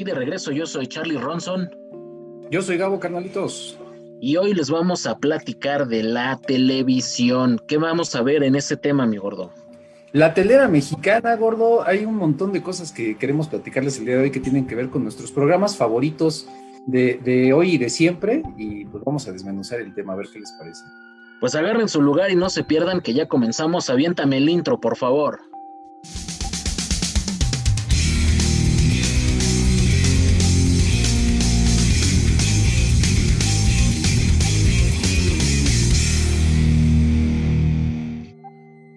aquí 0.00 0.04
de 0.04 0.14
regreso. 0.14 0.50
Yo 0.50 0.66
soy 0.66 0.86
Charlie 0.86 1.18
Ronson. 1.18 1.70
Yo 2.50 2.62
soy 2.62 2.78
Gabo 2.78 2.98
Carnalitos. 2.98 3.78
Y 4.18 4.36
hoy 4.36 4.54
les 4.54 4.70
vamos 4.70 5.06
a 5.06 5.18
platicar 5.18 5.88
de 5.88 6.02
la 6.02 6.38
televisión. 6.38 7.60
¿Qué 7.68 7.76
vamos 7.76 8.14
a 8.14 8.22
ver 8.22 8.42
en 8.42 8.54
ese 8.54 8.78
tema, 8.78 9.06
mi 9.06 9.18
gordo? 9.18 9.50
La 10.12 10.32
telera 10.32 10.68
mexicana, 10.68 11.36
gordo, 11.36 11.86
hay 11.86 12.04
un 12.06 12.16
montón 12.16 12.52
de 12.52 12.62
cosas 12.62 12.92
que 12.92 13.16
queremos 13.18 13.48
platicarles 13.48 13.98
el 13.98 14.06
día 14.06 14.16
de 14.16 14.22
hoy 14.22 14.30
que 14.30 14.40
tienen 14.40 14.66
que 14.66 14.74
ver 14.74 14.88
con 14.88 15.02
nuestros 15.02 15.30
programas 15.32 15.76
favoritos 15.76 16.48
de, 16.86 17.20
de 17.22 17.52
hoy 17.52 17.74
y 17.74 17.78
de 17.78 17.90
siempre. 17.90 18.42
Y 18.56 18.86
pues 18.86 19.04
vamos 19.04 19.28
a 19.28 19.32
desmenuzar 19.32 19.80
el 19.80 19.94
tema, 19.94 20.14
a 20.14 20.16
ver 20.16 20.28
qué 20.32 20.40
les 20.40 20.52
parece. 20.52 20.82
Pues 21.40 21.54
agarren 21.54 21.88
su 21.88 22.00
lugar 22.00 22.30
y 22.30 22.36
no 22.36 22.48
se 22.48 22.64
pierdan 22.64 23.02
que 23.02 23.12
ya 23.12 23.28
comenzamos. 23.28 23.90
Aviéntame 23.90 24.38
el 24.38 24.48
intro, 24.48 24.80
por 24.80 24.96
favor. 24.96 25.49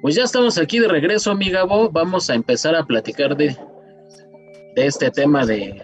Pues 0.03 0.15
ya 0.15 0.25
estamos 0.25 0.57
aquí 0.57 0.79
de 0.79 0.89
regreso, 0.89 1.31
amiga 1.31 1.63
Bo. 1.63 1.89
Vamos 1.89 2.29
a 2.29 2.35
empezar 2.35 2.75
a 2.75 2.83
platicar 2.83 3.37
de, 3.37 3.55
de 4.75 4.85
este 4.85 5.09
tema 5.09 5.45
de... 5.45 5.81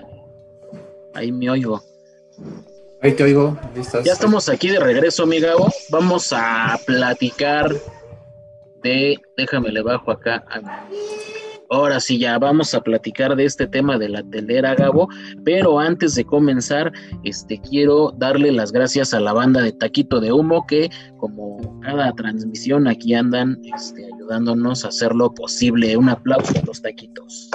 Ahí 1.14 1.32
me 1.32 1.50
oigo. 1.50 1.82
Ahí 3.02 3.13
te 3.13 3.24
oigo. 3.24 3.58
Ya 4.04 4.12
estamos 4.12 4.50
aquí 4.50 4.68
de 4.68 4.82
regreso, 4.82 5.24
amiga 5.24 5.55
Bo. 5.55 5.70
Vamos 5.90 6.34
a 6.34 6.77
platicar 6.86 7.74
de... 8.84 9.18
Déjame 9.38 9.72
le 9.72 9.84
bajo 9.84 10.12
acá. 10.12 10.44
Ahora 11.72 11.99
sí, 11.99 12.18
ya 12.18 12.40
vamos 12.40 12.74
a 12.74 12.82
platicar 12.82 13.36
de 13.36 13.46
este 13.46 13.68
tema 13.68 13.99
de 13.99 14.10
la 14.10 14.24
telera, 14.24 14.74
Gabo, 14.74 15.08
pero 15.46 15.80
antes 15.80 16.15
de 16.15 16.26
comenzar, 16.26 16.91
este, 17.24 17.62
quiero 17.62 18.12
darle 18.18 18.52
las 18.52 18.71
gracias 18.71 19.13
a 19.13 19.20
la 19.20 19.34
banda 19.34 19.62
de 19.62 19.71
Taquito 19.74 20.20
de 20.20 20.32
Humo 20.32 20.65
que, 20.65 20.90
como 21.18 21.80
cada 21.82 22.12
transmisión, 22.13 22.88
aquí 22.88 23.13
andan 23.13 23.62
este, 23.76 24.10
ayudándonos 24.30 24.85
a 24.85 24.90
hacer 24.90 25.16
lo 25.16 25.34
posible. 25.34 25.98
Un 25.98 26.10
aplauso 26.10 26.58
a 26.58 26.66
los 26.66 26.82
taquitos. 26.82 27.49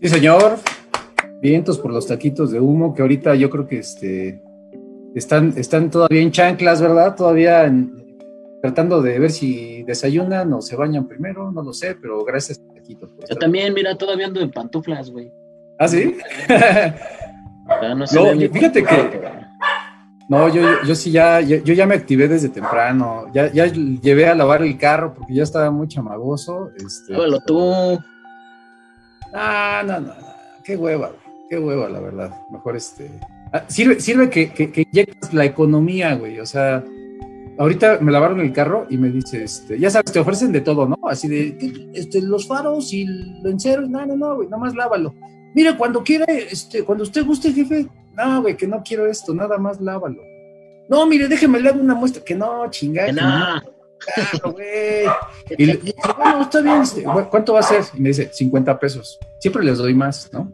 Sí, 0.00 0.08
señor. 0.08 0.58
Vientos 1.40 1.78
por 1.78 1.92
los 1.92 2.06
taquitos 2.06 2.50
de 2.50 2.60
humo, 2.60 2.94
que 2.94 3.02
ahorita 3.02 3.34
yo 3.36 3.48
creo 3.48 3.66
que 3.66 3.78
este, 3.78 4.42
están, 5.14 5.54
están 5.56 5.90
todavía 5.90 6.20
en 6.20 6.32
chanclas, 6.32 6.82
¿verdad? 6.82 7.14
Todavía 7.14 7.64
en, 7.64 8.18
tratando 8.60 9.00
de 9.00 9.18
ver 9.20 9.30
si 9.30 9.84
desayunan 9.84 10.52
o 10.52 10.60
se 10.60 10.74
bañan 10.74 11.06
primero, 11.06 11.52
no 11.52 11.62
lo 11.62 11.72
sé, 11.72 11.94
pero 11.94 12.24
gracias 12.24 12.60
Taquitos. 12.74 13.10
Yo 13.28 13.36
también, 13.36 13.72
mira, 13.72 13.96
todavía 13.96 14.26
ando 14.26 14.40
en 14.40 14.50
pantuflas, 14.50 15.10
güey. 15.10 15.32
¿Ah, 15.78 15.86
sí? 15.86 16.16
no, 17.68 18.06
fíjate 18.52 18.82
que... 18.82 19.37
No, 20.28 20.48
yo, 20.48 20.62
yo, 20.86 20.94
sí 20.94 21.10
ya, 21.10 21.40
yo, 21.40 21.56
ya 21.58 21.86
me 21.86 21.94
activé 21.94 22.28
desde 22.28 22.50
temprano. 22.50 23.26
Ya, 23.32 23.50
ya 23.50 23.66
llevé 23.66 24.28
a 24.28 24.34
lavar 24.34 24.62
el 24.62 24.76
carro 24.76 25.14
porque 25.14 25.34
ya 25.34 25.42
estaba 25.42 25.70
muy 25.70 25.88
chamagoso. 25.88 26.70
Este, 26.76 27.14
tú. 27.46 27.98
Ah, 29.32 29.82
no, 29.86 30.00
no, 30.00 30.08
no. 30.08 30.28
Qué 30.64 30.76
hueva, 30.76 31.12
Qué 31.48 31.58
hueva, 31.58 31.88
la 31.88 32.00
verdad. 32.00 32.42
Mejor 32.50 32.76
este. 32.76 33.10
Ah, 33.54 33.64
sirve, 33.68 34.00
sirve 34.00 34.28
que, 34.28 34.52
que, 34.52 34.70
que 34.70 34.82
inyectas 34.82 35.32
la 35.32 35.46
economía, 35.46 36.14
güey. 36.14 36.38
O 36.40 36.46
sea, 36.46 36.84
ahorita 37.58 37.98
me 38.00 38.12
lavaron 38.12 38.40
el 38.40 38.52
carro 38.52 38.86
y 38.88 38.96
me 38.96 39.10
dice, 39.10 39.42
este, 39.42 39.78
ya 39.78 39.90
sabes, 39.90 40.12
te 40.12 40.20
ofrecen 40.20 40.52
de 40.52 40.60
todo, 40.60 40.86
¿no? 40.86 40.96
Así 41.08 41.28
de, 41.28 41.90
este, 41.94 42.22
los 42.22 42.46
faros 42.46 42.92
y 42.92 43.02
el 43.02 43.42
lencero, 43.42 43.86
no, 43.86 44.06
no, 44.06 44.16
no, 44.16 44.36
güey, 44.36 44.48
nada 44.48 44.62
más 44.62 44.74
lávalo. 44.74 45.14
Mire, 45.54 45.76
cuando 45.76 46.02
quiera, 46.02 46.24
este, 46.26 46.84
cuando 46.84 47.04
usted 47.04 47.24
guste, 47.26 47.52
jefe, 47.52 47.88
no, 48.18 48.42
güey, 48.42 48.56
que 48.56 48.66
no 48.66 48.82
quiero 48.84 49.06
esto, 49.06 49.32
nada 49.32 49.58
más 49.58 49.80
lávalo. 49.80 50.22
No, 50.88 51.06
mire, 51.06 51.28
déjeme 51.28 51.60
le 51.60 51.68
hago 51.68 51.80
una 51.80 51.94
muestra, 51.94 52.22
que 52.24 52.34
no, 52.34 52.68
chingada. 52.70 53.12
no. 53.12 53.78
Claro, 53.98 54.52
güey. 54.52 55.06
Y 55.58 55.66
le 55.66 55.94
bueno, 56.16 56.42
está 56.42 56.60
bien, 56.60 56.82
este, 56.82 57.02
¿cuánto 57.02 57.54
va 57.54 57.60
a 57.60 57.64
ser? 57.64 57.82
Y 57.94 58.00
me 58.00 58.08
dice, 58.08 58.30
50 58.32 58.78
pesos. 58.78 59.18
Siempre 59.40 59.64
les 59.64 59.78
doy 59.78 59.94
más, 59.94 60.30
¿no? 60.32 60.52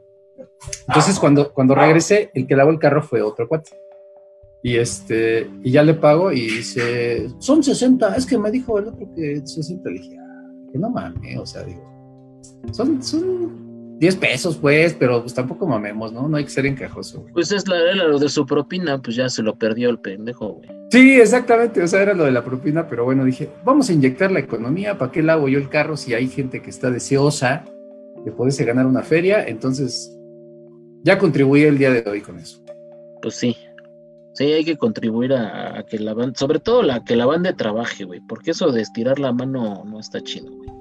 Entonces, 0.89 1.19
cuando, 1.19 1.53
cuando 1.53 1.75
regresé, 1.75 2.31
el 2.35 2.47
que 2.47 2.57
lavó 2.57 2.71
el 2.71 2.79
carro 2.79 3.03
fue 3.03 3.21
otro 3.21 3.47
cuate. 3.47 3.71
Y 4.63 4.77
este, 4.77 5.51
y 5.63 5.71
ya 5.71 5.83
le 5.83 5.93
pago 5.93 6.33
y 6.33 6.41
dice, 6.41 7.29
son 7.39 7.63
60, 7.63 8.17
es 8.17 8.25
que 8.25 8.39
me 8.39 8.51
dijo 8.51 8.79
el 8.79 8.89
otro 8.89 9.07
que 9.15 9.43
60, 9.45 9.91
le 9.91 9.99
dije, 9.99 10.17
ah, 10.19 10.51
que 10.73 10.79
no 10.79 10.89
mames, 10.89 11.39
o 11.39 11.45
sea, 11.45 11.65
digo, 11.65 11.83
son, 12.73 13.03
son 13.03 13.74
10 13.99 14.17
pesos, 14.17 14.57
pues, 14.57 14.95
pero 14.95 15.21
pues 15.21 15.35
tampoco 15.35 15.67
mamemos, 15.67 16.13
¿no? 16.13 16.29
No 16.29 16.37
hay 16.37 16.45
que 16.45 16.51
ser 16.51 16.67
encajoso, 16.67 17.21
güey. 17.21 17.33
Pues 17.33 17.53
es 17.53 17.69
la, 17.69 17.79
era 17.79 18.05
lo 18.07 18.19
de 18.19 18.29
su 18.29 18.45
propina, 18.45 19.01
pues 19.01 19.17
ya 19.17 19.29
se 19.29 19.43
lo 19.43 19.55
perdió 19.57 19.91
el 19.91 19.99
pendejo, 19.99 20.55
güey. 20.55 20.69
Sí, 20.91 21.21
exactamente, 21.21 21.83
o 21.83 21.89
sea, 21.89 22.03
era 22.03 22.15
lo 22.15 22.25
de 22.25 22.33
la 22.33 22.45
propina, 22.45 22.87
pero 22.89 23.05
bueno, 23.05 23.25
dije, 23.25 23.49
vamos 23.65 23.89
a 23.89 23.93
inyectar 23.93 24.31
la 24.31 24.41
economía, 24.41 24.99
¿para 24.99 25.11
qué 25.11 25.23
lavo 25.23 25.49
yo 25.49 25.59
el 25.59 25.69
carro 25.69 25.97
si 25.97 26.15
hay 26.15 26.29
gente 26.29 26.63
que 26.63 26.71
está 26.71 26.91
deseosa 26.91 27.65
de 28.25 28.33
poderse 28.33 28.65
ganar 28.65 28.87
una 28.87 29.03
feria? 29.03 29.47
Entonces, 29.47 30.17
ya 31.03 31.19
contribuí 31.19 31.63
el 31.63 31.79
día 31.79 31.91
de 31.91 32.09
hoy 32.09 32.21
con 32.21 32.39
eso. 32.39 32.63
Pues 33.23 33.37
sí, 33.37 33.57
Sí, 34.35 34.47
hay 34.47 34.65
que 34.65 34.77
contribuir 34.77 35.33
a, 35.33 35.85
que 35.89 35.97
la 36.01 36.13
banda, 36.13 36.37
sobre 36.37 36.59
todo 36.59 36.83
la 36.83 37.05
que 37.05 37.15
la 37.15 37.25
banda 37.25 37.55
trabaje, 37.55 38.03
güey, 38.03 38.21
porque 38.29 38.51
eso 38.51 38.73
de 38.73 38.83
estirar 38.83 39.21
la 39.21 39.33
mano 39.33 39.85
no 39.85 40.01
está 40.01 40.21
chido, 40.21 40.51
güey. 40.51 40.74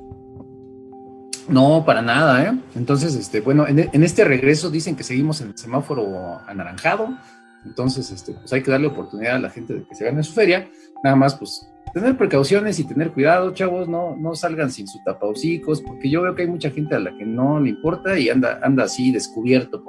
No, 1.49 1.83
para 1.85 2.01
nada, 2.01 2.43
¿eh? 2.43 2.59
Entonces, 2.75 3.15
este, 3.15 3.41
bueno, 3.41 3.67
en, 3.67 4.03
este 4.03 4.23
regreso 4.23 4.69
dicen 4.69 4.95
que 4.95 5.03
seguimos 5.03 5.41
en 5.41 5.49
el 5.49 5.57
semáforo 5.57 6.39
anaranjado, 6.47 7.17
entonces, 7.65 8.11
este, 8.11 8.33
pues 8.33 8.51
hay 8.53 8.61
que 8.61 8.71
darle 8.71 8.87
oportunidad 8.87 9.35
a 9.35 9.39
la 9.39 9.49
gente 9.49 9.73
de 9.73 9.83
que 9.85 9.95
se 9.95 10.05
gane 10.05 10.23
su 10.23 10.33
feria, 10.33 10.69
nada 11.03 11.15
más, 11.15 11.35
pues, 11.35 11.67
tener 11.93 12.17
precauciones 12.17 12.79
y 12.79 12.85
tener 12.85 13.11
cuidado, 13.11 13.53
chavos, 13.53 13.87
no, 13.87 14.15
no 14.15 14.35
salgan 14.35 14.71
sin 14.71 14.87
su 14.87 14.99
tapaucicos, 15.03 15.81
porque 15.81 16.09
yo 16.09 16.21
veo 16.21 16.33
que 16.33 16.43
hay 16.43 16.47
mucha 16.47 16.71
gente 16.71 16.95
a 16.95 16.99
la 16.99 17.15
que 17.15 17.25
no 17.25 17.59
le 17.59 17.69
importa 17.69 18.17
y 18.17 18.29
anda, 18.29 18.59
anda 18.63 18.85
así 18.85 19.11
descubierto, 19.11 19.83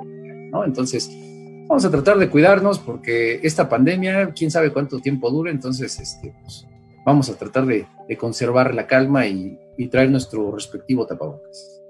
¿no? 0.53 0.64
Entonces, 0.64 1.10
vamos 1.66 1.84
a 1.84 1.91
tratar 1.91 2.19
de 2.19 2.28
cuidarnos 2.28 2.78
porque 2.78 3.41
esta 3.43 3.69
pandemia, 3.69 4.32
quién 4.32 4.50
sabe 4.50 4.72
cuánto 4.72 4.98
tiempo 5.00 5.31
dure, 5.31 5.50
entonces 5.50 5.98
este, 5.98 6.34
pues, 6.43 6.66
vamos 7.04 7.28
a 7.31 7.37
tratar 7.37 7.66
de, 7.66 7.87
conservar 8.19 8.75
la 8.75 8.87
calma 8.87 9.26
y, 9.26 9.59
traer 9.91 10.11
nuestro 10.11 10.53
respectivo 10.53 11.07
tapabocas. 11.07 11.83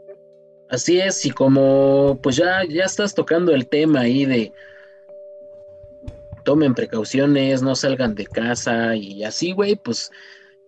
Así 0.69 0.99
es, 0.99 1.25
y 1.25 1.31
como 1.31 2.19
pues 2.22 2.37
ya, 2.37 2.62
ya 2.69 2.84
estás 2.84 3.15
tocando 3.15 3.53
el 3.53 3.69
tema 3.69 4.00
ahí 4.00 4.25
de 4.25 4.53
tomen 6.45 6.75
precauciones, 6.75 7.62
no 7.62 7.75
salgan 7.75 8.15
de 8.15 8.27
casa 8.27 8.95
y 8.97 9.25
así, 9.25 9.53
güey, 9.53 9.77
pues 9.77 10.11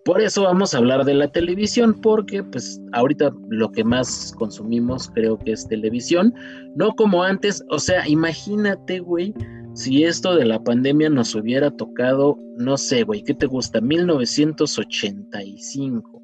por 0.04 0.20
eso 0.20 0.42
vamos 0.44 0.72
a 0.72 0.78
hablar 0.78 1.04
de 1.04 1.14
la 1.14 1.26
televisión, 1.28 2.00
porque 2.00 2.44
pues 2.44 2.80
ahorita 2.92 3.34
lo 3.48 3.72
que 3.72 3.82
más 3.82 4.32
consumimos 4.38 5.10
creo 5.14 5.36
que 5.38 5.50
es 5.52 5.66
televisión, 5.66 6.32
no 6.76 6.94
como 6.94 7.24
antes, 7.24 7.64
o 7.70 7.80
sea, 7.80 8.06
imagínate, 8.08 9.00
güey, 9.00 9.34
si 9.74 10.04
esto 10.04 10.36
de 10.36 10.44
la 10.46 10.62
pandemia 10.62 11.10
nos 11.10 11.34
hubiera 11.34 11.72
tocado, 11.72 12.38
no 12.56 12.78
sé, 12.78 13.02
güey, 13.02 13.22
¿qué 13.22 13.34
te 13.34 13.46
gusta? 13.46 13.80
1985. 13.80 16.15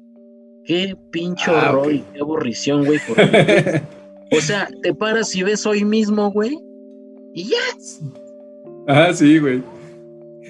Qué 0.65 0.95
pincho 1.11 1.51
ah, 1.55 1.71
horror 1.71 1.93
y 1.93 2.03
qué 2.13 2.19
aburrición, 2.21 2.85
güey. 2.85 2.99
o 4.31 4.41
sea, 4.41 4.67
te 4.81 4.93
paras 4.93 5.35
y 5.35 5.43
ves 5.43 5.65
hoy 5.65 5.83
mismo, 5.83 6.31
güey, 6.31 6.57
y 7.33 7.49
ya. 7.49 7.57
Ah, 8.87 9.11
sí, 9.13 9.39
güey. 9.39 9.63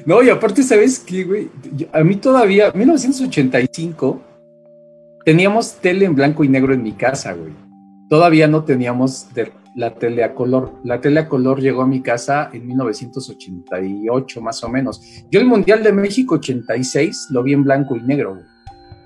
No, 0.05 0.21
y 0.21 0.29
aparte, 0.29 0.63
¿sabes 0.63 0.99
qué, 0.99 1.23
güey? 1.23 1.49
A 1.93 2.03
mí 2.03 2.15
todavía, 2.17 2.71
1985, 2.73 4.21
teníamos 5.23 5.75
tele 5.75 6.05
en 6.05 6.15
blanco 6.15 6.43
y 6.43 6.49
negro 6.49 6.73
en 6.73 6.83
mi 6.83 6.91
casa, 6.91 7.33
güey. 7.33 7.53
Todavía 8.09 8.47
no 8.47 8.63
teníamos 8.65 9.27
la 9.75 9.95
tele 9.95 10.23
a 10.23 10.35
color. 10.35 10.73
La 10.83 10.99
tele 10.99 11.21
a 11.21 11.29
color 11.29 11.61
llegó 11.61 11.83
a 11.83 11.87
mi 11.87 12.01
casa 12.01 12.49
en 12.51 12.67
1988, 12.67 14.41
más 14.41 14.63
o 14.63 14.69
menos. 14.69 15.01
Yo 15.31 15.39
el 15.39 15.45
Mundial 15.45 15.81
de 15.81 15.93
México 15.93 16.35
86 16.35 17.27
lo 17.31 17.41
vi 17.43 17.53
en 17.53 17.63
blanco 17.63 17.95
y 17.95 18.01
negro, 18.01 18.35
güey. 18.35 18.52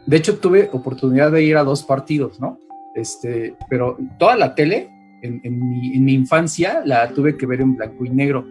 De 0.07 0.17
hecho, 0.17 0.39
tuve 0.39 0.69
oportunidad 0.73 1.31
de 1.31 1.43
ir 1.43 1.57
a 1.57 1.63
dos 1.63 1.83
partidos, 1.83 2.39
¿no? 2.39 2.59
Este, 2.95 3.55
pero 3.69 3.97
toda 4.17 4.35
la 4.35 4.55
tele 4.55 4.89
en, 5.21 5.41
mi, 6.03 6.13
infancia 6.13 6.81
la 6.85 7.09
tuve 7.09 7.37
que 7.37 7.45
ver 7.45 7.61
en 7.61 7.75
blanco 7.75 8.05
y 8.05 8.09
negro 8.09 8.45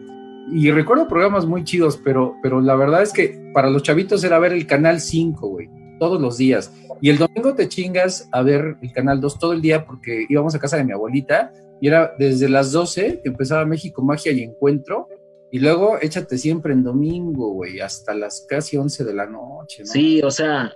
y 0.53 0.71
recuerdo 0.71 1.09
programas 1.09 1.45
muy 1.45 1.65
chidos, 1.65 2.01
pero, 2.03 2.37
pero 2.43 2.61
la 2.61 2.77
verdad 2.77 3.03
es 3.03 3.13
que 3.13 3.51
para 3.53 3.69
los 3.69 3.83
chavitos 3.83 4.23
era 4.23 4.39
ver 4.39 4.53
el 4.53 4.67
canal 4.67 5.01
5, 5.01 5.49
güey, 5.49 5.69
todos 5.99 6.21
los 6.21 6.39
días. 6.39 6.73
Y 7.01 7.11
el 7.11 7.19
domingo 7.19 7.55
te 7.55 7.69
chingas 7.69 8.29
a 8.33 8.43
ver 8.43 8.77
el 8.81 8.93
canal 8.93 9.21
2 9.21 9.39
todo 9.39 9.53
el 9.53 9.61
día 9.61 9.85
porque 9.85 10.25
íbamos 10.29 10.55
a 10.55 10.59
casa 10.59 10.77
de 10.77 10.85
mi 10.85 10.93
abuelita 10.93 11.53
y 11.81 11.89
era 11.89 12.15
desde 12.19 12.49
las 12.49 12.73
12 12.73 13.21
que 13.23 13.29
empezaba 13.29 13.65
México 13.65 14.03
Magia 14.03 14.33
y 14.33 14.43
Encuentro. 14.43 15.09
Y 15.51 15.59
luego 15.59 15.99
échate 16.01 16.39
siempre 16.39 16.73
en 16.73 16.85
domingo, 16.85 17.53
güey, 17.53 17.81
hasta 17.81 18.15
las 18.15 18.47
casi 18.49 18.77
11 18.77 19.05
de 19.05 19.15
la 19.15 19.27
noche. 19.27 19.83
¿no? 19.83 19.93
Sí, 19.93 20.21
o 20.23 20.31
sea, 20.31 20.73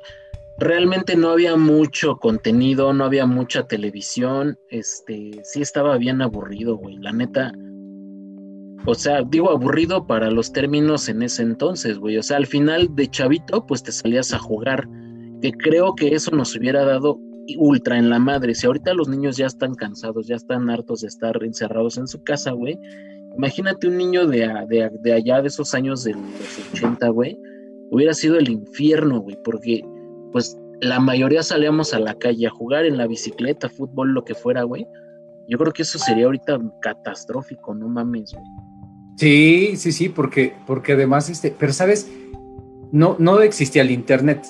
realmente 0.61 1.17
no 1.17 1.31
había 1.31 1.57
mucho 1.57 2.17
contenido, 2.19 2.93
no 2.93 3.05
había 3.05 3.27
mucha 3.27 3.67
televisión. 3.67 4.59
Este, 4.69 5.41
sí 5.43 5.63
estaba 5.63 5.97
bien 5.97 6.21
aburrido, 6.23 6.77
güey. 6.77 6.97
La 6.99 7.13
neta, 7.13 7.53
o 8.85 8.95
sea, 8.95 9.23
digo 9.23 9.51
aburrido 9.51 10.07
para 10.07 10.31
los 10.31 10.53
términos 10.53 11.09
en 11.09 11.23
ese 11.23 11.43
entonces, 11.43 11.99
güey. 11.99 12.19
O 12.19 12.23
sea, 12.23 12.37
al 12.37 12.47
final 12.47 12.95
de 12.95 13.09
chavito, 13.09 13.67
pues 13.67 13.83
te 13.83 13.91
salías 13.91 14.33
a 14.33 14.39
jugar. 14.39 14.87
Que 15.41 15.53
creo 15.53 15.95
que 15.95 16.15
eso 16.15 16.31
nos 16.33 16.55
hubiera 16.55 16.85
dado 16.85 17.19
ultra 17.57 17.97
en 17.97 18.11
la 18.11 18.19
madre. 18.19 18.55
Si 18.55 18.67
ahorita 18.67 18.93
los 18.93 19.09
niños 19.09 19.39
ya 19.39 19.47
están 19.47 19.75
cansados, 19.75 20.27
ya 20.27 20.37
están 20.37 20.69
hartos 20.69 21.01
de 21.01 21.09
estar 21.09 21.43
encerrados 21.43 21.97
en 21.97 22.07
su 22.07 22.23
casa, 22.23 22.51
güey. 22.53 22.79
Imagínate 23.35 23.89
un 23.89 23.97
niño 23.97 24.27
de, 24.27 24.41
de, 24.69 24.91
de 25.01 25.13
allá, 25.13 25.41
de 25.41 25.49
esos 25.49 25.73
años 25.73 26.05
de 26.05 26.13
los 26.13 26.75
80, 26.75 27.09
güey. 27.09 27.39
Hubiera 27.91 28.13
sido 28.13 28.37
el 28.37 28.51
infierno, 28.51 29.21
güey, 29.21 29.39
porque 29.43 29.83
pues 30.33 30.59
la 30.81 31.01
mayoría 31.01 31.43
salíamos 31.43 31.93
a 31.93 32.01
la 32.01 32.15
calle 32.15 32.47
a 32.47 32.51
jugar 32.51 32.85
en 32.85 32.97
la 32.97 33.07
bicicleta, 33.07 33.69
fútbol, 33.69 34.13
lo 34.13 34.25
que 34.25 34.35
fuera, 34.35 34.63
güey. 34.63 34.87
Yo 35.49 35.59
creo 35.59 35.73
que 35.73 35.83
eso 35.83 35.99
sería 35.99 36.27
ahorita 36.27 36.59
catastrófico, 36.81 37.75
no 37.75 37.89
mames, 37.89 38.33
güey. 38.33 38.45
Sí, 39.17 39.77
sí, 39.77 39.93
sí, 39.93 40.09
porque, 40.09 40.55
porque 40.67 40.93
además, 40.93 41.29
este, 41.29 41.55
pero 41.59 41.73
sabes, 41.73 42.11
no, 42.93 43.17
no 43.19 43.41
existía 43.41 43.83
el 43.83 43.91
internet, 43.91 44.47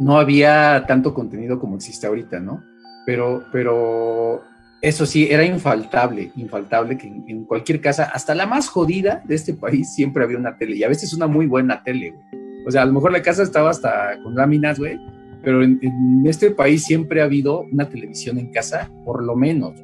no 0.00 0.18
había 0.18 0.84
tanto 0.88 1.14
contenido 1.14 1.60
como 1.60 1.76
existe 1.76 2.06
ahorita, 2.06 2.40
¿no? 2.40 2.64
Pero, 3.06 3.44
pero 3.52 4.42
eso 4.82 5.06
sí, 5.06 5.28
era 5.30 5.44
infaltable, 5.44 6.32
infaltable 6.36 6.96
que 6.96 7.06
en, 7.06 7.44
cualquier 7.44 7.80
casa, 7.80 8.04
hasta 8.04 8.34
la 8.34 8.46
más 8.46 8.68
jodida 8.68 9.22
de 9.24 9.34
este 9.34 9.54
país, 9.54 9.92
siempre 9.94 10.24
había 10.24 10.38
una 10.38 10.56
tele, 10.56 10.76
y 10.76 10.84
a 10.84 10.88
veces 10.88 11.12
una 11.12 11.26
muy 11.26 11.46
buena 11.46 11.82
tele, 11.84 12.10
güey. 12.10 12.39
O 12.66 12.70
sea, 12.70 12.82
a 12.82 12.86
lo 12.86 12.92
mejor 12.92 13.12
la 13.12 13.22
casa 13.22 13.42
estaba 13.42 13.70
hasta 13.70 14.18
con 14.22 14.34
láminas, 14.34 14.78
güey, 14.78 14.98
pero 15.42 15.62
en, 15.62 15.80
este 16.26 16.50
país 16.50 16.84
siempre 16.84 17.20
ha 17.20 17.24
habido 17.24 17.60
una 17.72 17.88
televisión 17.88 18.38
en 18.38 18.52
casa, 18.52 18.90
por 19.04 19.22
lo 19.22 19.34
menos. 19.36 19.74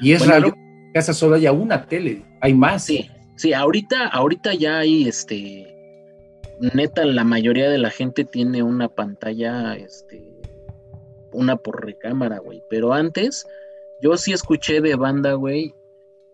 Y 0.00 0.12
es 0.12 0.26
raro 0.26 0.52
que 0.52 0.58
en 0.58 0.92
casa 0.92 1.14
solo 1.14 1.36
haya 1.36 1.52
una 1.52 1.86
tele, 1.86 2.22
hay 2.40 2.54
más. 2.54 2.84
Sí, 2.84 3.08
sí, 3.36 3.52
ahorita, 3.52 4.08
ahorita 4.08 4.54
ya 4.54 4.78
hay 4.78 5.08
este. 5.08 5.66
Neta, 6.74 7.06
la 7.06 7.24
mayoría 7.24 7.70
de 7.70 7.78
la 7.78 7.88
gente 7.88 8.24
tiene 8.24 8.62
una 8.62 8.88
pantalla, 8.88 9.74
este, 9.76 10.22
una 11.32 11.56
por 11.56 11.86
recámara, 11.86 12.38
güey. 12.38 12.62
Pero 12.68 12.92
antes, 12.92 13.46
yo 14.02 14.18
sí 14.18 14.32
escuché 14.32 14.82
de 14.82 14.94
banda, 14.94 15.32
güey, 15.34 15.74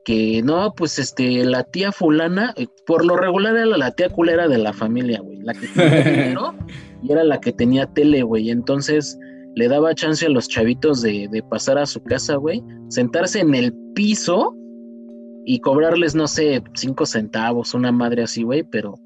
que 0.05 0.41
no, 0.43 0.73
pues 0.77 0.99
este, 0.99 1.44
la 1.44 1.65
tía 1.65 1.91
fulana, 1.91 2.55
eh, 2.56 2.69
por 2.87 3.05
lo 3.05 3.17
regular 3.17 3.56
era 3.56 3.67
la 3.67 3.91
tía 3.91 4.09
culera 4.09 4.47
de 4.47 4.59
la 4.59 4.73
familia, 4.73 5.21
güey, 5.21 5.36
la 5.46 5.54
que 5.54 5.66
tenía 5.69 6.04
dinero 6.04 6.54
y 7.02 7.12
era 7.12 7.25
la 7.25 7.40
que 7.40 7.52
tenía 7.52 7.87
tele, 7.87 8.22
güey, 8.22 8.50
entonces 8.50 9.19
le 9.54 9.69
daba 9.69 9.94
chance 9.94 10.26
a 10.26 10.28
los 10.28 10.48
chavitos 10.48 11.00
de, 11.00 11.28
de 11.31 11.43
pasar 11.43 11.78
a 11.78 11.87
su 11.87 12.02
casa, 12.02 12.37
güey, 12.37 12.62
sentarse 12.88 13.40
en 13.40 13.54
el 13.54 13.72
piso 13.94 14.54
y 15.46 15.60
cobrarles, 15.60 16.14
no 16.14 16.26
sé, 16.26 16.62
cinco 16.75 17.06
centavos, 17.06 17.72
una 17.72 17.93
madre 17.93 18.25
así, 18.25 18.43
güey, 18.43 18.64
pero 18.64 18.98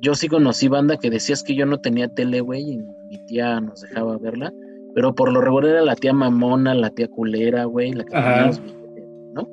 yo 0.00 0.14
sí 0.14 0.28
conocí 0.28 0.68
banda 0.68 0.96
que 0.96 1.10
decías 1.10 1.42
que 1.42 1.54
yo 1.54 1.66
no 1.66 1.78
tenía 1.78 2.08
tele, 2.08 2.40
güey, 2.40 2.62
y 2.62 2.78
mi 2.78 3.26
tía 3.26 3.60
nos 3.60 3.82
dejaba 3.82 4.18
verla, 4.18 4.52
pero 4.94 5.14
por 5.14 5.32
lo 5.32 5.40
regular 5.40 5.72
era 5.72 5.82
la 5.82 5.94
tía 5.94 6.12
mamona, 6.12 6.74
la 6.74 6.90
tía 6.90 7.08
culera, 7.08 7.64
güey, 7.64 7.92
la 7.92 8.04
que 8.04 8.10
tenía 8.10 8.46
los 8.46 8.62
billetes, 8.62 9.04
¿no? 9.34 9.48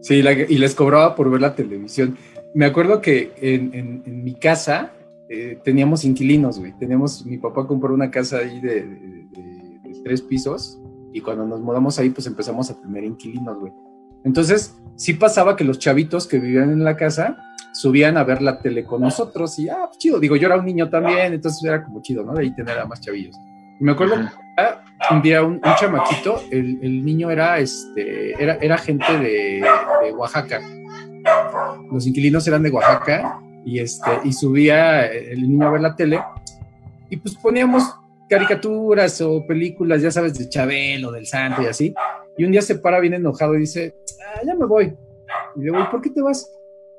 Sí, 0.00 0.22
y 0.48 0.58
les 0.58 0.74
cobraba 0.74 1.14
por 1.14 1.30
ver 1.30 1.40
la 1.40 1.54
televisión. 1.54 2.18
Me 2.54 2.66
acuerdo 2.66 3.00
que 3.00 3.32
en, 3.40 4.02
mi 4.04 4.34
casa 4.34 4.92
eh, 5.28 5.58
teníamos 5.64 6.04
inquilinos, 6.04 6.58
güey. 6.58 6.72
Teníamos, 6.72 7.24
mi 7.24 7.38
papá 7.38 7.66
compró 7.66 7.94
una 7.94 8.10
casa 8.10 8.38
ahí 8.38 8.60
de, 8.60 9.26
tres 10.04 10.22
pisos 10.22 10.80
y 11.12 11.20
cuando 11.20 11.46
nos 11.46 11.60
mudamos 11.60 11.98
ahí, 11.98 12.10
pues 12.10 12.26
empezamos 12.26 12.70
a 12.70 12.80
tener 12.80 13.04
inquilinos, 13.04 13.58
güey. 13.58 13.72
Entonces, 14.24 14.76
sí 14.96 15.14
pasaba 15.14 15.56
que 15.56 15.64
los 15.64 15.78
chavitos 15.78 16.26
que 16.26 16.38
vivían 16.38 16.70
en 16.70 16.84
la 16.84 16.96
casa 16.96 17.38
subían 17.72 18.16
a 18.16 18.24
ver 18.24 18.42
la 18.42 18.60
tele 18.60 18.84
con 18.84 19.00
nosotros 19.00 19.58
y, 19.58 19.68
ah, 19.68 19.84
pues 19.86 19.98
chido. 19.98 20.20
Digo, 20.20 20.36
yo 20.36 20.46
era 20.46 20.58
un 20.58 20.64
niño 20.64 20.88
también, 20.90 21.32
entonces 21.32 21.62
era 21.64 21.82
como 21.82 22.02
chido, 22.02 22.24
¿no? 22.24 22.34
De 22.34 22.42
ahí 22.42 22.54
tener 22.54 22.78
a 22.78 22.86
más 22.86 23.00
chavillos. 23.00 23.36
Y 23.80 23.84
me 23.84 23.92
acuerdo 23.92 24.16
un 25.10 25.22
día 25.22 25.42
un, 25.42 25.60
chamaquito, 25.60 26.40
el, 26.50 27.04
niño 27.04 27.30
era, 27.30 27.58
este, 27.58 28.40
era, 28.42 28.54
era 28.60 28.78
gente 28.78 29.18
de, 29.18 29.64
Oaxaca. 30.14 30.60
Los 31.90 32.06
inquilinos 32.06 32.46
eran 32.46 32.62
de 32.62 32.70
Oaxaca 32.70 33.40
y, 33.64 33.78
este, 33.78 34.10
y 34.24 34.32
subía 34.32 35.06
el 35.06 35.42
niño 35.42 35.66
a 35.66 35.70
ver 35.70 35.80
la 35.80 35.96
tele 35.96 36.20
y 37.12 37.16
pues 37.18 37.34
poníamos 37.36 37.84
caricaturas 38.28 39.20
o 39.20 39.46
películas, 39.46 40.00
ya 40.00 40.10
sabes, 40.10 40.38
de 40.38 40.48
Chabelo, 40.48 41.12
del 41.12 41.26
Santo 41.26 41.62
y 41.62 41.66
así. 41.66 41.94
Y 42.38 42.44
un 42.44 42.52
día 42.52 42.62
se 42.62 42.76
para 42.76 43.00
bien 43.00 43.12
enojado 43.12 43.54
y 43.54 43.60
dice, 43.60 43.94
ah, 44.26 44.40
ya 44.46 44.54
me 44.54 44.64
voy. 44.64 44.96
Y 45.54 45.58
le 45.58 45.64
digo, 45.64 45.90
¿por 45.90 46.00
qué 46.00 46.08
te 46.08 46.22
vas? 46.22 46.50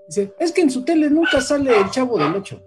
Dice, 0.07 0.31
es 0.37 0.51
que 0.51 0.61
en 0.61 0.69
su 0.69 0.85
tele 0.85 1.09
nunca 1.09 1.41
sale 1.41 1.75
el 1.75 1.89
chavo 1.89 2.19
del 2.19 2.35
8. 2.35 2.63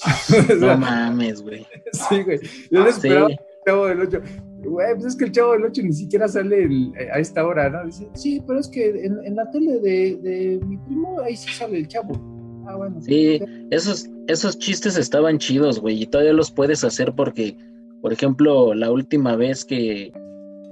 no 0.58 0.76
mames, 0.78 1.42
güey. 1.42 1.64
Sí, 1.92 2.22
güey. 2.24 2.40
Yo 2.70 2.82
le 2.82 2.90
esperaba 2.90 3.28
el 3.28 3.38
chavo 3.64 3.86
del 3.86 4.00
8 4.00 4.22
güey, 4.64 4.94
pues 4.94 5.06
es 5.06 5.16
que 5.16 5.24
el 5.26 5.32
chavo 5.32 5.52
del 5.52 5.64
8 5.64 5.82
ni 5.84 5.92
siquiera 5.92 6.26
sale 6.26 6.68
a 7.12 7.18
esta 7.18 7.46
hora, 7.46 7.70
¿no? 7.70 7.84
Dice, 7.84 8.08
sí, 8.14 8.42
pero 8.46 8.58
es 8.58 8.68
que 8.68 8.88
en, 8.88 9.36
la 9.36 9.48
tele 9.50 9.78
de, 9.78 10.60
mi 10.66 10.76
primo, 10.78 11.20
ahí 11.20 11.36
sí 11.36 11.52
sale 11.52 11.78
el 11.78 11.88
chavo. 11.88 12.39
Ah, 12.70 12.76
bueno. 12.76 13.00
Sí, 13.00 13.40
esos, 13.70 14.08
esos 14.28 14.58
chistes 14.58 14.96
estaban 14.96 15.38
chidos, 15.38 15.80
güey, 15.80 16.02
y 16.02 16.06
todavía 16.06 16.32
los 16.32 16.52
puedes 16.52 16.84
hacer 16.84 17.12
porque, 17.16 17.56
por 18.00 18.12
ejemplo, 18.12 18.74
la 18.74 18.92
última 18.92 19.34
vez 19.34 19.64
que 19.64 20.12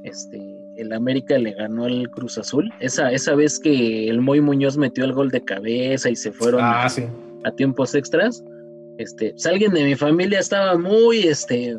este, 0.04 0.38
el 0.76 0.92
América 0.92 1.36
le 1.38 1.52
ganó 1.54 1.86
al 1.86 2.08
Cruz 2.10 2.38
Azul, 2.38 2.72
esa, 2.78 3.10
esa 3.10 3.34
vez 3.34 3.58
que 3.58 4.08
el 4.08 4.20
Moy 4.20 4.40
Muñoz 4.40 4.76
metió 4.76 5.04
el 5.04 5.12
gol 5.12 5.30
de 5.30 5.44
cabeza 5.44 6.08
y 6.08 6.14
se 6.14 6.30
fueron 6.30 6.60
ah, 6.62 6.86
a, 7.44 7.50
tiempos 7.52 7.96
extras, 7.96 8.44
este, 8.98 9.30
pues 9.30 9.46
alguien 9.46 9.72
de 9.72 9.82
mi 9.82 9.96
familia 9.96 10.38
estaba 10.38 10.78
muy, 10.78 11.22
este, 11.22 11.76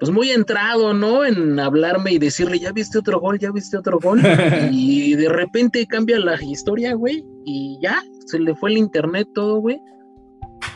pues 0.00 0.10
muy 0.10 0.32
entrado, 0.32 0.92
¿no? 0.92 1.24
En 1.24 1.60
hablarme 1.60 2.12
y 2.12 2.18
decirle, 2.18 2.58
ya 2.58 2.72
viste 2.72 2.98
otro 2.98 3.20
gol, 3.20 3.38
ya 3.38 3.52
viste 3.52 3.76
otro 3.76 4.00
gol. 4.00 4.20
y 4.72 5.14
de 5.14 5.28
repente 5.28 5.86
cambia 5.86 6.18
la 6.18 6.42
historia, 6.42 6.94
güey. 6.94 7.24
Y 7.50 7.78
ya, 7.80 8.02
se 8.26 8.38
le 8.38 8.54
fue 8.54 8.70
el 8.70 8.76
internet 8.76 9.26
todo, 9.34 9.56
güey. 9.56 9.80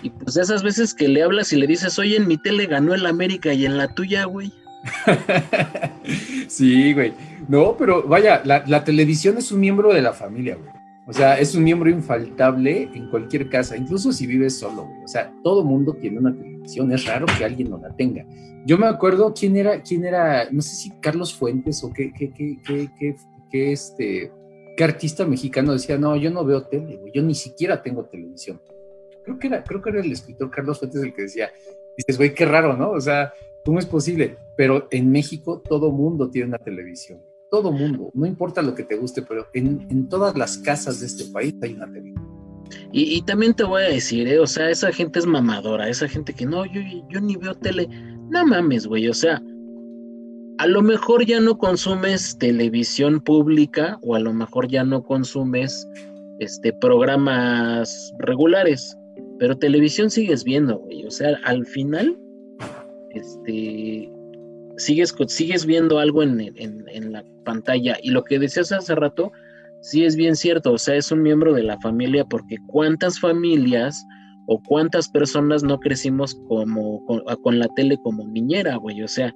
Y 0.03 0.09
pues 0.09 0.39
esas 0.39 0.63
veces 0.63 0.95
que 0.95 1.07
le 1.07 1.23
hablas 1.23 1.53
y 1.53 1.57
le 1.57 1.67
dices, 1.67 1.99
oye, 1.99 2.17
en 2.17 2.27
mi 2.27 2.39
tele 2.39 2.65
ganó 2.65 2.95
el 2.95 3.05
América 3.05 3.53
y 3.53 3.67
en 3.67 3.77
la 3.77 3.89
tuya, 3.89 4.25
güey. 4.25 4.51
sí, 6.49 6.95
güey. 6.95 7.13
No, 7.47 7.77
pero 7.77 8.03
vaya, 8.05 8.43
la, 8.45 8.85
televisión 8.85 9.37
es 9.37 9.53
un 9.53 9.61
miembro 9.61 9.93
de 9.93 10.01
la 10.01 10.15
familia, 10.15 10.57
güey. 10.57 10.71
O 11.07 11.13
sea, 11.13 11.39
es 11.39 11.55
un 11.55 11.63
miembro 11.63 11.91
infaltable 11.91 12.89
en 12.95 13.11
cualquier 13.11 13.51
casa, 13.51 13.77
incluso 13.77 14.11
si 14.11 14.27
vives 14.27 14.59
solo, 14.59 14.87
güey. 14.87 15.05
O 15.05 15.09
sea, 15.09 15.31
todo 15.45 15.65
mundo 15.65 15.93
tiene 16.01 16.21
una 16.21 16.35
televisión, 16.35 16.91
es 16.91 17.05
raro 17.05 17.27
que 17.37 17.45
alguien 17.45 17.69
no 17.69 17.77
la 17.77 17.95
tenga. 17.97 18.25
Yo 18.65 18.79
me 18.79 18.87
acuerdo 18.87 19.35
quién 19.35 19.59
era, 19.59 19.83
quién 19.83 20.07
era, 20.07 20.49
no 20.51 20.63
sé 20.63 20.75
si 20.75 20.91
Carlos 21.01 21.35
Fuentes 21.35 21.85
o 21.85 21.93
qué, 21.93 22.13
qué, 22.17 22.33
qué, 22.33 22.59
qué, 22.99 23.17
qué, 23.51 23.73
este, 23.73 24.33
artista 24.83 25.25
mexicano 25.27 25.73
decía, 25.73 25.99
no, 25.99 26.17
yo 26.17 26.31
no 26.31 26.45
veo 26.45 26.63
tele, 26.63 27.01
yo 27.13 27.23
ni 27.23 27.35
siquiera 27.35 27.83
tengo 27.83 28.05
televisión. 28.05 28.61
Creo 29.25 29.39
que 29.39 29.47
era, 29.47 29.63
creo 29.63 29.81
que 29.81 29.91
era 29.91 30.01
el 30.01 30.11
escritor 30.11 30.51
Carlos 30.51 30.79
Fuentes 30.79 31.03
el 31.03 31.15
que 31.15 31.23
decía, 31.23 31.53
dices, 31.97 32.17
güey, 32.17 32.35
qué 32.35 32.45
raro, 32.45 32.77
¿no? 32.77 32.91
O 32.91 33.01
sea, 33.01 33.33
¿cómo 33.65 33.79
es 33.79 33.87
posible? 33.87 34.37
Pero 34.57 34.89
en 34.91 35.11
México 35.11 35.61
todo 35.61 35.91
mundo 35.91 36.31
tiene 36.31 36.49
una 36.49 36.59
televisión 36.59 37.21
todo 37.53 37.71
mundo, 37.71 38.11
no 38.15 38.25
importa 38.25 38.63
lo 38.63 38.75
que 38.75 38.83
te 38.83 38.97
guste, 38.97 39.21
pero 39.21 39.47
en, 39.53 40.09
todas 40.09 40.35
las 40.39 40.57
casas 40.57 41.01
de 41.01 41.07
este 41.07 41.27
país 41.27 41.55
hay 41.61 41.75
una 41.75 41.93
tele. 41.93 42.15
Y, 42.91 43.21
también 43.27 43.53
te 43.53 43.63
voy 43.63 43.83
a 43.83 43.89
decir, 43.89 44.27
¿eh? 44.27 44.39
o 44.39 44.47
sea, 44.47 44.71
esa 44.71 44.91
gente 44.91 45.19
es 45.19 45.27
mamadora, 45.27 45.87
esa 45.87 46.09
gente 46.09 46.33
que 46.33 46.47
no, 46.47 46.65
yo, 46.65 46.81
yo 47.11 47.21
ni 47.21 47.37
veo 47.37 47.55
tele, 47.55 47.87
no 48.31 48.47
mames, 48.47 48.87
güey, 48.87 49.07
o 49.07 49.13
sea, 49.13 49.43
a 50.59 50.67
lo 50.67 50.83
mejor 50.83 51.25
ya 51.27 51.41
no 51.41 51.59
consumes 51.59 52.37
televisión 52.39 53.21
pública 53.21 53.99
o 54.03 54.15
a 54.15 54.21
lo 54.21 54.33
mejor 54.33 54.69
ya 54.69 54.85
no 54.85 55.03
consumes 55.03 55.89
este 56.39 56.73
programas 56.73 58.13
regulares, 58.19 58.97
pero 59.39 59.57
televisión 59.57 60.11
sigues 60.11 60.45
viendo, 60.45 60.79
güey, 60.79 61.05
o 61.05 61.11
sea, 61.11 61.37
al 61.45 61.67
final 61.67 62.19
este 63.11 64.11
sigues, 64.77 65.15
sigues 65.29 65.67
viendo 65.67 65.99
algo 65.99 66.23
en, 66.23 66.41
en, 66.41 67.13
la 67.13 67.25
pantalla. 67.45 67.97
Y 68.03 68.11
lo 68.11 68.25
que 68.25 68.39
decías 68.39 68.73
hace 68.73 68.95
rato, 68.95 69.33
sí 69.81 70.05
es 70.05 70.17
bien 70.17 70.37
cierto, 70.37 70.73
o 70.73 70.79
sea, 70.79 70.97
es 70.97 71.11
un 71.13 71.23
miembro 71.23 71.53
de 71.53 71.63
la 71.63 71.79
familia, 71.81 72.25
porque 72.25 72.57
cuántas 72.67 73.19
familias 73.19 74.05
o 74.47 74.61
cuántas 74.63 75.09
personas 75.09 75.63
no 75.63 75.79
crecimos 75.79 76.35
como 76.49 77.05
con, 77.07 77.59
la 77.59 77.69
tele 77.77 77.97
como 78.03 78.27
niñera, 78.27 78.77
güey, 78.77 79.03
o 79.03 79.09
sea, 79.09 79.35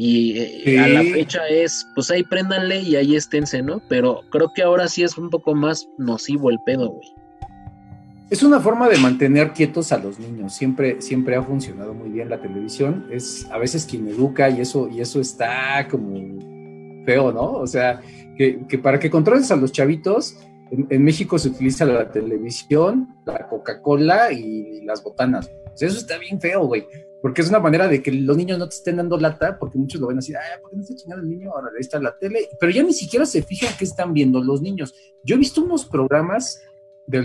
y 0.00 0.38
eh, 0.38 0.78
a 0.78 0.86
la 0.86 1.02
fecha 1.02 1.40
es, 1.48 1.84
pues 1.96 2.08
ahí 2.12 2.22
préndanle 2.22 2.80
y 2.82 2.94
ahí 2.94 3.16
esténse, 3.16 3.60
¿no? 3.62 3.82
Pero 3.88 4.20
creo 4.30 4.52
que 4.54 4.62
ahora 4.62 4.86
sí 4.86 5.02
es 5.02 5.18
un 5.18 5.28
poco 5.28 5.56
más 5.56 5.88
nocivo 5.98 6.50
el 6.50 6.60
pedo, 6.64 6.90
güey. 6.90 7.08
Es 8.30 8.44
una 8.44 8.60
forma 8.60 8.88
de 8.88 8.96
mantener 8.98 9.52
quietos 9.52 9.90
a 9.90 9.98
los 9.98 10.20
niños. 10.20 10.54
Siempre, 10.54 11.02
siempre 11.02 11.34
ha 11.34 11.42
funcionado 11.42 11.94
muy 11.94 12.10
bien 12.10 12.28
la 12.28 12.40
televisión. 12.40 13.08
Es 13.10 13.48
a 13.50 13.58
veces 13.58 13.86
quien 13.86 14.06
educa 14.06 14.48
y 14.48 14.60
eso, 14.60 14.88
y 14.88 15.00
eso 15.00 15.20
está 15.20 15.88
como 15.90 17.04
feo, 17.04 17.32
¿no? 17.32 17.54
O 17.54 17.66
sea, 17.66 18.00
que, 18.36 18.78
para 18.80 19.00
que 19.00 19.10
controles 19.10 19.50
a 19.50 19.56
los 19.56 19.72
chavitos, 19.72 20.36
en, 20.70 21.02
México 21.02 21.40
se 21.40 21.48
utiliza 21.48 21.84
la 21.84 22.12
televisión, 22.12 23.16
la 23.26 23.48
Coca-Cola 23.48 24.30
y 24.30 24.82
las 24.84 25.02
botanas. 25.02 25.50
eso 25.80 25.98
está 25.98 26.18
bien 26.18 26.40
feo, 26.40 26.66
güey. 26.66 26.86
Porque 27.20 27.42
es 27.42 27.48
una 27.48 27.58
manera 27.58 27.88
de 27.88 28.00
que 28.00 28.12
los 28.12 28.36
niños 28.36 28.58
no 28.58 28.68
te 28.68 28.76
estén 28.76 28.96
dando 28.96 29.18
lata, 29.18 29.58
porque 29.58 29.76
muchos 29.76 30.00
lo 30.00 30.06
ven 30.06 30.18
así, 30.18 30.34
ay, 30.34 30.60
¿por 30.60 30.70
qué 30.70 30.76
no 30.76 30.82
está 30.82 30.94
chingando 30.94 31.24
el 31.24 31.30
niño? 31.30 31.50
Ahora 31.50 31.68
ahí 31.74 31.80
está 31.80 32.00
la 32.00 32.16
tele. 32.16 32.48
Pero 32.60 32.72
ya 32.72 32.82
ni 32.82 32.92
siquiera 32.92 33.26
se 33.26 33.42
fijan 33.42 33.74
qué 33.76 33.84
están 33.84 34.12
viendo 34.12 34.40
los 34.42 34.62
niños. 34.62 34.94
Yo 35.24 35.34
he 35.34 35.38
visto 35.38 35.62
unos 35.62 35.84
programas 35.84 36.62
de, 37.06 37.22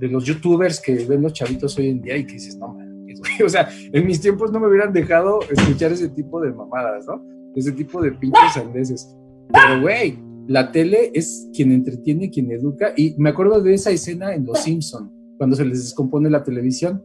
de, 0.00 0.08
los 0.08 0.24
youtubers 0.24 0.80
que 0.80 1.04
ven 1.04 1.22
los 1.22 1.32
chavitos 1.32 1.76
hoy 1.78 1.90
en 1.90 2.00
día 2.00 2.16
y 2.16 2.26
que 2.26 2.34
dices, 2.34 2.56
no 2.56 2.74
güey. 2.74 2.90
O 3.44 3.48
sea, 3.48 3.68
en 3.92 4.06
mis 4.06 4.20
tiempos 4.20 4.52
no 4.52 4.60
me 4.60 4.68
hubieran 4.68 4.92
dejado 4.92 5.40
escuchar 5.42 5.92
ese 5.92 6.08
tipo 6.08 6.40
de 6.40 6.52
mamadas, 6.52 7.06
¿no? 7.06 7.24
Ese 7.54 7.72
tipo 7.72 8.00
de 8.00 8.12
pinches 8.12 8.56
andeses. 8.56 9.16
Pero, 9.52 9.80
güey, 9.80 10.18
la 10.46 10.72
tele 10.72 11.10
es 11.14 11.48
quien 11.52 11.72
entretiene, 11.72 12.30
quien 12.30 12.50
educa. 12.50 12.92
Y 12.96 13.14
me 13.18 13.30
acuerdo 13.30 13.60
de 13.60 13.74
esa 13.74 13.90
escena 13.90 14.34
en 14.34 14.46
Los 14.46 14.60
Simpson, 14.60 15.12
cuando 15.36 15.56
se 15.56 15.64
les 15.64 15.82
descompone 15.82 16.30
la 16.30 16.42
televisión 16.42 17.04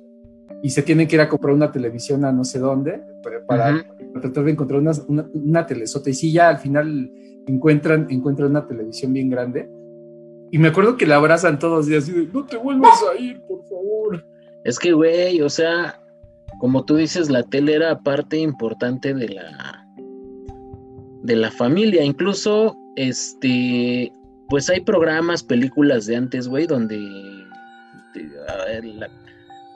y 0.66 0.72
se 0.72 0.82
tienen 0.82 1.08
que 1.08 1.16
ir 1.16 1.22
a 1.22 1.30
comprar 1.30 1.54
una 1.54 1.72
televisión 1.72 2.26
a 2.26 2.32
no 2.32 2.44
sé 2.44 2.58
dónde 2.58 3.00
para, 3.22 3.86
tratar 4.20 4.46
de 4.46 4.52
encontrar 4.52 4.80
una, 4.80 4.94
una, 5.32 5.64
telesota. 5.68 6.10
Y 6.10 6.16
sí, 6.16 6.32
ya 6.32 6.50
al 6.50 6.58
final 6.58 7.12
encuentran, 7.46 8.08
encuentran 8.10 8.50
una 8.50 8.66
televisión 8.66 9.14
bien 9.14 9.30
grande. 9.30 9.70
Y 10.50 10.58
me 10.58 10.70
acuerdo 10.70 10.98
que 10.98 11.06
la 11.06 11.18
abrazan 11.18 11.60
todos 11.60 11.88
y 11.88 11.96
así 11.96 12.14
de, 12.14 12.28
no 12.34 12.48
te 12.48 12.58
vuelvas 12.58 13.00
a 13.04 13.16
ir, 13.16 13.40
por 13.42 13.64
favor. 13.66 14.26
Es 14.64 14.80
que, 14.80 14.94
güey, 14.94 15.40
o 15.44 15.50
sea, 15.52 16.02
como 16.58 16.84
tú 16.84 16.96
dices, 16.96 17.30
la 17.30 17.44
tele 17.44 17.76
era 17.76 18.00
parte 18.00 18.40
importante 18.40 19.14
de 19.14 19.30
la 19.30 19.86
de 21.22 21.36
la 21.36 21.52
familia. 21.52 22.04
Incluso, 22.04 22.76
este, 22.96 24.12
pues 24.50 24.68
hay 24.72 24.82
programas, 24.82 25.44
películas 25.44 26.08
de 26.08 26.16
antes, 26.16 26.48
güey, 26.48 26.66
donde 26.66 26.98
la, 28.96 29.10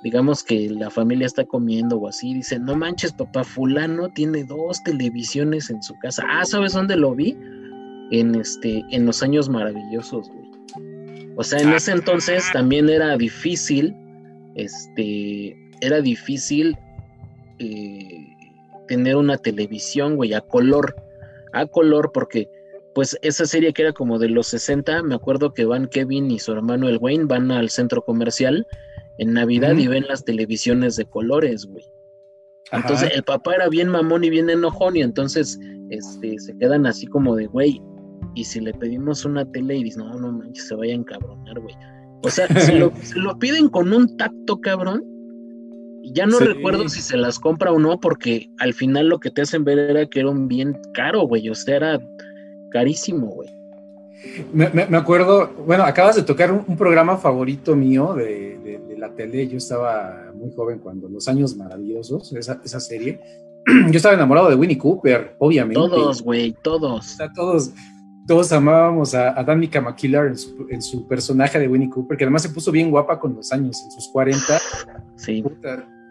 digamos 0.03 0.43
que 0.43 0.69
la 0.69 0.89
familia 0.89 1.25
está 1.25 1.45
comiendo 1.45 1.97
o 1.97 2.07
así, 2.07 2.33
dice, 2.33 2.59
no 2.59 2.75
manches, 2.75 3.11
papá, 3.13 3.43
fulano 3.43 4.09
tiene 4.09 4.43
dos 4.43 4.81
televisiones 4.83 5.69
en 5.69 5.81
su 5.83 5.93
casa. 5.99 6.23
Ah, 6.29 6.45
¿sabes 6.45 6.73
dónde 6.73 6.95
lo 6.95 7.13
vi? 7.15 7.37
En 8.11 8.35
este, 8.35 8.83
en 8.91 9.05
los 9.05 9.21
años 9.21 9.49
maravillosos, 9.49 10.29
güey. 10.29 10.49
O 11.35 11.43
sea, 11.43 11.59
en 11.59 11.71
ese 11.71 11.91
entonces 11.91 12.43
también 12.51 12.89
era 12.89 13.15
difícil, 13.15 13.95
este, 14.55 15.55
era 15.79 16.01
difícil 16.01 16.77
eh, 17.59 18.27
tener 18.89 19.15
una 19.15 19.37
televisión, 19.37 20.17
güey, 20.17 20.33
a 20.33 20.41
color, 20.41 20.95
a 21.53 21.65
color, 21.65 22.11
porque 22.13 22.49
pues 22.93 23.17
esa 23.21 23.45
serie 23.45 23.71
que 23.71 23.83
era 23.83 23.93
como 23.93 24.19
de 24.19 24.27
los 24.27 24.47
60, 24.47 25.03
me 25.03 25.15
acuerdo 25.15 25.53
que 25.53 25.63
van 25.63 25.87
Kevin 25.87 26.29
y 26.31 26.39
su 26.39 26.51
hermano 26.51 26.89
el 26.89 26.97
Wayne 26.97 27.25
van 27.25 27.51
al 27.51 27.69
centro 27.69 28.01
comercial 28.01 28.67
en 29.19 29.33
Navidad 29.33 29.75
y 29.77 29.87
ven 29.87 30.05
las 30.07 30.25
televisiones 30.25 30.95
de 30.95 31.05
colores, 31.05 31.65
güey. 31.65 31.83
Entonces 32.71 33.11
el 33.13 33.23
papá 33.23 33.55
era 33.55 33.69
bien 33.69 33.89
mamón 33.89 34.23
y 34.23 34.29
bien 34.29 34.49
enojón 34.49 34.95
y 34.95 35.01
entonces 35.01 35.59
este, 35.89 36.37
se 36.39 36.57
quedan 36.57 36.85
así 36.85 37.07
como 37.07 37.35
de, 37.35 37.47
güey, 37.47 37.81
y 38.35 38.43
si 38.43 38.59
le 38.59 38.73
pedimos 38.73 39.25
una 39.25 39.45
tele 39.51 39.77
y 39.77 39.83
dicen, 39.85 40.05
no, 40.05 40.19
no 40.19 40.31
manches, 40.31 40.67
se 40.67 40.75
vaya 40.75 40.93
a 40.93 40.97
encabronar, 40.97 41.59
güey. 41.59 41.75
O 42.23 42.29
sea, 42.29 42.47
lo, 42.73 42.91
lo, 43.15 43.39
piden 43.39 43.69
con 43.69 43.91
un 43.91 44.17
tacto, 44.17 44.61
cabrón, 44.61 45.03
ya 46.03 46.25
no 46.25 46.39
recuerdo 46.39 46.87
si 46.89 47.01
se 47.01 47.17
las 47.17 47.39
compra 47.39 47.71
o 47.71 47.79
no, 47.79 47.99
porque 47.99 48.49
al 48.59 48.73
final 48.73 49.09
lo 49.09 49.19
que 49.19 49.31
te 49.31 49.41
hacen 49.41 49.63
ver 49.63 49.79
era 49.79 50.05
que 50.05 50.19
era 50.19 50.29
un 50.29 50.47
bien 50.47 50.77
caro, 50.93 51.21
güey, 51.23 51.49
o 51.49 51.55
sea, 51.55 51.75
era 51.77 51.99
carísimo, 52.71 53.27
güey. 53.27 53.49
Me, 54.51 54.97
acuerdo, 54.97 55.49
bueno, 55.65 55.85
acabas 55.85 56.17
de 56.17 56.23
tocar 56.23 56.51
un, 56.51 56.75
programa 56.75 57.17
favorito 57.17 57.75
mío 57.75 58.13
de, 58.15 58.88
la 58.99 59.13
tele. 59.13 59.47
Yo 59.47 59.57
estaba 59.57 60.31
muy 60.35 60.51
joven 60.55 60.79
cuando 60.79 61.07
los 61.09 61.27
años 61.27 61.55
maravillosos, 61.55 62.33
esa, 62.33 62.61
esa 62.63 62.79
serie. 62.79 63.19
Yo 63.91 63.97
estaba 63.97 64.15
enamorado 64.15 64.49
de 64.49 64.55
Winnie 64.55 64.77
Cooper, 64.77 65.35
obviamente. 65.39 65.75
Todos, 65.75 66.21
güey, 66.21 66.55
todos. 66.61 67.17
todos, 67.35 67.71
todos 68.27 68.51
amábamos 68.51 69.15
a, 69.15 69.39
a 69.39 69.43
Danica 69.43 69.81
McKillar 69.81 70.33
en 70.69 70.81
su, 70.81 71.07
personaje 71.07 71.59
de 71.59 71.67
Winnie 71.67 71.89
Cooper, 71.89 72.17
que 72.17 72.23
además 72.25 72.43
se 72.43 72.49
puso 72.49 72.71
bien 72.71 72.91
guapa 72.91 73.19
con 73.19 73.35
los 73.35 73.51
años, 73.51 73.81
en 73.83 73.91
sus 73.91 74.07
40. 74.09 74.59
Sí. 75.15 75.43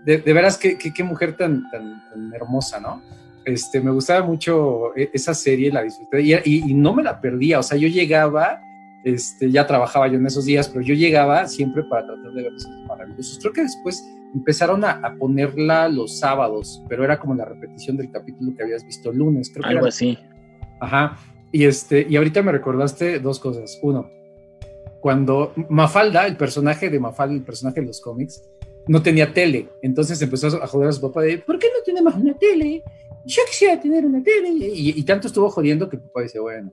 De, 0.05 0.19
de 0.19 0.33
veras, 0.33 0.59
qué, 0.59 0.77
qué, 0.79 1.05
mujer 1.05 1.37
tan, 1.37 1.69
tan 1.71 2.33
hermosa, 2.35 2.81
¿no? 2.81 3.03
Este, 3.49 3.81
me 3.81 3.91
gustaba 3.91 4.27
mucho 4.27 4.95
e, 4.95 5.11
esa 5.15 5.33
serie, 5.33 5.73
la 5.73 5.83
disfruté 5.83 6.21
y, 6.45 6.75
no 6.75 6.93
me 6.93 7.03
la 7.03 7.19
perdía, 7.19 7.59
o 7.59 7.63
sea, 7.63 7.79
yo 7.79 7.89
llegaba, 7.89 8.61
este, 9.05 9.51
ya 9.51 9.67
trabajaba 9.67 10.09
yo 10.09 10.15
en 10.15 10.27
esos 10.27 10.45
días, 10.45 10.69
pero 10.69 10.83
yo 10.83 10.95
llegaba 10.95 11.47
siempre 11.47 11.83
para 11.85 12.07
tratar 12.07 12.33
de 12.33 12.43
ver 12.43 12.53
los 12.53 12.67
maravillosos. 12.87 13.39
Creo 13.41 13.53
que 13.53 13.63
después 13.63 14.05
empezaron 14.35 14.85
a, 14.85 15.17
ponerla 15.19 15.89
los 15.89 16.19
sábados, 16.19 16.83
pero 16.89 17.05
era 17.05 17.19
como 17.19 17.35
la 17.35 17.45
repetición 17.45 17.97
del 17.97 18.11
capítulo 18.11 18.55
que 18.57 18.63
habías 18.63 18.85
visto 18.85 19.11
el 19.11 19.19
lunes, 19.19 19.51
creo 19.53 19.67
Algo 19.67 19.87
así. 19.87 20.19
Ajá. 20.81 21.17
Y 21.51 21.65
este, 21.65 22.07
y 22.09 22.17
ahorita 22.17 22.43
me 22.43 22.53
recordaste 22.53 23.21
dos 23.21 23.41
cosas. 23.41 23.79
Uno, 23.83 24.11
cuando 25.01 25.55
Mafalda, 25.71 26.27
el 26.27 26.37
personaje 26.37 26.91
de 26.91 27.01
Mafalda, 27.01 27.35
el 27.35 27.43
personaje 27.43 27.81
de 27.81 27.87
los 27.87 28.01
cómics, 28.01 28.43
no 28.87 29.03
tenía 29.03 29.33
tele. 29.33 29.69
Entonces 29.83 30.21
empezó 30.21 30.49
a 30.63 30.67
joder 30.67 30.89
a 30.89 30.93
su 30.93 31.01
papá 31.01 31.23
de, 31.23 31.39
¿por 31.39 31.59
qué 31.59 31.69
no 31.69 31.83
tenemos 31.85 32.15
una 32.15 32.35
tele? 32.35 32.83
yo 33.29 33.43
quisiera 33.47 33.81
tener 33.81 34.07
una 34.07 34.23
tele. 34.23 34.49
Y, 34.51 35.03
tanto 35.05 35.27
estuvo 35.27 35.51
jodiendo 35.51 35.89
que 35.89 35.97
el 35.97 36.03
papá 36.03 36.23
dice, 36.23 36.39
bueno, 36.39 36.73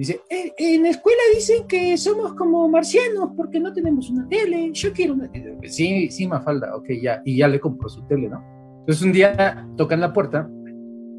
dice, 0.00 0.22
eh, 0.30 0.54
en 0.56 0.82
la 0.82 0.88
escuela 0.88 1.20
dicen 1.34 1.66
que 1.68 1.98
somos 1.98 2.32
como 2.32 2.66
marcianos 2.70 3.32
porque 3.36 3.60
no 3.60 3.70
tenemos 3.70 4.08
una 4.08 4.26
tele, 4.28 4.70
yo 4.72 4.94
quiero 4.94 5.12
una 5.12 5.30
tele. 5.30 5.58
Sí, 5.68 6.10
sí, 6.10 6.26
Mafalda, 6.26 6.74
ok, 6.74 6.88
ya, 7.02 7.20
y 7.22 7.36
ya 7.36 7.48
le 7.48 7.60
compró 7.60 7.86
su 7.90 8.06
tele, 8.06 8.30
¿no? 8.30 8.42
Entonces 8.80 9.02
un 9.02 9.12
día 9.12 9.68
tocan 9.76 10.00
la 10.00 10.10
puerta 10.10 10.50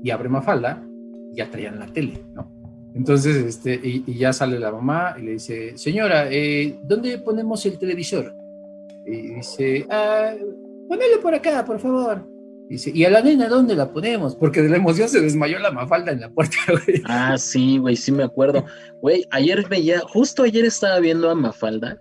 y 0.04 0.10
abre 0.10 0.30
Mafalda 0.30 0.84
y 1.32 1.36
ya 1.36 1.52
traían 1.52 1.78
la 1.78 1.86
tele, 1.86 2.26
¿no? 2.34 2.50
Entonces, 2.96 3.38
este, 3.38 3.80
y, 3.84 4.18
ya 4.18 4.34
sale 4.34 4.58
la 4.60 4.72
mamá 4.72 5.16
y 5.20 5.22
le 5.22 5.32
dice, 5.34 5.78
señora, 5.78 6.32
eh, 6.32 6.80
¿dónde 6.84 7.20
ponemos 7.20 7.64
el 7.68 7.78
televisor? 7.78 8.36
Y 9.06 9.36
dice, 9.36 9.86
ah, 9.92 10.34
ponelo 10.90 11.22
por 11.22 11.36
acá, 11.36 11.64
por 11.64 11.80
favor. 11.80 12.31
Dice, 12.72 12.90
¿y 12.96 13.04
a 13.04 13.10
la 13.10 13.22
nena 13.22 13.50
dónde 13.50 13.76
la 13.76 13.92
ponemos? 13.92 14.34
Porque 14.34 14.62
de 14.62 14.70
la 14.70 14.78
emoción 14.78 15.10
se 15.10 15.20
desmayó 15.20 15.60
la 15.60 15.72
mafalda 15.72 16.14
en 16.14 16.22
la 16.22 16.30
puerta, 16.30 16.56
güey. 16.70 17.02
Ah, 17.04 17.38
sí, 17.38 17.78
güey, 17.78 17.98
sí 17.98 18.14
me 18.14 18.24
acuerdo. 18.24 18.66
Güey, 19.02 19.26
ayer 19.32 19.68
veía, 19.68 20.00
justo 20.00 20.44
ayer 20.44 20.64
estaba 20.64 20.98
viendo 21.02 21.30
a 21.30 21.36
Mafalda. 21.36 21.98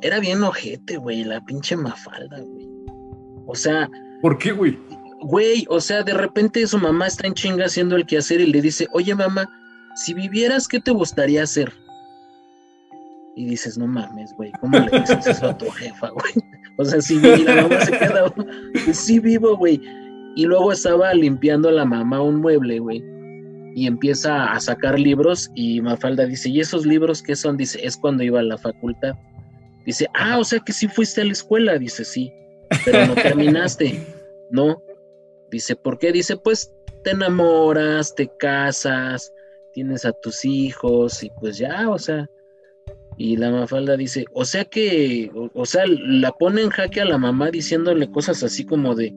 Era 0.00 0.18
bien 0.18 0.42
ojete, 0.42 0.96
güey, 0.96 1.24
la 1.24 1.44
pinche 1.44 1.76
Mafalda, 1.76 2.40
güey. 2.40 2.70
O 3.46 3.54
sea. 3.54 3.90
¿Por 4.22 4.38
qué, 4.38 4.52
güey? 4.52 4.78
Güey, 5.20 5.66
o 5.68 5.78
sea, 5.78 6.02
de 6.02 6.14
repente 6.14 6.66
su 6.66 6.78
mamá 6.78 7.06
está 7.08 7.26
en 7.26 7.34
chinga 7.34 7.66
haciendo 7.66 7.96
el 7.96 8.06
quehacer 8.06 8.40
y 8.40 8.46
le 8.46 8.62
dice, 8.62 8.88
oye, 8.92 9.14
mamá, 9.14 9.46
si 9.94 10.14
vivieras, 10.14 10.66
¿qué 10.66 10.80
te 10.80 10.90
gustaría 10.90 11.42
hacer? 11.42 11.70
Y 13.36 13.44
dices, 13.44 13.76
no 13.76 13.86
mames, 13.86 14.32
güey, 14.36 14.52
¿cómo 14.58 14.78
le 14.78 15.00
dices 15.00 15.26
eso 15.26 15.50
a 15.50 15.58
tu 15.58 15.68
jefa, 15.70 16.08
güey? 16.08 16.32
O 16.78 16.84
sea, 16.84 17.00
sí, 17.00 17.14
mamá 17.16 17.80
se 17.82 17.92
queda, 17.92 18.34
sí 18.92 19.20
vivo, 19.20 19.56
güey. 19.56 19.80
Y 20.34 20.44
luego 20.44 20.72
estaba 20.72 21.14
limpiando 21.14 21.70
la 21.70 21.84
mamá 21.84 22.20
un 22.20 22.40
mueble, 22.40 22.80
güey. 22.80 23.02
Y 23.76 23.86
empieza 23.86 24.52
a 24.52 24.60
sacar 24.60 24.98
libros 24.98 25.50
y 25.54 25.80
Mafalda 25.80 26.26
dice, 26.26 26.48
¿y 26.48 26.60
esos 26.60 26.84
libros 26.84 27.22
qué 27.22 27.36
son? 27.36 27.56
Dice, 27.56 27.84
es 27.84 27.96
cuando 27.96 28.24
iba 28.24 28.40
a 28.40 28.42
la 28.42 28.58
facultad. 28.58 29.14
Dice, 29.86 30.08
ah, 30.14 30.38
o 30.38 30.44
sea 30.44 30.60
que 30.60 30.72
sí 30.72 30.88
fuiste 30.88 31.20
a 31.20 31.24
la 31.24 31.32
escuela. 31.32 31.78
Dice, 31.78 32.04
sí, 32.04 32.32
pero 32.84 33.06
no 33.06 33.14
terminaste. 33.14 34.04
no. 34.50 34.82
Dice, 35.50 35.76
¿por 35.76 35.98
qué? 35.98 36.10
Dice, 36.10 36.36
pues 36.36 36.72
te 37.04 37.10
enamoras, 37.10 38.14
te 38.14 38.28
casas, 38.38 39.32
tienes 39.72 40.04
a 40.04 40.12
tus 40.12 40.44
hijos 40.44 41.22
y 41.22 41.30
pues 41.40 41.58
ya, 41.58 41.88
o 41.90 41.98
sea, 41.98 42.28
y 43.16 43.36
la 43.36 43.50
Mafalda 43.50 43.96
dice, 43.96 44.24
o 44.32 44.44
sea 44.44 44.64
que, 44.64 45.30
o, 45.54 45.66
sea, 45.66 45.84
la 45.86 46.32
pone 46.32 46.62
en 46.62 46.70
jaque 46.70 47.00
a 47.00 47.04
la 47.04 47.18
mamá 47.18 47.50
diciéndole 47.50 48.10
cosas 48.10 48.42
así 48.42 48.64
como 48.64 48.94
de, 48.94 49.12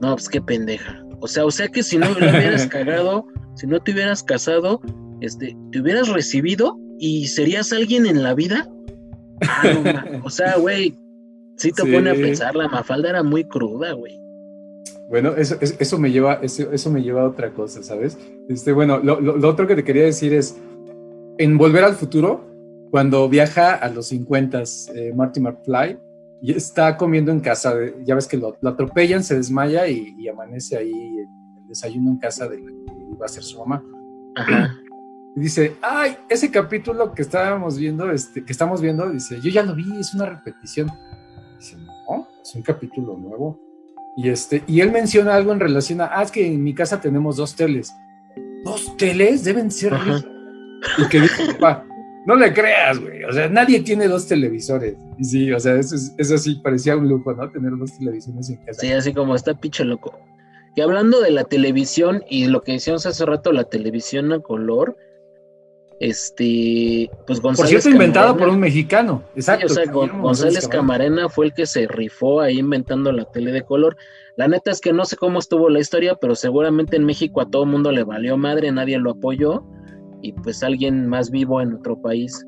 no, 0.00 0.14
pues 0.16 0.28
qué 0.28 0.40
pendeja. 0.40 1.04
O 1.20 1.28
sea, 1.28 1.44
o 1.44 1.50
sea 1.50 1.68
que 1.68 1.82
si 1.82 1.96
no 1.96 2.06
le 2.18 2.28
hubieras 2.30 2.66
cagado, 2.68 3.26
si 3.54 3.66
no 3.66 3.80
te 3.80 3.92
hubieras 3.92 4.22
casado, 4.22 4.80
este, 5.20 5.56
te 5.70 5.80
hubieras 5.80 6.08
recibido 6.08 6.78
y 6.98 7.28
serías 7.28 7.72
alguien 7.72 8.06
en 8.06 8.22
la 8.22 8.34
vida. 8.34 8.68
Ah, 9.42 10.20
o 10.24 10.30
sea, 10.30 10.56
güey, 10.56 10.96
sí 11.56 11.70
te 11.70 11.82
pone 11.82 12.10
a 12.10 12.14
pensar, 12.14 12.56
la 12.56 12.68
Mafalda 12.68 13.10
era 13.10 13.22
muy 13.22 13.44
cruda, 13.44 13.92
güey. 13.92 14.20
Bueno, 15.08 15.34
eso, 15.36 15.56
eso, 15.60 15.98
me 15.98 16.10
lleva, 16.10 16.40
eso, 16.42 16.72
eso, 16.72 16.90
me 16.90 17.02
lleva 17.02 17.22
a 17.22 17.28
otra 17.28 17.52
cosa, 17.52 17.82
¿sabes? 17.82 18.18
Este, 18.48 18.72
bueno, 18.72 18.98
lo, 18.98 19.20
lo 19.20 19.48
otro 19.48 19.66
que 19.66 19.76
te 19.76 19.84
quería 19.84 20.04
decir 20.04 20.32
es, 20.32 20.58
en 21.38 21.58
Volver 21.58 21.84
al 21.84 21.94
Futuro, 21.94 22.53
cuando 22.90 23.28
viaja 23.28 23.74
a 23.74 23.88
los 23.88 24.08
50, 24.08 24.62
eh, 24.94 25.12
Marty 25.14 25.40
McFly, 25.40 25.98
y 26.42 26.52
está 26.52 26.96
comiendo 26.96 27.32
en 27.32 27.40
casa, 27.40 27.74
ya 28.04 28.14
ves 28.14 28.28
que 28.28 28.36
lo, 28.36 28.56
atropellan, 28.64 29.24
se 29.24 29.36
desmaya 29.36 29.88
y, 29.88 30.28
amanece 30.28 30.76
ahí 30.76 30.92
el, 30.92 31.28
desayuno 31.68 32.10
en 32.10 32.18
casa 32.18 32.46
de 32.46 32.58
la 32.58 32.66
que 32.66 32.92
iba 33.14 33.24
a 33.24 33.28
ser 33.28 33.42
su 33.42 33.58
mamá. 33.58 33.82
dice, 35.34 35.76
ay, 35.80 36.16
ese 36.28 36.50
capítulo 36.50 37.12
que 37.14 37.22
estábamos 37.22 37.78
viendo, 37.78 38.10
este, 38.10 38.44
que 38.44 38.52
estamos 38.52 38.80
viendo, 38.80 39.08
dice, 39.08 39.40
yo 39.40 39.50
ya 39.50 39.62
lo 39.62 39.74
vi, 39.74 39.98
es 39.98 40.14
una 40.14 40.26
repetición. 40.26 40.90
Dice, 41.58 41.76
no, 41.78 42.28
es 42.42 42.54
un 42.54 42.62
capítulo 42.62 43.16
nuevo. 43.16 43.58
Y 44.16 44.28
este, 44.28 44.62
y 44.66 44.80
él 44.80 44.92
menciona 44.92 45.34
algo 45.34 45.52
en 45.52 45.60
relación 45.60 46.00
a, 46.00 46.10
ah, 46.12 46.22
es 46.22 46.30
que 46.30 46.46
en 46.46 46.62
mi 46.62 46.74
casa 46.74 47.00
tenemos 47.00 47.36
dos 47.36 47.56
teles. 47.56 47.92
¿Dos 48.64 48.96
teles? 48.96 49.44
Deben 49.44 49.70
ser. 49.70 49.94
Y 50.98 51.08
que 51.08 51.20
dice, 51.20 51.54
papá, 51.54 51.86
no 52.26 52.36
le 52.36 52.52
creas, 52.52 52.98
güey. 52.98 53.24
O 53.24 53.32
sea, 53.32 53.48
nadie 53.48 53.80
tiene 53.80 54.08
dos 54.08 54.26
televisores. 54.26 54.96
Y 55.18 55.24
sí, 55.24 55.52
o 55.52 55.60
sea, 55.60 55.76
eso, 55.76 55.96
eso 56.16 56.38
sí 56.38 56.60
parecía 56.62 56.96
un 56.96 57.08
lujo, 57.08 57.32
¿no? 57.34 57.50
Tener 57.50 57.72
dos 57.76 57.98
televisiones 57.98 58.50
en 58.50 58.56
casa. 58.56 58.80
Sí, 58.80 58.92
así 58.92 59.12
como 59.12 59.34
está 59.34 59.54
pinche 59.54 59.84
loco. 59.84 60.18
Y 60.76 60.80
hablando 60.80 61.20
de 61.20 61.30
la 61.30 61.44
televisión 61.44 62.24
y 62.28 62.46
lo 62.46 62.62
que 62.62 62.72
decíamos 62.72 63.06
hace 63.06 63.24
rato, 63.26 63.52
la 63.52 63.64
televisión 63.64 64.32
a 64.32 64.40
color, 64.40 64.96
este, 66.00 67.10
pues 67.26 67.40
González. 67.40 67.72
Por 67.72 67.80
cierto, 67.80 67.90
inventado 67.90 68.36
por 68.36 68.48
un 68.48 68.58
mexicano. 68.58 69.22
Exacto. 69.36 69.66
o 69.66 69.68
sea, 69.68 69.84
González, 69.90 70.66
Camarena 70.66 71.28
fue 71.28 71.46
el 71.46 71.54
que 71.54 71.66
se 71.66 71.86
rifó 71.86 72.40
ahí 72.40 72.58
inventando 72.58 73.12
la 73.12 73.24
tele 73.26 73.52
de 73.52 73.62
color. 73.62 73.96
La 74.36 74.48
neta 74.48 74.72
es 74.72 74.80
que 74.80 74.92
no 74.92 75.04
sé 75.04 75.16
cómo 75.16 75.38
estuvo 75.38 75.68
la 75.68 75.78
historia, 75.78 76.16
pero 76.16 76.34
seguramente 76.34 76.96
en 76.96 77.04
México 77.04 77.40
a 77.40 77.48
todo 77.48 77.62
el 77.62 77.70
mundo 77.70 77.92
le 77.92 78.02
valió 78.02 78.36
madre, 78.36 78.72
nadie 78.72 78.98
lo 78.98 79.12
apoyó. 79.12 79.64
Y 80.24 80.32
pues 80.32 80.62
alguien 80.62 81.06
más 81.06 81.30
vivo 81.30 81.60
en 81.60 81.74
otro 81.74 82.00
país 82.00 82.46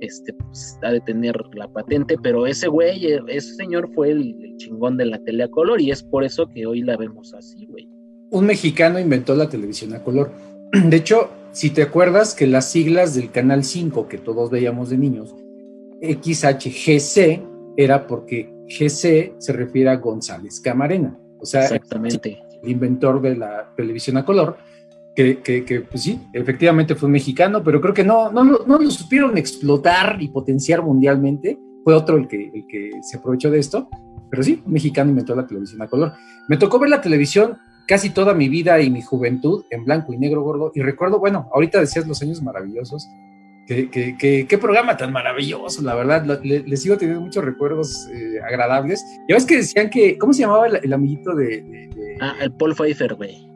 este, 0.00 0.32
pues, 0.32 0.78
ha 0.82 0.92
de 0.92 1.00
tener 1.00 1.36
la 1.52 1.68
patente, 1.68 2.16
pero 2.22 2.46
ese 2.46 2.68
güey, 2.68 3.06
ese 3.28 3.54
señor 3.54 3.90
fue 3.94 4.12
el, 4.12 4.34
el, 4.42 4.56
chingón 4.56 4.96
de 4.96 5.04
la 5.04 5.18
tele 5.18 5.44
a 5.44 5.48
color 5.48 5.80
y 5.80 5.90
es 5.90 6.02
por 6.02 6.24
eso 6.24 6.48
que 6.48 6.66
hoy 6.66 6.80
la 6.80 6.96
vemos 6.96 7.34
así, 7.34 7.66
güey. 7.66 7.86
Un 8.30 8.46
mexicano 8.46 8.98
inventó 8.98 9.34
la 9.34 9.48
televisión 9.48 9.94
a 9.94 10.02
color. 10.02 10.32
De 10.72 10.96
hecho, 10.96 11.28
si 11.52 11.70
te 11.70 11.82
acuerdas 11.82 12.34
que 12.34 12.46
las 12.46 12.70
siglas 12.70 13.14
del 13.14 13.30
Canal 13.30 13.62
5 13.62 14.08
que 14.08 14.16
todos 14.16 14.50
veíamos 14.50 14.88
de 14.88 14.96
niños, 14.96 15.34
XHGC, 16.00 17.42
era 17.76 18.06
porque 18.06 18.50
GC 18.68 19.34
se 19.38 19.52
refiere 19.52 19.90
a 19.90 19.96
González 19.96 20.60
Camarena. 20.60 21.18
O 21.40 21.44
sea, 21.44 21.62
Exactamente. 21.64 22.38
el 22.62 22.70
inventor 22.70 23.20
de 23.20 23.36
la 23.36 23.72
televisión 23.76 24.16
a 24.16 24.24
color, 24.24 24.56
que, 25.18 25.40
que, 25.40 25.64
que, 25.64 25.80
pues 25.80 26.04
sí, 26.04 26.20
efectivamente 26.32 26.94
fue 26.94 27.08
mexicano, 27.08 27.64
pero 27.64 27.80
creo 27.80 27.92
que 27.92 28.04
no, 28.04 28.30
no, 28.30 28.44
no 28.44 28.78
lo 28.78 28.88
supieron 28.88 29.36
explotar 29.36 30.16
y 30.20 30.28
potenciar 30.28 30.80
mundialmente. 30.80 31.58
Fue 31.82 31.92
otro 31.92 32.18
el 32.18 32.28
que, 32.28 32.52
el 32.54 32.68
que 32.68 32.90
se 33.02 33.16
aprovechó 33.16 33.50
de 33.50 33.58
esto, 33.58 33.88
pero 34.30 34.44
sí, 34.44 34.62
un 34.64 34.72
mexicano 34.72 35.10
inventó 35.10 35.34
la 35.34 35.44
televisión 35.44 35.82
a 35.82 35.88
color. 35.88 36.12
Me 36.46 36.56
tocó 36.56 36.78
ver 36.78 36.90
la 36.90 37.00
televisión 37.00 37.58
casi 37.88 38.10
toda 38.10 38.32
mi 38.32 38.48
vida 38.48 38.80
y 38.80 38.90
mi 38.90 39.02
juventud 39.02 39.64
en 39.70 39.84
blanco 39.84 40.12
y 40.12 40.18
negro 40.18 40.42
gordo. 40.42 40.70
Y 40.72 40.82
recuerdo, 40.82 41.18
bueno, 41.18 41.48
ahorita 41.52 41.80
decías 41.80 42.06
los 42.06 42.22
años 42.22 42.40
maravillosos. 42.40 43.08
Qué, 43.66 44.58
programa 44.60 44.96
tan 44.96 45.12
maravilloso, 45.12 45.82
la 45.82 45.96
verdad. 45.96 46.40
Le, 46.44 46.76
sigo 46.76 46.96
teniendo 46.96 47.22
muchos 47.22 47.44
recuerdos 47.44 48.08
eh, 48.14 48.38
agradables. 48.46 49.04
Ya 49.28 49.34
ves 49.34 49.46
que 49.46 49.56
decían 49.56 49.90
que, 49.90 50.16
¿cómo 50.16 50.32
se 50.32 50.42
llamaba 50.42 50.68
el, 50.68 50.92
amiguito 50.92 51.34
de, 51.34 51.62
de, 51.62 51.88
de, 51.88 52.18
Ah, 52.20 52.36
el 52.40 52.52
Paul 52.52 52.76
Pfeiffer, 52.76 53.14
güey. 53.14 53.47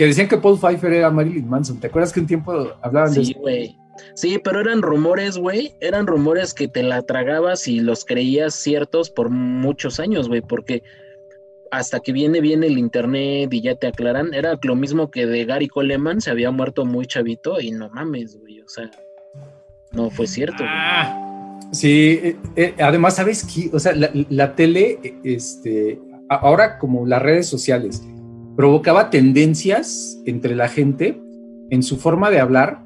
Que 0.00 0.06
decían 0.06 0.28
que 0.28 0.38
Paul 0.38 0.58
Pfeiffer 0.58 0.94
era 0.94 1.10
Marilyn 1.10 1.46
Manson. 1.46 1.78
¿Te 1.78 1.88
acuerdas 1.88 2.10
que 2.10 2.20
un 2.20 2.26
tiempo 2.26 2.72
hablaban 2.80 3.10
sí, 3.10 3.16
de 3.16 3.20
eso? 3.20 3.32
Sí, 3.32 3.38
güey. 3.38 3.78
Sí, 4.14 4.40
pero 4.42 4.60
eran 4.60 4.80
rumores, 4.80 5.36
güey. 5.36 5.74
Eran 5.78 6.06
rumores 6.06 6.54
que 6.54 6.68
te 6.68 6.82
la 6.82 7.02
tragabas 7.02 7.68
y 7.68 7.80
los 7.80 8.06
creías 8.06 8.54
ciertos 8.54 9.10
por 9.10 9.28
muchos 9.28 10.00
años, 10.00 10.26
güey, 10.26 10.40
porque 10.40 10.82
hasta 11.70 12.00
que 12.00 12.14
viene 12.14 12.40
bien 12.40 12.64
el 12.64 12.78
internet 12.78 13.52
y 13.52 13.60
ya 13.60 13.74
te 13.74 13.88
aclaran, 13.88 14.32
era 14.32 14.58
lo 14.62 14.74
mismo 14.74 15.10
que 15.10 15.26
de 15.26 15.44
Gary 15.44 15.68
Coleman, 15.68 16.22
se 16.22 16.30
había 16.30 16.50
muerto 16.50 16.86
muy 16.86 17.04
chavito 17.04 17.60
y 17.60 17.70
no 17.70 17.90
mames, 17.90 18.38
güey, 18.38 18.62
o 18.62 18.68
sea, 18.68 18.90
no 19.92 20.08
fue 20.08 20.26
cierto. 20.26 20.64
Ah, 20.66 21.60
sí, 21.72 22.20
eh, 22.22 22.36
eh, 22.56 22.74
además, 22.78 23.16
¿sabes 23.16 23.44
qué? 23.44 23.68
O 23.70 23.78
sea, 23.78 23.94
la, 23.94 24.10
la, 24.30 24.54
tele, 24.54 25.20
este, 25.24 26.00
ahora 26.30 26.78
como 26.78 27.06
las 27.06 27.20
redes 27.20 27.48
sociales, 27.48 28.02
provocaba 28.56 29.10
tendencias 29.10 30.20
entre 30.26 30.54
la 30.54 30.68
gente 30.68 31.20
en 31.70 31.82
su 31.82 31.96
forma 31.96 32.30
de 32.30 32.40
hablar 32.40 32.84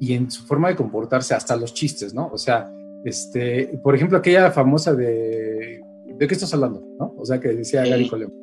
y 0.00 0.14
en 0.14 0.30
su 0.30 0.44
forma 0.44 0.68
de 0.68 0.76
comportarse, 0.76 1.34
hasta 1.34 1.56
los 1.56 1.72
chistes, 1.72 2.14
¿no? 2.14 2.28
O 2.32 2.38
sea, 2.38 2.70
este, 3.04 3.78
por 3.82 3.94
ejemplo, 3.94 4.18
aquella 4.18 4.50
famosa 4.50 4.94
de 4.94 5.84
¿de 6.18 6.26
qué 6.26 6.34
estás 6.34 6.52
hablando? 6.54 6.82
¿No? 6.98 7.14
O 7.18 7.24
sea, 7.24 7.40
que 7.40 7.48
decía 7.48 7.84
sí. 7.84 7.90
Gary 7.90 8.08
Coleman. 8.08 8.34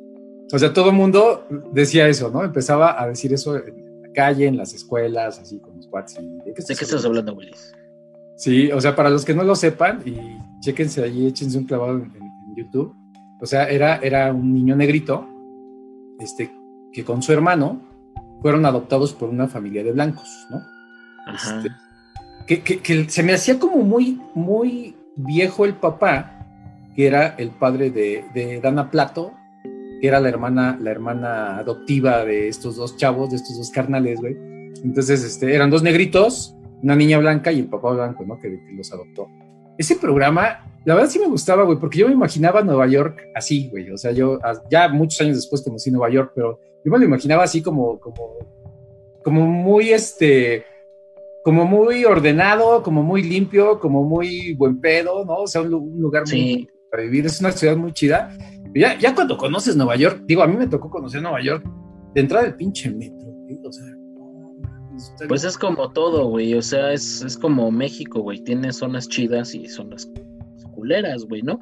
O 0.52 0.58
sea, 0.58 0.72
todo 0.72 0.90
el 0.90 0.96
mundo 0.96 1.46
decía 1.72 2.08
eso, 2.08 2.30
¿no? 2.30 2.44
Empezaba 2.44 3.02
a 3.02 3.08
decir 3.08 3.32
eso 3.32 3.56
en 3.56 4.02
la 4.02 4.12
calle, 4.12 4.46
en 4.46 4.56
las 4.56 4.74
escuelas, 4.74 5.38
así 5.38 5.58
con 5.60 5.76
los 5.76 5.86
cuates. 5.86 6.16
¿De 6.16 6.52
qué 6.52 6.60
estás, 6.60 6.68
¿De 6.68 6.76
qué 6.76 6.84
estás 6.84 7.04
hablando, 7.04 7.34
Willis? 7.34 7.72
Sí, 8.36 8.70
o 8.70 8.80
sea, 8.80 8.94
para 8.94 9.08
los 9.08 9.24
que 9.24 9.34
no 9.34 9.44
lo 9.44 9.54
sepan, 9.54 10.02
y 10.04 10.16
chéquense 10.60 11.02
allí, 11.02 11.26
échense 11.26 11.56
un 11.56 11.64
clavado 11.64 11.94
en, 11.94 12.02
en, 12.02 12.22
en 12.22 12.56
YouTube. 12.56 12.94
O 13.40 13.46
sea, 13.46 13.68
era, 13.68 13.96
era 13.96 14.32
un 14.32 14.52
niño 14.52 14.76
negrito, 14.76 15.26
este, 16.18 16.50
que 16.92 17.04
con 17.04 17.22
su 17.22 17.32
hermano 17.32 17.80
fueron 18.42 18.66
adoptados 18.66 19.12
por 19.12 19.28
una 19.28 19.48
familia 19.48 19.84
de 19.84 19.92
blancos, 19.92 20.46
¿no? 20.50 20.62
Ajá. 21.26 21.58
Este, 21.58 21.70
que, 22.46 22.62
que, 22.62 22.80
que 22.80 23.08
se 23.08 23.22
me 23.22 23.32
hacía 23.32 23.58
como 23.58 23.78
muy, 23.78 24.20
muy 24.34 24.96
viejo 25.16 25.64
el 25.64 25.74
papá, 25.74 26.46
que 26.94 27.06
era 27.06 27.34
el 27.38 27.50
padre 27.50 27.90
de, 27.90 28.24
de, 28.34 28.60
Dana 28.60 28.90
Plato, 28.90 29.32
que 30.00 30.08
era 30.08 30.20
la 30.20 30.28
hermana, 30.28 30.78
la 30.80 30.90
hermana 30.90 31.58
adoptiva 31.58 32.24
de 32.24 32.48
estos 32.48 32.76
dos 32.76 32.96
chavos, 32.96 33.30
de 33.30 33.36
estos 33.36 33.56
dos 33.56 33.70
carnales, 33.70 34.20
güey. 34.20 34.36
Entonces, 34.84 35.22
este, 35.22 35.54
eran 35.54 35.70
dos 35.70 35.82
negritos, 35.82 36.56
una 36.82 36.96
niña 36.96 37.18
blanca 37.18 37.52
y 37.52 37.60
el 37.60 37.66
papá 37.66 37.92
blanco, 37.92 38.24
¿no? 38.26 38.38
Que, 38.38 38.50
que, 38.50 38.72
los 38.72 38.92
adoptó. 38.92 39.28
Ese 39.78 39.96
programa, 39.96 40.66
la 40.84 40.94
verdad 40.94 41.08
sí 41.08 41.18
me 41.18 41.28
gustaba, 41.28 41.62
güey, 41.62 41.78
porque 41.78 41.98
yo 41.98 42.08
me 42.08 42.14
imaginaba 42.14 42.62
Nueva 42.62 42.88
York 42.88 43.22
así, 43.34 43.68
güey. 43.70 43.90
O 43.90 43.96
sea, 43.96 44.10
yo 44.10 44.40
ya 44.70 44.88
muchos 44.88 45.20
años 45.20 45.36
después 45.36 45.62
conocí 45.62 45.90
Nueva 45.90 46.10
York, 46.10 46.32
pero 46.34 46.58
yo 46.84 46.92
me 46.92 46.98
lo 46.98 47.04
imaginaba 47.04 47.44
así 47.44 47.62
como, 47.62 47.98
como, 48.00 48.38
como 49.22 49.46
muy, 49.46 49.90
este, 49.90 50.64
como 51.44 51.64
muy 51.64 52.04
ordenado, 52.04 52.82
como 52.82 53.02
muy 53.02 53.22
limpio, 53.22 53.78
como 53.78 54.04
muy 54.04 54.54
buen 54.54 54.80
pedo, 54.80 55.24
¿no? 55.24 55.34
O 55.38 55.46
sea, 55.46 55.62
un, 55.62 55.74
un 55.74 56.00
lugar 56.00 56.26
sí. 56.26 56.40
muy 56.40 56.68
para 56.92 57.04
vivir, 57.04 57.24
es 57.24 57.40
una 57.40 57.50
ciudad 57.52 57.74
muy 57.76 57.92
chida. 57.92 58.36
Ya, 58.74 58.98
ya 58.98 59.14
cuando 59.14 59.38
conoces 59.38 59.76
Nueva 59.76 59.96
York, 59.96 60.22
digo, 60.26 60.42
a 60.42 60.46
mí 60.46 60.56
me 60.56 60.66
tocó 60.66 60.90
conocer 60.90 61.22
Nueva 61.22 61.42
York 61.42 61.64
de 62.14 62.20
entrada 62.20 62.44
del 62.44 62.54
pinche 62.54 62.90
metro, 62.90 63.28
güey, 63.28 63.58
o 63.64 63.72
sea. 63.72 63.86
Pues 65.26 65.42
es 65.44 65.56
como 65.56 65.90
todo, 65.90 66.28
güey, 66.28 66.54
o 66.54 66.60
sea, 66.60 66.92
es, 66.92 67.22
es 67.22 67.38
como 67.38 67.70
México, 67.70 68.20
güey, 68.20 68.44
tiene 68.44 68.72
zonas 68.72 69.08
chidas 69.08 69.54
y 69.54 69.66
zonas 69.66 70.08
culeras, 70.74 71.24
güey, 71.24 71.42
¿no? 71.42 71.58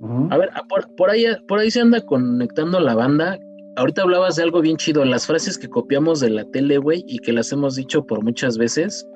Uh 0.00 0.06
-huh. 0.06 0.34
A 0.34 0.36
ver, 0.36 0.50
por, 0.68 0.94
por, 0.96 1.10
ahí, 1.10 1.24
por 1.46 1.60
ahí 1.60 1.70
se 1.70 1.80
anda 1.80 2.00
conectando 2.00 2.80
la 2.80 2.94
banda. 2.96 3.38
Ahorita 3.76 4.02
hablabas 4.02 4.36
de 4.36 4.42
algo 4.42 4.62
bien 4.62 4.78
chido, 4.78 5.04
las 5.04 5.26
frases 5.26 5.58
que 5.58 5.68
copiamos 5.68 6.20
de 6.20 6.30
la 6.30 6.44
tele, 6.46 6.78
güey, 6.78 7.04
y 7.06 7.18
que 7.18 7.32
las 7.32 7.52
hemos 7.52 7.76
dicho 7.76 8.06
por 8.06 8.24
muchas 8.24 8.56
veces, 8.56 9.06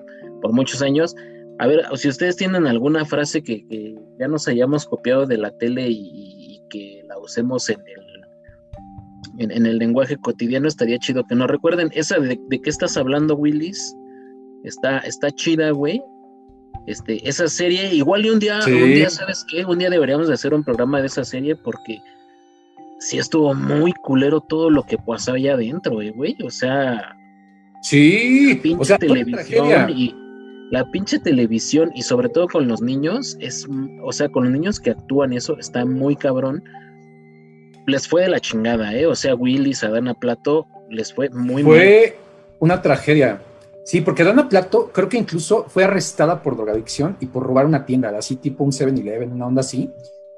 por 0.43 0.53
muchos 0.53 0.83
años. 0.83 1.15
A 1.59 1.67
ver, 1.67 1.83
si 1.95 2.09
ustedes 2.09 2.37
tienen 2.37 2.67
alguna 2.67 3.07
frase 3.07 3.43
que, 3.43 3.67
que 3.69 3.95
ya 4.19 4.29
nos 4.29 4.47
hayamos 4.49 4.85
copiado 4.85 5.27
de 5.27 5.39
la 5.39 5.51
tele 5.51 5.89
y, 5.89 6.11
y 6.13 6.63
que 6.69 7.03
la 7.09 7.19
usemos 7.19 7.71
en 7.71 7.81
el, 7.81 9.43
en, 9.43 9.51
en, 9.51 9.65
el 9.65 9.79
lenguaje 9.79 10.19
cotidiano, 10.19 10.69
estaría 10.69 10.99
chido 10.99 11.25
que 11.27 11.35
nos 11.35 11.49
recuerden. 11.49 11.91
Esa 11.95 12.19
de, 12.19 12.39
de 12.49 12.61
qué 12.61 12.69
estás 12.69 12.99
hablando, 12.99 13.37
Willis, 13.37 13.95
está, 14.65 14.99
está 14.99 15.31
chida, 15.31 15.71
güey. 15.71 16.03
Este, 16.87 17.27
esa 17.27 17.49
serie, 17.49 17.95
igual 17.95 18.27
y 18.27 18.31
un 18.31 18.39
día, 18.39 18.61
sí. 18.63 18.73
un 18.73 18.91
día, 18.91 19.09
¿sabes 19.09 19.45
qué? 19.51 19.65
Un 19.65 19.79
día 19.79 19.91
deberíamos 19.91 20.29
de 20.29 20.35
hacer 20.35 20.53
un 20.53 20.65
programa 20.65 21.01
de 21.01 21.07
esa 21.07 21.25
serie 21.25 21.57
porque 21.57 21.99
sí 23.01 23.19
estuvo 23.19 23.55
muy 23.55 23.93
culero 23.93 24.41
todo 24.41 24.71
lo 24.71 24.85
que 24.85 24.97
pasó 24.99 25.33
allá 25.33 25.55
adentro, 25.55 25.99
güey. 26.15 26.37
O 26.45 26.51
sea, 26.51 27.17
sí, 27.83 28.59
pinche 28.63 28.81
o 28.81 28.85
sea, 28.85 28.99
televisión 28.99 29.91
y 29.91 30.15
la 30.71 30.89
pinche 30.91 31.19
televisión 31.19 31.91
y 31.95 32.03
sobre 32.03 32.29
todo 32.29 32.47
con 32.47 32.69
los 32.69 32.81
niños 32.81 33.37
es, 33.41 33.67
o 34.05 34.13
sea, 34.13 34.29
con 34.29 34.45
los 34.45 34.53
niños 34.53 34.79
que 34.79 34.91
actúan 34.91 35.33
eso 35.33 35.59
está 35.59 35.85
muy 35.85 36.15
cabrón. 36.15 36.63
Les 37.87 38.07
fue 38.07 38.23
de 38.23 38.29
la 38.29 38.39
chingada, 38.39 38.95
¿eh? 38.95 39.07
O 39.07 39.17
sea, 39.17 39.35
Willis, 39.35 39.83
a 39.83 39.91
Dana 39.91 40.15
Plato, 40.15 40.69
les 40.91 41.13
fue 41.13 41.29
muy 41.31 41.63
Fue 41.65 42.17
una 42.61 42.81
tragedia. 42.83 43.43
Sí, 43.85 44.03
porque 44.03 44.23
Dana 44.23 44.49
Plato 44.49 44.91
creo 44.93 45.09
que 45.09 45.17
incluso 45.17 45.65
fue 45.69 45.83
arrestada 45.83 46.43
por 46.43 46.57
drogadicción 46.57 47.17
y 47.19 47.27
por 47.27 47.43
robar 47.43 47.67
una 47.67 47.87
tienda, 47.87 48.17
así 48.17 48.37
tipo 48.37 48.63
un 48.63 48.71
7-Eleven, 48.71 49.33
una 49.33 49.47
onda 49.47 49.61
así. 49.61 49.91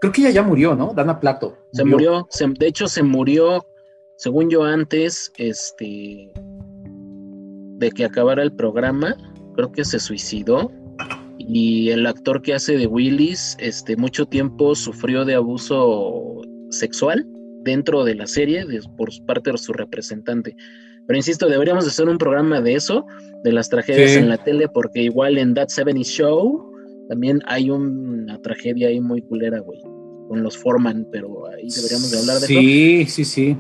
Creo 0.03 0.11
que 0.11 0.23
ella 0.23 0.31
ya 0.31 0.43
murió, 0.43 0.75
¿no? 0.75 0.93
Dana 0.95 1.21
Plato. 1.21 1.57
Se 1.73 1.85
murió, 1.85 2.27
se, 2.29 2.49
de 2.49 2.67
hecho 2.67 2.89
se 2.89 3.05
murió, 3.05 3.65
según 4.17 4.51
yo 4.51 4.65
antes, 4.65 5.33
este, 5.37 6.33
de 7.79 7.91
que 7.93 8.05
acabara 8.05 8.43
el 8.43 8.53
programa 8.53 9.17
creo 9.55 9.71
que 9.71 9.85
se 9.85 10.01
suicidó 10.01 10.73
y 11.39 11.91
el 11.91 12.05
actor 12.09 12.43
que 12.43 12.53
hace 12.53 12.77
de 12.77 12.89
Willis, 12.89 13.57
este, 13.61 13.97
mucho 13.97 14.27
tiempo 14.27 14.75
sufrió 14.75 15.25
de 15.25 15.37
abuso 15.37 16.41
sexual 16.71 17.25
dentro 17.63 18.03
de 18.03 18.17
la 18.17 18.27
serie 18.27 18.65
de, 18.65 18.81
por 18.97 19.09
parte 19.25 19.53
de 19.53 19.59
su 19.59 19.73
representante. 19.73 20.57
Pero 21.07 21.17
insisto, 21.17 21.49
deberíamos 21.49 21.87
hacer 21.87 22.09
un 22.09 22.19
programa 22.19 22.61
de 22.61 22.75
eso 22.75 23.07
de 23.45 23.53
las 23.53 23.69
tragedias 23.69 24.17
en 24.17 24.29
la 24.29 24.39
tele, 24.39 24.67
porque 24.69 25.01
igual 25.01 25.39
en 25.39 25.55
That 25.55 25.69
70 25.69 26.03
Show 26.03 26.73
también 27.09 27.41
hay 27.47 27.71
una 27.71 28.41
tragedia 28.41 28.89
ahí 28.89 29.01
muy 29.01 29.21
culera, 29.23 29.59
güey, 29.59 29.81
con 30.33 30.43
los 30.43 30.57
Foreman, 30.57 31.07
pero 31.13 31.47
ahí 31.47 31.69
deberíamos 31.69 32.11
de 32.11 32.19
hablar 32.21 32.39
de 32.39 32.47
eso. 32.47 32.59
Sí, 32.59 33.05
sí, 33.07 33.25
sí. 33.27 33.57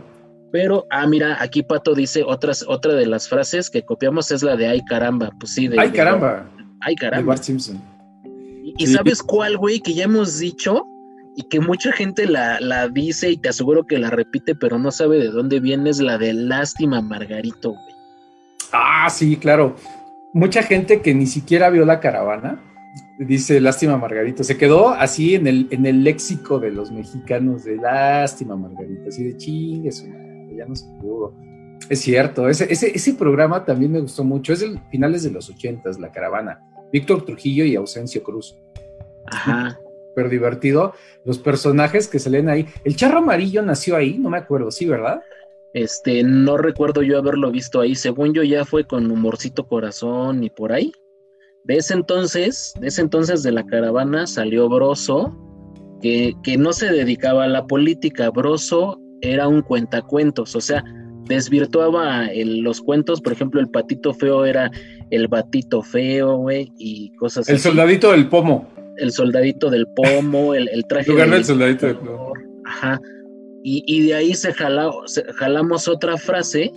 Pero, 0.50 0.86
ah, 0.88 1.06
mira, 1.06 1.36
aquí 1.38 1.62
Pato 1.62 1.94
dice 1.94 2.22
otras, 2.22 2.64
otra 2.66 2.94
de 2.94 3.04
las 3.04 3.28
frases 3.28 3.68
que 3.68 3.82
copiamos 3.82 4.30
es 4.30 4.42
la 4.42 4.56
de 4.56 4.68
ay 4.68 4.82
caramba, 4.86 5.30
pues 5.38 5.52
sí, 5.52 5.68
de 5.68 5.78
ay 5.78 5.90
caramba. 5.90 6.48
ay 6.80 6.94
caramba. 6.94 7.36
Simpson. 7.36 7.78
Y, 8.78 8.86
sabes 8.86 9.22
cuál, 9.22 9.58
güey, 9.58 9.80
que 9.80 9.92
ya 9.92 10.04
hemos 10.04 10.38
dicho 10.38 10.86
y 11.36 11.42
que 11.42 11.60
mucha 11.60 11.92
gente 11.92 12.24
la, 12.24 12.58
la, 12.58 12.88
dice 12.88 13.30
y 13.30 13.36
te 13.36 13.50
aseguro 13.50 13.84
que 13.86 13.98
la 13.98 14.08
repite, 14.08 14.54
pero 14.54 14.78
no 14.78 14.90
sabe 14.90 15.18
de 15.18 15.28
dónde 15.28 15.60
viene, 15.60 15.90
es 15.90 16.00
la 16.00 16.16
de 16.16 16.32
lástima 16.32 17.02
Margarito, 17.02 17.72
güey. 17.72 17.94
Ah, 18.72 19.10
sí, 19.10 19.36
claro. 19.36 19.76
Mucha 20.32 20.62
gente 20.62 21.02
que 21.02 21.12
ni 21.12 21.26
siquiera 21.26 21.68
vio 21.68 21.84
la 21.84 22.00
caravana 22.00 22.71
dice 23.26 23.60
lástima 23.60 23.96
Margarito. 23.96 24.44
Se 24.44 24.56
quedó 24.56 24.88
así 24.90 25.34
en 25.34 25.46
el, 25.46 25.68
en 25.70 25.86
el 25.86 26.04
léxico 26.04 26.58
de 26.58 26.70
los 26.70 26.90
mexicanos 26.90 27.64
de 27.64 27.76
lástima 27.76 28.56
Margarito, 28.56 29.08
así 29.08 29.24
de 29.24 29.36
chingues, 29.36 30.06
ya 30.56 30.66
no 30.66 30.74
se 30.74 30.86
pudo. 31.00 31.34
Es 31.88 32.00
cierto, 32.00 32.48
ese, 32.48 32.72
ese, 32.72 32.94
ese, 32.94 33.14
programa 33.14 33.64
también 33.64 33.92
me 33.92 34.00
gustó 34.00 34.24
mucho. 34.24 34.52
Es 34.52 34.60
de 34.60 34.80
finales 34.90 35.22
de 35.24 35.30
los 35.30 35.50
ochentas, 35.50 35.98
La 35.98 36.12
Caravana. 36.12 36.60
Víctor 36.92 37.24
Trujillo 37.24 37.64
y 37.64 37.74
Ausencio 37.74 38.22
Cruz. 38.22 38.56
Ajá. 39.26 39.78
Pero 40.14 40.28
divertido. 40.28 40.94
Los 41.24 41.38
personajes 41.38 42.06
que 42.06 42.18
salen 42.18 42.48
ahí. 42.48 42.66
El 42.84 42.96
charro 42.96 43.18
amarillo 43.18 43.62
nació 43.62 43.96
ahí, 43.96 44.18
no 44.18 44.30
me 44.30 44.38
acuerdo, 44.38 44.70
sí, 44.70 44.86
¿verdad? 44.86 45.22
Este, 45.74 46.22
no 46.22 46.56
recuerdo 46.56 47.02
yo 47.02 47.18
haberlo 47.18 47.50
visto 47.50 47.80
ahí. 47.80 47.94
Según 47.94 48.34
yo 48.34 48.42
ya 48.42 48.64
fue 48.64 48.84
con 48.84 49.10
humorcito 49.10 49.66
corazón 49.66 50.44
y 50.44 50.50
por 50.50 50.72
ahí. 50.72 50.92
De 51.64 51.76
ese 51.76 51.94
entonces, 51.94 52.74
de 52.80 52.88
ese 52.88 53.02
entonces 53.02 53.42
de 53.42 53.52
la 53.52 53.64
caravana 53.64 54.26
salió 54.26 54.68
Broso, 54.68 55.36
que, 56.00 56.34
que 56.42 56.56
no 56.56 56.72
se 56.72 56.90
dedicaba 56.90 57.44
a 57.44 57.48
la 57.48 57.66
política. 57.66 58.30
Broso 58.30 59.00
era 59.20 59.46
un 59.46 59.62
cuentacuentos, 59.62 60.56
o 60.56 60.60
sea, 60.60 60.84
desvirtuaba 61.26 62.28
los 62.34 62.80
cuentos, 62.80 63.20
por 63.20 63.32
ejemplo, 63.32 63.60
el 63.60 63.68
patito 63.68 64.12
feo 64.12 64.44
era 64.44 64.70
el 65.10 65.28
batito 65.28 65.82
feo, 65.82 66.36
güey, 66.38 66.72
y 66.78 67.12
cosas 67.16 67.48
el 67.48 67.56
así. 67.56 67.68
El 67.68 67.72
soldadito 67.72 68.12
del 68.12 68.28
pomo. 68.28 68.68
El 68.96 69.12
soldadito 69.12 69.70
del 69.70 69.86
pomo, 69.94 70.54
el, 70.54 70.68
el 70.68 70.84
traje. 70.86 71.10
Lugar 71.10 71.30
del 71.30 71.44
soldadito 71.44 71.86
del 71.86 71.96
pomo. 71.96 72.32
Ajá. 72.66 73.00
Y, 73.64 74.06
de 74.06 74.14
ahí 74.14 74.34
se, 74.34 74.52
jalamos 74.52 75.88
otra 75.88 76.16
frase, 76.16 76.72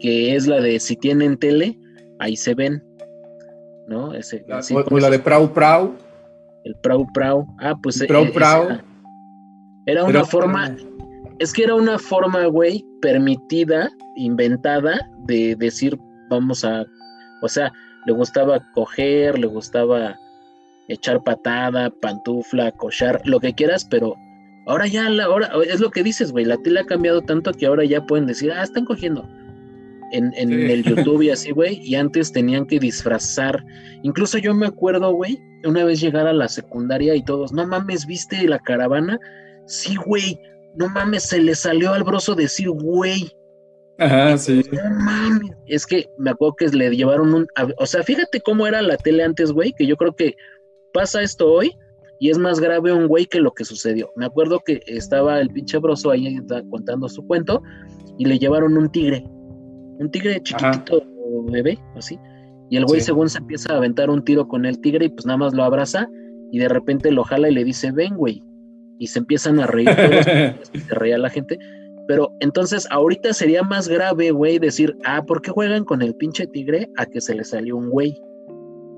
que 0.00 0.34
es 0.34 0.48
la 0.48 0.60
de 0.60 0.80
si 0.80 0.96
tienen 0.96 1.38
tele, 1.38 1.78
ahí 2.18 2.36
se 2.36 2.54
ven. 2.54 2.82
¿No? 3.86 4.12
Ese, 4.12 4.44
la, 4.48 4.60
o, 4.60 4.98
la 4.98 5.10
de 5.10 5.18
Prau 5.18 5.52
Prau. 5.52 5.94
El 6.64 6.74
Prau 6.76 7.06
Prau. 7.12 7.46
Ah, 7.60 7.74
pues. 7.80 8.04
Prau 8.06 8.24
e, 8.24 8.30
Prau. 8.30 8.80
Era 9.86 10.04
una 10.04 10.24
forma 10.24 10.74
es 11.38 11.52
que 11.52 11.64
era 11.64 11.74
una 11.74 11.98
forma, 11.98 12.46
güey, 12.46 12.84
permitida, 13.02 13.90
inventada, 14.16 14.98
de 15.26 15.54
decir, 15.56 15.98
vamos 16.30 16.64
a, 16.64 16.84
o 17.42 17.48
sea, 17.48 17.72
le 18.06 18.12
gustaba 18.12 18.60
coger, 18.74 19.38
le 19.38 19.46
gustaba 19.46 20.16
echar 20.88 21.22
patada, 21.22 21.90
pantufla, 22.00 22.72
cochar, 22.72 23.20
lo 23.24 23.40
que 23.40 23.52
quieras, 23.52 23.84
pero 23.84 24.14
ahora 24.66 24.86
ya, 24.86 25.10
la, 25.10 25.24
ahora, 25.24 25.50
es 25.68 25.80
lo 25.80 25.90
que 25.90 26.02
dices, 26.02 26.32
güey, 26.32 26.44
la 26.44 26.56
tele 26.58 26.80
ha 26.80 26.86
cambiado 26.86 27.20
tanto 27.22 27.52
que 27.52 27.66
ahora 27.66 27.84
ya 27.84 28.06
pueden 28.06 28.26
decir, 28.26 28.52
ah, 28.52 28.62
están 28.62 28.84
cogiendo. 28.84 29.28
En, 30.12 30.32
en 30.36 30.52
el 30.52 30.84
YouTube 30.84 31.22
y 31.22 31.30
así, 31.30 31.50
güey, 31.52 31.80
y 31.82 31.94
antes 31.94 32.32
tenían 32.32 32.66
que 32.66 32.78
disfrazar. 32.78 33.64
Incluso 34.02 34.38
yo 34.38 34.54
me 34.54 34.66
acuerdo, 34.66 35.12
güey, 35.12 35.38
una 35.64 35.84
vez 35.84 36.00
llegar 36.00 36.26
a 36.26 36.32
la 36.32 36.48
secundaria 36.48 37.14
y 37.14 37.24
todos, 37.24 37.52
no 37.52 37.66
mames, 37.66 38.06
¿viste 38.06 38.46
la 38.46 38.58
caravana? 38.58 39.18
Sí, 39.66 39.96
güey, 39.96 40.38
no 40.76 40.88
mames, 40.88 41.24
se 41.24 41.40
le 41.40 41.54
salió 41.54 41.92
al 41.92 42.04
broso 42.04 42.34
decir, 42.34 42.70
güey. 42.70 43.30
Ajá, 43.98 44.36
sí. 44.36 44.62
No 44.72 44.90
mames. 45.00 45.50
Es 45.66 45.86
que 45.86 46.08
me 46.18 46.30
acuerdo 46.30 46.54
que 46.56 46.68
le 46.68 46.94
llevaron 46.94 47.34
un. 47.34 47.46
O 47.78 47.86
sea, 47.86 48.02
fíjate 48.02 48.40
cómo 48.40 48.66
era 48.66 48.82
la 48.82 48.96
tele 48.96 49.24
antes, 49.24 49.52
güey, 49.52 49.72
que 49.72 49.86
yo 49.86 49.96
creo 49.96 50.14
que 50.14 50.36
pasa 50.92 51.22
esto 51.22 51.50
hoy 51.50 51.76
y 52.18 52.30
es 52.30 52.38
más 52.38 52.60
grave 52.60 52.92
un 52.92 53.06
güey 53.08 53.26
que 53.26 53.40
lo 53.40 53.52
que 53.52 53.64
sucedió. 53.64 54.10
Me 54.16 54.26
acuerdo 54.26 54.60
que 54.60 54.82
estaba 54.86 55.40
el 55.40 55.50
pinche 55.50 55.78
broso 55.78 56.10
ahí 56.10 56.38
contando 56.70 57.08
su 57.08 57.26
cuento 57.26 57.62
y 58.18 58.24
le 58.24 58.38
llevaron 58.38 58.76
un 58.76 58.90
tigre. 58.90 59.24
Un 59.98 60.10
tigre 60.10 60.42
chiquitito, 60.42 61.02
bebé, 61.50 61.78
así. 61.94 62.18
Y 62.70 62.76
el 62.76 62.84
güey, 62.84 63.00
según 63.00 63.28
se 63.28 63.38
empieza 63.38 63.72
a 63.72 63.76
aventar 63.76 64.10
un 64.10 64.24
tiro 64.24 64.48
con 64.48 64.66
el 64.66 64.80
tigre 64.80 65.06
y 65.06 65.08
pues 65.08 65.24
nada 65.26 65.38
más 65.38 65.54
lo 65.54 65.62
abraza 65.62 66.08
y 66.50 66.58
de 66.58 66.68
repente 66.68 67.10
lo 67.12 67.24
jala 67.24 67.48
y 67.48 67.54
le 67.54 67.64
dice, 67.64 67.92
ven, 67.92 68.16
güey 68.16 68.42
y 68.98 69.06
se 69.08 69.18
empiezan 69.18 69.60
a 69.60 69.66
reír 69.66 69.90
todos, 69.94 70.24
se 70.88 70.94
reía 70.94 71.18
la 71.18 71.30
gente. 71.30 71.58
Pero 72.08 72.32
entonces 72.40 72.86
ahorita 72.90 73.32
sería 73.32 73.62
más 73.62 73.88
grave, 73.88 74.30
güey, 74.30 74.58
decir, 74.58 74.96
ah, 75.04 75.24
¿por 75.26 75.42
qué 75.42 75.50
juegan 75.50 75.84
con 75.84 76.02
el 76.02 76.14
pinche 76.14 76.46
tigre 76.46 76.88
a 76.96 77.06
que 77.06 77.20
se 77.20 77.34
le 77.34 77.44
salió 77.44 77.76
un 77.76 77.90
güey? 77.90 78.20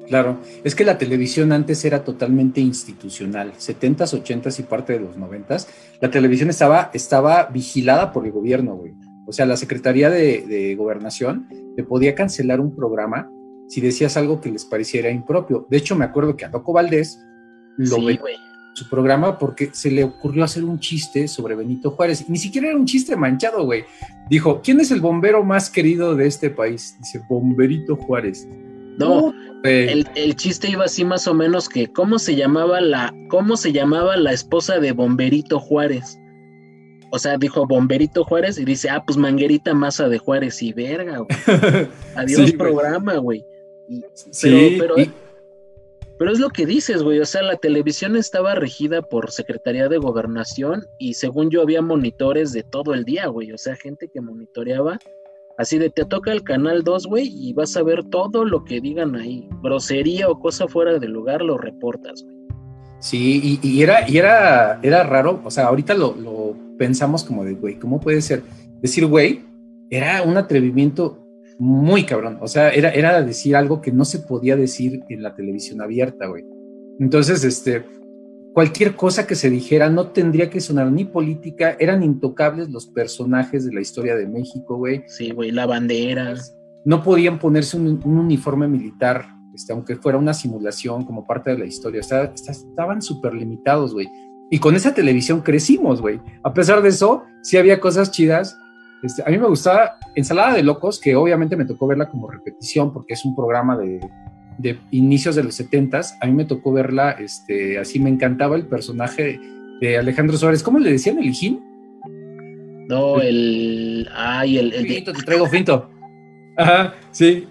Claro, 0.06 0.38
es 0.64 0.74
que 0.74 0.84
la 0.84 0.96
televisión 0.96 1.52
antes 1.52 1.84
era 1.84 2.02
totalmente 2.02 2.60
institucional, 2.60 3.52
70s, 3.52 4.22
80s 4.22 4.60
y 4.60 4.62
parte 4.62 4.94
de 4.94 5.00
los 5.00 5.16
90s. 5.16 5.66
La 6.00 6.10
televisión 6.10 6.48
estaba, 6.48 6.90
estaba 6.94 7.44
vigilada 7.46 8.12
por 8.12 8.24
el 8.24 8.32
gobierno, 8.32 8.74
güey. 8.74 8.94
O 9.28 9.32
sea, 9.32 9.44
la 9.44 9.56
Secretaría 9.56 10.08
de, 10.08 10.74
Gobernación 10.76 11.46
te 11.76 11.84
podía 11.84 12.14
cancelar 12.14 12.60
un 12.60 12.74
programa 12.74 13.30
si 13.68 13.82
decías 13.82 14.16
algo 14.16 14.40
que 14.40 14.50
les 14.50 14.64
pareciera 14.64 15.10
impropio. 15.10 15.66
De 15.68 15.76
hecho, 15.76 15.94
me 15.94 16.06
acuerdo 16.06 16.34
que 16.34 16.46
a 16.46 16.48
Loco 16.48 16.72
Valdés 16.72 17.22
lo, 17.76 17.96
sí, 17.96 18.18
su 18.72 18.88
programa 18.88 19.38
porque 19.38 19.70
se 19.72 19.90
le 19.90 20.04
ocurrió 20.04 20.44
hacer 20.44 20.64
un 20.64 20.78
chiste 20.78 21.28
sobre 21.28 21.54
Benito 21.54 21.90
Juárez. 21.90 22.28
Ni 22.30 22.38
siquiera 22.38 22.68
era 22.68 22.78
un 22.78 22.86
chiste 22.86 23.16
manchado, 23.16 23.64
güey. 23.64 23.84
Dijo, 24.30 24.62
¿quién 24.62 24.80
es 24.80 24.90
el 24.90 25.00
bombero 25.00 25.44
más 25.44 25.68
querido 25.68 26.14
de 26.14 26.26
este 26.26 26.48
país? 26.48 26.96
Dice, 26.98 27.20
Bomberito 27.28 27.96
Juárez. 27.96 28.48
No, 28.98 29.34
el, 29.62 30.34
chiste 30.36 30.70
iba 30.70 30.84
así 30.86 31.04
más 31.04 31.28
o 31.28 31.34
menos 31.34 31.68
que 31.68 31.86
cómo 31.86 32.18
se 32.18 32.34
llamaba 32.34 32.80
la, 32.80 33.14
cómo 33.28 33.56
se 33.56 33.72
llamaba 33.72 34.16
la 34.16 34.32
esposa 34.32 34.80
de 34.80 34.92
Bomberito 34.92 35.60
Juárez. 35.60 36.18
O 37.10 37.18
sea, 37.18 37.38
dijo 37.38 37.66
Bomberito 37.66 38.24
Juárez 38.24 38.58
y 38.58 38.64
dice, 38.64 38.90
ah, 38.90 39.02
pues 39.04 39.16
Manguerita 39.16 39.74
Masa 39.74 40.08
de 40.08 40.18
Juárez 40.18 40.62
y 40.62 40.72
verga, 40.72 41.18
güey. 41.18 41.28
Adiós 42.16 42.52
programa, 42.52 43.16
güey. 43.16 43.44
sí, 44.14 44.76
pero, 44.78 44.94
pero 46.18 46.32
es 46.32 46.38
lo 46.38 46.50
que 46.50 46.66
dices, 46.66 47.02
güey. 47.02 47.20
O 47.20 47.26
sea, 47.26 47.42
la 47.42 47.56
televisión 47.56 48.16
estaba 48.16 48.54
regida 48.54 49.02
por 49.02 49.30
Secretaría 49.30 49.88
de 49.88 49.98
Gobernación 49.98 50.86
y 50.98 51.14
según 51.14 51.50
yo 51.50 51.62
había 51.62 51.80
monitores 51.80 52.52
de 52.52 52.62
todo 52.62 52.92
el 52.92 53.04
día, 53.04 53.26
güey. 53.26 53.52
O 53.52 53.58
sea, 53.58 53.76
gente 53.76 54.08
que 54.12 54.20
monitoreaba. 54.20 54.98
Así 55.56 55.78
de 55.78 55.90
te 55.90 56.04
toca 56.04 56.30
el 56.30 56.44
canal 56.44 56.84
2, 56.84 57.06
güey, 57.06 57.26
y 57.26 57.52
vas 57.52 57.76
a 57.76 57.82
ver 57.82 58.04
todo 58.04 58.44
lo 58.44 58.64
que 58.64 58.80
digan 58.80 59.16
ahí. 59.16 59.48
Grosería 59.60 60.28
o 60.28 60.38
cosa 60.38 60.68
fuera 60.68 60.98
de 61.00 61.08
lugar, 61.08 61.42
lo 61.42 61.58
reportas, 61.58 62.22
güey. 62.22 62.37
Sí, 63.00 63.58
y, 63.62 63.82
era, 63.82 64.08
y 64.08 64.18
era, 64.18 64.80
era 64.82 65.02
raro. 65.04 65.40
O 65.44 65.50
sea, 65.50 65.66
ahorita 65.66 65.94
lo, 65.94 66.14
lo 66.16 66.56
pensamos 66.78 67.24
como 67.24 67.44
de, 67.44 67.54
güey, 67.54 67.78
¿cómo 67.78 68.00
puede 68.00 68.20
ser? 68.20 68.42
Decir, 68.80 69.06
güey, 69.06 69.40
era 69.90 70.22
un 70.22 70.36
atrevimiento 70.36 71.24
muy 71.58 72.04
cabrón. 72.04 72.38
O 72.40 72.48
sea, 72.48 72.70
era, 72.70 72.90
era 72.90 73.22
decir 73.22 73.56
algo 73.56 73.80
que 73.80 73.92
no 73.92 74.04
se 74.04 74.20
podía 74.20 74.56
decir 74.56 75.00
en 75.08 75.22
la 75.22 75.34
televisión 75.34 75.82
abierta, 75.82 76.26
güey. 76.26 76.44
Entonces, 77.00 77.44
este, 77.44 77.84
cualquier 78.54 78.94
cosa 78.94 79.26
que 79.26 79.34
se 79.34 79.50
dijera 79.50 79.90
no 79.90 80.08
tendría 80.08 80.50
que 80.50 80.60
sonar 80.60 80.90
ni 80.90 81.04
política, 81.04 81.76
eran 81.78 82.02
intocables 82.02 82.70
los 82.70 82.86
personajes 82.86 83.64
de 83.64 83.72
la 83.72 83.80
historia 83.80 84.16
de 84.16 84.26
México, 84.26 84.76
güey. 84.76 85.02
Sí, 85.06 85.30
güey, 85.30 85.50
la 85.50 85.66
bandera. 85.66 86.34
No 86.84 87.02
podían 87.02 87.38
ponerse 87.38 87.76
un, 87.76 88.00
uniforme 88.04 88.68
militar, 88.68 89.26
este, 89.58 89.72
aunque 89.72 89.96
fuera 89.96 90.18
una 90.18 90.32
simulación 90.32 91.04
como 91.04 91.26
parte 91.26 91.50
de 91.50 91.58
la 91.58 91.66
historia. 91.66 92.00
estaban 92.00 93.02
súper 93.02 93.34
limitados, 93.34 93.92
güey. 93.92 94.08
Y 94.50 94.60
con 94.60 94.76
esa 94.76 94.94
televisión 94.94 95.40
crecimos, 95.40 96.00
güey. 96.00 96.20
A 96.44 96.54
pesar 96.54 96.80
de 96.80 96.90
eso, 96.90 97.24
sí 97.42 97.56
había 97.56 97.80
cosas 97.80 98.12
chidas 98.12 98.56
este, 99.02 99.22
a 99.24 99.30
mí 99.30 99.38
me 99.38 99.46
gustaba 99.46 99.96
Ensalada 100.14 100.54
de 100.54 100.62
Locos, 100.62 101.00
que 101.00 101.14
obviamente 101.14 101.56
me 101.56 101.64
tocó 101.64 101.86
verla 101.86 102.08
como 102.08 102.28
repetición 102.28 102.92
porque 102.92 103.14
es 103.14 103.24
un 103.24 103.34
programa 103.36 103.76
de, 103.76 104.00
inicios 104.90 105.36
de 105.36 105.44
los 105.44 105.54
70 105.54 106.00
A 106.20 106.26
mí 106.26 106.32
me 106.32 106.44
tocó 106.44 106.72
verla, 106.72 107.12
este, 107.12 107.78
así 107.78 108.00
me 108.00 108.10
encantaba 108.10 108.56
el 108.56 108.66
personaje 108.66 109.40
de 109.80 109.98
Alejandro 109.98 110.36
Suárez. 110.36 110.62
¿Cómo 110.62 110.78
le 110.80 110.90
decían? 110.90 111.18
¿El 111.18 111.26
Hijín? 111.26 111.60
No, 112.88 113.20
el. 113.20 114.08
Ay, 114.14 114.58
el. 114.58 114.72
el 114.72 114.86
finto, 114.88 115.12
te 115.12 115.22
traigo 115.22 115.46
finto. 115.46 115.90
Ajá, 116.56 116.94
sí. 117.12 117.46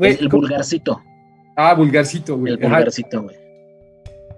el, 0.00 0.28
vulgarcito. 0.28 1.02
Ah, 1.56 1.74
vulgarcito, 1.74 2.38
güey. 2.38 2.54
El 2.54 2.58
vulgarcito, 2.58 3.22
güey. 3.22 3.36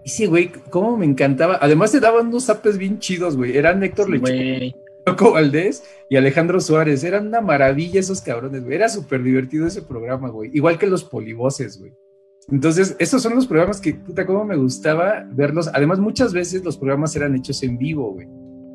Y 0.05 0.11
sí, 0.11 0.27
güey, 0.27 0.50
cómo 0.70 0.96
me 0.96 1.07
encantaba. 1.07 1.59
Además 1.61 1.92
te 1.92 2.00
daban 2.00 2.27
unos 2.27 2.44
zapes 2.44 2.77
bien 2.77 2.98
chidos, 2.98 3.37
güey. 3.37 3.57
Era 3.57 3.72
Héctor 3.72 4.09
sí, 4.27 4.74
Loco 5.07 5.33
Valdés 5.33 5.83
y 6.11 6.16
Alejandro 6.16 6.61
Suárez. 6.61 7.05
Eran 7.05 7.29
una 7.29 7.40
maravilla 7.40 8.00
esos 8.00 8.20
cabrones, 8.20 8.64
güey. 8.64 8.77
Era 8.77 8.88
súper 8.88 9.22
divertido 9.22 9.66
ese 9.66 9.83
programa, 9.83 10.29
güey. 10.29 10.50
Igual 10.53 10.79
que 10.79 10.87
los 10.87 11.05
polivoces, 11.05 11.79
güey. 11.79 11.92
Entonces, 12.50 12.94
esos 12.98 13.22
son 13.22 13.35
los 13.35 13.46
programas 13.46 13.81
que, 13.81 13.94
puta, 13.94 14.27
cómo 14.27 14.44
me 14.44 14.57
gustaba 14.57 15.27
verlos. 15.31 15.70
Además, 15.72 15.98
muchas 15.98 16.35
veces 16.35 16.62
los 16.62 16.77
programas 16.77 17.16
eran 17.16 17.35
hechos 17.35 17.62
en 17.62 17.79
vivo, 17.79 18.12
güey. 18.12 18.29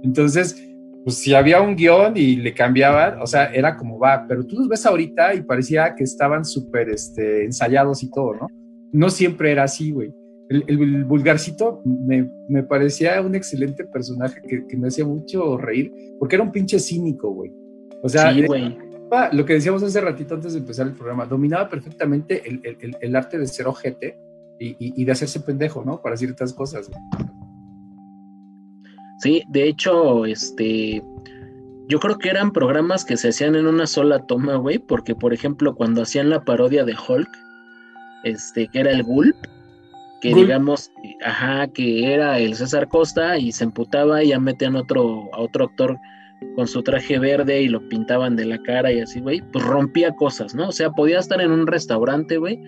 Entonces, 0.04 0.56
pues 1.04 1.18
si 1.18 1.34
había 1.34 1.62
un 1.62 1.76
guion 1.76 2.18
y 2.18 2.36
le 2.36 2.54
cambiaban, 2.54 3.22
o 3.22 3.28
sea, 3.28 3.46
era 3.46 3.78
como 3.78 3.98
va, 3.98 4.26
pero 4.28 4.46
tú 4.46 4.58
los 4.58 4.68
ves 4.68 4.86
ahorita 4.86 5.34
y 5.34 5.42
parecía 5.42 5.96
que 5.96 6.04
estaban 6.04 6.44
súper 6.44 6.90
este, 6.90 7.46
ensayados 7.46 8.04
y 8.04 8.12
todo, 8.12 8.34
¿no? 8.36 8.48
No 8.92 9.10
siempre 9.10 9.52
era 9.52 9.64
así, 9.64 9.92
güey. 9.92 10.14
El, 10.50 11.06
vulgarcito 11.06 11.84
me, 11.86 12.64
parecía 12.64 13.22
un 13.22 13.36
excelente 13.36 13.86
personaje 13.86 14.42
que, 14.42 14.78
me 14.78 14.88
hacía 14.88 15.06
mucho 15.06 15.58
reír, 15.58 15.94
porque 16.18 16.36
era 16.36 16.44
un 16.44 16.52
pinche 16.52 16.80
cínico, 16.80 17.32
güey. 17.32 17.52
O 18.02 18.10
sea, 18.10 18.32
lo 19.32 19.46
que 19.46 19.54
decíamos 19.54 19.84
hace 19.84 20.02
ratito 20.02 20.34
antes 20.34 20.54
de 20.54 20.60
empezar 20.60 20.88
el 20.88 20.94
programa, 20.94 21.26
dominaba 21.26 21.70
perfectamente 21.70 22.42
el, 22.46 23.16
arte 23.16 23.38
de 23.38 23.46
ser 23.46 23.68
ojete 23.68 24.18
y, 24.60 24.76
y, 24.80 25.06
de 25.06 25.12
hacerse 25.12 25.40
pendejo, 25.42 25.86
¿no? 25.86 26.02
Para 26.02 26.18
ciertas 26.18 26.52
cosas. 26.52 26.90
Güey. 26.90 27.49
Sí, 29.20 29.44
de 29.50 29.68
hecho, 29.68 30.26
este, 30.26 31.04
yo 31.90 32.00
creo 32.00 32.18
que 32.18 32.30
eran 32.30 32.52
programas 32.52 33.04
que 33.04 33.18
se 33.18 33.30
hacían 33.30 33.56
en 33.56 33.68
una 33.68 33.86
sola 33.86 34.26
toma, 34.26 34.56
güey, 34.56 34.80
porque 34.80 35.16
por 35.16 35.34
ejemplo 35.34 35.76
cuando 35.76 36.04
hacían 36.04 36.30
la 36.30 36.44
parodia 36.44 36.86
de 36.86 36.96
Hulk, 36.96 37.30
este, 38.24 38.68
que 38.68 38.80
era 38.80 38.92
el 38.92 39.04
Gulp, 39.04 39.36
que 40.22 40.34
digamos, 40.34 40.92
ajá, 41.26 41.68
que 41.68 42.14
era 42.14 42.40
el 42.40 42.56
César 42.56 42.88
Costa 42.90 43.38
y 43.38 43.52
se 43.52 43.64
emputaba 43.64 44.24
y 44.24 44.30
ya 44.30 44.40
metían 44.40 44.76
otro, 44.76 45.30
a 45.34 45.40
otro 45.40 45.66
actor 45.66 45.98
con 46.56 46.68
su 46.68 46.84
traje 46.84 47.20
verde 47.20 47.62
y 47.62 47.68
lo 47.68 47.88
pintaban 47.90 48.36
de 48.36 48.46
la 48.46 48.58
cara 48.60 48.92
y 48.92 49.00
así, 49.00 49.20
güey, 49.20 49.42
pues 49.52 49.66
rompía 49.66 50.14
cosas, 50.16 50.56
¿no? 50.56 50.70
O 50.70 50.72
sea, 50.72 50.92
podía 50.92 51.20
estar 51.20 51.42
en 51.42 51.52
un 51.52 51.68
restaurante, 51.68 52.38
güey, 52.38 52.60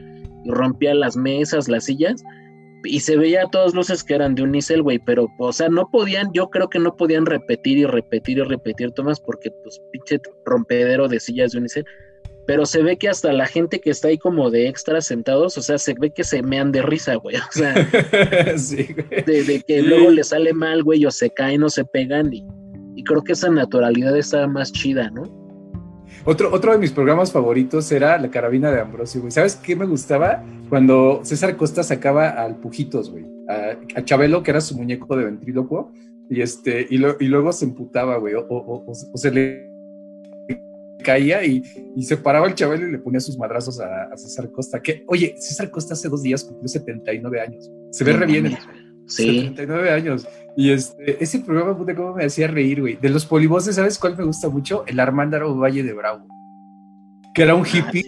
y 0.43 0.49
rompía 0.49 0.95
las 0.95 1.15
mesas, 1.15 1.67
las 1.67 1.85
sillas, 1.85 2.23
y 2.83 2.99
se 2.99 3.17
veía 3.17 3.43
a 3.43 3.49
todas 3.49 3.73
luces 3.73 4.03
que 4.03 4.15
eran 4.15 4.35
de 4.35 4.43
Unicel, 4.43 4.81
güey, 4.81 4.99
pero, 4.99 5.27
o 5.39 5.53
sea, 5.53 5.69
no 5.69 5.89
podían, 5.89 6.31
yo 6.33 6.49
creo 6.49 6.69
que 6.69 6.79
no 6.79 6.95
podían 6.95 7.25
repetir 7.25 7.77
y 7.77 7.85
repetir 7.85 8.37
y 8.37 8.43
repetir 8.43 8.91
tomas 8.91 9.19
porque, 9.19 9.51
pues, 9.63 9.81
pinche 9.91 10.19
rompedero 10.45 11.07
de 11.07 11.19
sillas 11.19 11.51
de 11.51 11.59
Unicel. 11.59 11.85
Pero 12.47 12.65
se 12.65 12.81
ve 12.81 12.97
que 12.97 13.07
hasta 13.07 13.31
la 13.31 13.45
gente 13.45 13.79
que 13.79 13.91
está 13.91 14.07
ahí 14.07 14.17
como 14.17 14.49
de 14.49 14.67
extras 14.67 15.05
sentados, 15.05 15.57
o 15.57 15.61
sea, 15.61 15.77
se 15.77 15.93
ve 15.99 16.09
que 16.09 16.23
se 16.23 16.41
mean 16.41 16.71
de 16.71 16.81
risa, 16.81 17.15
güey. 17.15 17.35
O 17.35 17.51
sea, 17.51 17.73
De, 19.25 19.63
que 19.65 19.81
luego 19.81 20.09
le 20.09 20.23
sale 20.23 20.51
mal, 20.53 20.83
güey, 20.83 21.05
o 21.05 21.11
se 21.11 21.29
caen 21.29 21.63
o 21.63 21.69
se 21.69 21.85
pegan. 21.85 22.33
Y, 22.33 22.45
y 22.95 23.03
creo 23.03 23.23
que 23.23 23.33
esa 23.33 23.49
naturalidad 23.49 24.17
está 24.17 24.47
más 24.47 24.71
chida, 24.71 25.09
¿no? 25.11 25.40
Otro, 26.23 26.53
otro 26.53 26.71
de 26.71 26.77
mis 26.77 26.91
programas 26.91 27.31
favoritos 27.31 27.91
era 27.91 28.17
La 28.19 28.29
Carabina 28.29 28.71
de 28.71 28.79
Ambrosio, 28.79 29.21
güey. 29.21 29.31
¿Sabes 29.31 29.55
qué 29.55 29.75
me 29.75 29.85
gustaba? 29.85 30.43
Cuando 30.69 31.21
César 31.23 31.57
Costa 31.57 31.81
sacaba 31.83 32.29
al 32.29 32.57
Pujitos, 32.57 33.09
güey. 33.09 33.25
A, 33.47 34.03
Chabelo, 34.03 34.43
que 34.43 34.51
era 34.51 34.61
su 34.61 34.77
muñeco 34.77 35.15
de 35.15 35.25
ventrílocuo. 35.25 35.91
Y, 36.29 36.41
este, 36.41 36.87
y, 36.89 36.95
y 36.95 37.27
luego 37.27 37.51
se 37.51 37.65
emputaba, 37.65 38.17
güey. 38.17 38.35
O, 38.35 38.85
se 39.15 39.31
le 39.31 39.71
caía 41.03 41.43
y, 41.43 41.63
se 42.03 42.17
paraba 42.17 42.47
el 42.47 42.53
Chabelo 42.53 42.87
y 42.87 42.91
le 42.91 42.99
ponía 42.99 43.19
sus 43.19 43.37
madrazos 43.37 43.79
a, 43.79 44.15
César 44.15 44.51
Costa. 44.51 44.79
Que, 44.79 45.03
oye, 45.07 45.35
César 45.39 45.71
Costa 45.71 45.95
hace 45.95 46.07
dos 46.07 46.21
días 46.21 46.43
cumplió 46.43 46.67
79 46.67 47.41
años. 47.41 47.71
Se 47.89 48.03
ve 48.03 48.13
re 48.13 48.27
bien. 48.27 48.55
Sí. 49.07 49.41
79 49.41 49.91
años. 49.91 50.27
Y 50.55 50.71
este, 50.71 51.23
ese 51.23 51.39
programa, 51.39 51.77
puta, 51.77 51.95
cómo 51.95 52.15
me 52.15 52.25
hacía 52.25 52.47
reír, 52.47 52.81
güey. 52.81 52.95
De 52.95 53.09
los 53.09 53.25
polivoces, 53.25 53.75
¿sabes 53.75 53.97
cuál 53.97 54.17
me 54.17 54.25
gusta 54.25 54.49
mucho? 54.49 54.83
El 54.85 54.99
Armándaro 54.99 55.55
Valle 55.55 55.83
de 55.83 55.93
Bravo. 55.93 56.25
Que 57.33 57.43
era 57.43 57.55
un 57.55 57.65
ah, 57.65 57.69
hippie. 57.71 58.05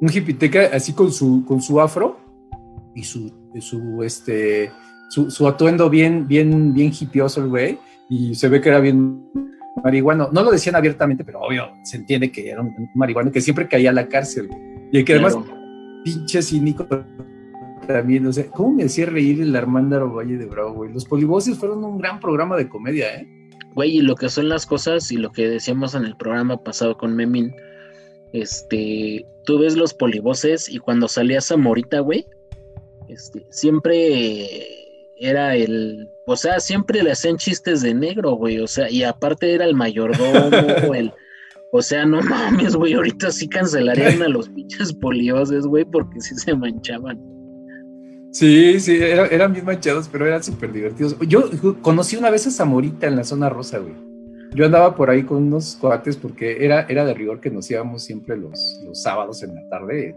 un 0.00 0.10
hippiteca 0.12 0.70
así 0.72 0.92
con 0.92 1.10
su, 1.10 1.44
con 1.44 1.60
su 1.60 1.80
afro 1.80 2.20
y 2.94 3.02
su, 3.02 3.32
su, 3.60 4.02
este, 4.04 4.70
su, 5.10 5.48
atuendo 5.48 5.90
bien, 5.90 6.28
bien, 6.28 6.72
bien 6.72 6.92
el 6.92 7.48
güey. 7.48 7.78
Y 8.08 8.34
se 8.34 8.48
ve 8.48 8.60
que 8.60 8.68
era 8.68 8.80
bien 8.80 9.28
marihuano. 9.82 10.28
No 10.32 10.42
lo 10.42 10.50
decían 10.50 10.76
abiertamente, 10.76 11.24
pero 11.24 11.40
obvio, 11.40 11.68
se 11.82 11.96
entiende 11.96 12.30
que 12.30 12.50
era 12.50 12.62
un 12.62 12.72
marihuano 12.94 13.32
que 13.32 13.40
siempre 13.40 13.68
caía 13.68 13.90
a 13.90 13.94
la 13.94 14.08
cárcel. 14.08 14.48
Y 14.92 15.04
que 15.04 15.14
además, 15.14 15.36
pinche 16.04 16.40
cínico 16.40 16.86
también, 17.88 18.26
o 18.26 18.32
sea, 18.32 18.46
¿cómo 18.50 18.74
me 18.74 18.84
hacía 18.84 19.06
reír 19.06 19.40
el 19.40 19.56
Armándaro 19.56 20.12
Valle 20.12 20.36
de 20.36 20.44
Bravo, 20.44 20.74
güey? 20.74 20.92
Los 20.92 21.06
polivoces 21.06 21.58
fueron 21.58 21.82
un 21.82 21.98
gran 21.98 22.20
programa 22.20 22.56
de 22.56 22.68
comedia, 22.68 23.16
¿eh? 23.16 23.26
Güey, 23.74 23.96
y 23.96 24.00
lo 24.02 24.14
que 24.14 24.28
son 24.28 24.50
las 24.50 24.66
cosas 24.66 25.10
y 25.10 25.16
lo 25.16 25.32
que 25.32 25.48
decíamos 25.48 25.94
en 25.94 26.04
el 26.04 26.14
programa 26.16 26.62
pasado 26.62 26.98
con 26.98 27.16
Memín, 27.16 27.54
este, 28.34 29.24
tú 29.46 29.58
ves 29.58 29.74
los 29.74 29.94
polivoces 29.94 30.68
y 30.68 30.78
cuando 30.78 31.08
salía 31.08 31.40
Zamorita, 31.40 32.00
güey, 32.00 32.26
este, 33.08 33.46
siempre 33.50 34.46
era 35.16 35.56
el, 35.56 36.10
o 36.26 36.36
sea, 36.36 36.60
siempre 36.60 37.02
le 37.02 37.12
hacían 37.12 37.38
chistes 37.38 37.80
de 37.80 37.94
negro, 37.94 38.32
güey, 38.32 38.58
o 38.58 38.66
sea, 38.66 38.90
y 38.90 39.02
aparte 39.02 39.54
era 39.54 39.64
el 39.64 39.74
mayordomo, 39.74 40.50
el, 40.94 41.10
o 41.72 41.80
sea, 41.80 42.04
no 42.04 42.20
mames, 42.20 42.76
güey, 42.76 42.92
ahorita 42.92 43.30
sí 43.30 43.48
cancelarían 43.48 44.22
a 44.22 44.28
los 44.28 44.50
pinches 44.50 44.92
polivoces, 44.92 45.66
güey, 45.66 45.86
porque 45.86 46.20
sí 46.20 46.34
se 46.34 46.54
manchaban. 46.54 47.37
Sí, 48.38 48.78
sí, 48.78 48.96
eran 49.00 49.52
bien 49.52 49.64
manchados, 49.64 50.08
pero 50.08 50.24
eran 50.24 50.44
súper 50.44 50.72
divertidos. 50.72 51.16
Yo 51.26 51.50
conocí 51.82 52.14
una 52.14 52.30
vez 52.30 52.46
a 52.46 52.52
Zamorita 52.52 53.08
en 53.08 53.16
la 53.16 53.24
zona 53.24 53.48
rosa, 53.48 53.78
güey. 53.78 53.94
Yo 54.54 54.64
andaba 54.64 54.94
por 54.94 55.10
ahí 55.10 55.24
con 55.24 55.38
unos 55.38 55.74
coates 55.74 56.16
porque 56.16 56.64
era, 56.64 56.82
era 56.82 57.04
de 57.04 57.14
rigor 57.14 57.40
que 57.40 57.50
nos 57.50 57.68
íbamos 57.68 58.04
siempre 58.04 58.36
los, 58.36 58.80
los 58.84 59.02
sábados 59.02 59.42
en 59.42 59.56
la 59.56 59.68
tarde. 59.68 60.14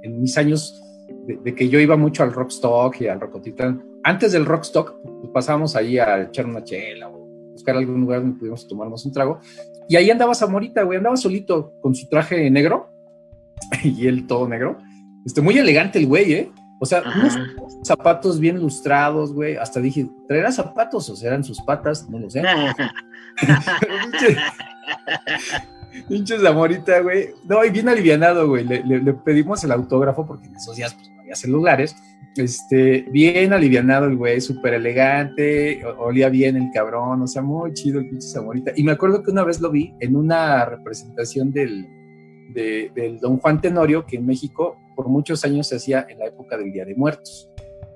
En, 0.00 0.22
mis 0.22 0.38
años 0.38 0.82
de, 1.26 1.54
que 1.54 1.68
yo 1.68 1.78
iba 1.78 1.98
mucho 1.98 2.22
al 2.22 2.32
Rockstock 2.32 3.02
y 3.02 3.08
al 3.08 3.20
Rocotitán, 3.20 3.84
antes 4.04 4.32
del 4.32 4.46
Rockstock, 4.46 4.94
pues 5.02 5.30
pasábamos 5.30 5.76
ahí 5.76 5.98
a 5.98 6.22
echar 6.22 6.46
una 6.46 6.64
chela 6.64 7.10
o 7.10 7.26
buscar 7.52 7.76
algún 7.76 8.00
lugar 8.00 8.22
donde 8.22 8.38
pudiéramos 8.38 8.66
tomarnos 8.66 9.04
un 9.04 9.12
trago. 9.12 9.40
Y 9.86 9.96
ahí 9.96 10.10
andaba 10.10 10.34
Zamorita, 10.34 10.82
güey, 10.84 10.96
andaba 10.96 11.18
solito 11.18 11.74
con 11.82 11.94
su 11.94 12.08
traje 12.08 12.50
negro 12.50 12.88
y 13.84 14.06
él 14.06 14.26
todo 14.26 14.48
negro. 14.48 14.78
Este, 15.26 15.42
muy 15.42 15.58
elegante 15.58 15.98
el 15.98 16.06
güey, 16.06 16.32
¿eh? 16.32 16.50
O 16.84 16.86
sea, 16.86 17.02
unos 17.16 17.38
zapatos 17.82 18.38
bien 18.38 18.60
lustrados, 18.60 19.32
güey. 19.32 19.56
Hasta 19.56 19.80
dije, 19.80 20.06
¿traerá 20.28 20.52
zapatos 20.52 21.08
o 21.08 21.16
serán 21.16 21.42
sus 21.42 21.58
patas? 21.62 22.10
No 22.10 22.18
lo 22.18 22.28
sé. 22.28 22.42
Pinches 26.10 26.42
Zamorita, 26.42 27.00
güey. 27.00 27.30
No, 27.48 27.64
y 27.64 27.70
bien 27.70 27.88
alivianado, 27.88 28.48
güey. 28.48 28.66
Le, 28.66 29.14
pedimos 29.14 29.64
el 29.64 29.72
autógrafo 29.72 30.26
porque 30.26 30.46
en 30.46 30.56
esos 30.56 30.76
días 30.76 30.92
pues, 30.92 31.08
no 31.08 31.22
había 31.22 31.34
celulares. 31.34 31.96
Este, 32.36 33.06
bien 33.10 33.54
alivianado 33.54 34.04
el 34.04 34.16
güey, 34.16 34.42
súper 34.42 34.74
elegante, 34.74 35.82
olía 35.96 36.28
bien 36.28 36.56
el 36.56 36.68
cabrón, 36.74 37.22
o 37.22 37.26
sea, 37.26 37.40
muy 37.40 37.72
chido 37.72 38.00
el 38.00 38.10
pinche 38.10 38.28
Zamorita. 38.28 38.72
Y 38.76 38.82
me 38.82 38.92
acuerdo 38.92 39.22
que 39.22 39.30
una 39.30 39.44
vez 39.44 39.58
lo 39.58 39.70
vi 39.70 39.94
en 40.00 40.16
una 40.16 40.66
representación 40.66 41.50
del, 41.50 41.88
del 42.52 43.18
Don 43.20 43.38
Juan 43.38 43.62
Tenorio, 43.62 44.04
que 44.04 44.16
en 44.16 44.26
México 44.26 44.76
por 44.94 45.08
muchos 45.08 45.44
años 45.44 45.66
se 45.66 45.76
hacía 45.76 46.06
en 46.08 46.18
la 46.18 46.26
época 46.26 46.56
del 46.56 46.72
Día 46.72 46.84
de 46.84 46.94
Muertos. 46.94 47.50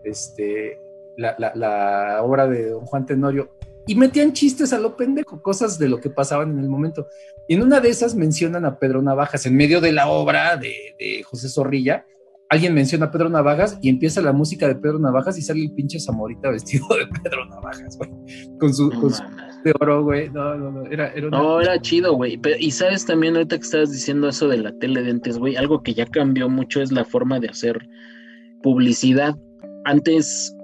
Este, 0.05 0.79
la, 1.19 2.21
obra 2.23 2.47
de 2.47 2.71
Don 2.71 2.87
Juan 2.87 3.07
Tenorio. 3.07 3.51
Y 3.87 3.95
metían 3.95 4.35
chistes 4.35 4.73
a 4.73 4.79
lo 4.79 4.97
pendejo, 4.97 5.41
cosas 5.41 5.79
de 5.79 5.89
lo 5.89 5.99
que 6.01 6.11
pasaban 6.11 6.51
en 6.53 6.59
el 6.59 6.69
momento. 6.69 7.09
Y 7.49 7.55
en 7.55 7.63
una 7.63 7.81
de 7.81 7.89
esas 7.89 8.15
mencionan 8.15 8.67
a 8.67 8.79
Pedro 8.79 9.01
Navajas, 9.01 9.47
en 9.47 9.57
medio 9.57 9.81
de 9.81 9.93
la 9.93 10.09
obra 10.09 10.57
de, 10.59 11.23
José 11.25 11.49
Zorrilla, 11.49 12.05
alguien 12.51 12.75
menciona 12.75 13.07
a 13.07 13.11
Pedro 13.11 13.31
Navajas 13.31 13.79
y 13.81 13.89
empieza 13.89 14.21
la 14.21 14.33
música 14.33 14.69
de 14.69 14.75
Pedro 14.75 14.99
Navajas 14.99 15.39
y 15.39 15.43
sale 15.43 15.63
el 15.63 15.73
pinche 15.73 15.99
Zamorita 16.01 16.51
vestido 16.51 16.87
de 16.89 17.07
Pedro 17.23 17.47
Navajas, 17.47 17.97
güey. 17.97 18.11
Con 18.59 18.75
su, 18.75 18.91
de 19.64 19.73
oro, 19.81 20.03
güey. 20.05 20.29
No, 20.31 20.55
no, 20.57 20.71
no. 20.71 20.87
Era, 20.87 21.12
era 21.12 21.29
No, 21.31 21.61
era 21.61 21.81
chido, 21.81 22.14
güey. 22.14 22.40
Y 22.59 22.71
sabes 22.71 23.05
también, 23.05 23.37
ahorita 23.37 23.57
que 23.57 23.64
estabas 23.64 23.92
diciendo 23.92 24.29
eso 24.29 24.49
de 24.49 24.59
la 24.59 24.73
tele 24.73 25.03
de 25.03 25.11
antes, 25.11 25.38
güey, 25.38 25.57
algo 25.57 25.83
que 25.83 25.94
ya 25.94 26.07
cambió 26.07 26.49
mucho 26.49 26.81
es 26.81 26.92
la 26.92 27.05
forma 27.05 27.40
de 27.40 27.49
hacer 27.49 27.88
publicidad. 28.62 29.37
Antes, 29.85 30.55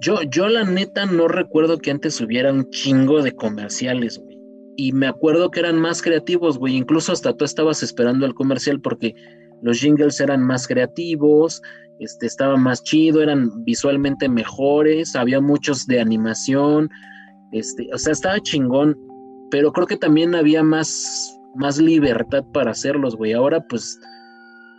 yo, 0.00 0.22
yo 0.22 0.48
la 0.48 0.64
neta 0.64 1.06
no 1.06 1.28
recuerdo 1.28 1.78
que 1.78 1.90
antes 1.90 2.20
hubiera 2.20 2.52
un 2.52 2.68
chingo 2.70 3.22
de 3.22 3.32
comerciales, 3.32 4.18
güey. 4.18 4.38
Y 4.76 4.92
me 4.92 5.06
acuerdo 5.06 5.50
que 5.50 5.60
eran 5.60 5.78
más 5.78 6.00
creativos, 6.00 6.58
güey. 6.58 6.76
Incluso 6.76 7.12
hasta 7.12 7.36
tú 7.36 7.44
estabas 7.44 7.82
esperando 7.82 8.24
el 8.24 8.34
comercial 8.34 8.80
porque 8.80 9.14
los 9.62 9.78
jingles 9.78 10.20
eran 10.20 10.42
más 10.42 10.66
creativos, 10.66 11.60
este, 11.98 12.26
estaba 12.26 12.56
más 12.56 12.82
chido, 12.82 13.22
eran 13.22 13.62
visualmente 13.64 14.28
mejores, 14.28 15.14
había 15.14 15.40
muchos 15.40 15.86
de 15.86 16.00
animación, 16.00 16.88
este, 17.52 17.88
o 17.92 17.98
sea, 17.98 18.12
estaba 18.12 18.40
chingón, 18.40 18.96
pero 19.50 19.72
creo 19.72 19.86
que 19.86 19.96
también 19.96 20.34
había 20.34 20.62
más, 20.62 21.38
más 21.54 21.78
libertad 21.78 22.44
para 22.52 22.70
hacerlos, 22.70 23.16
güey. 23.16 23.32
Ahora, 23.32 23.60
pues, 23.68 23.98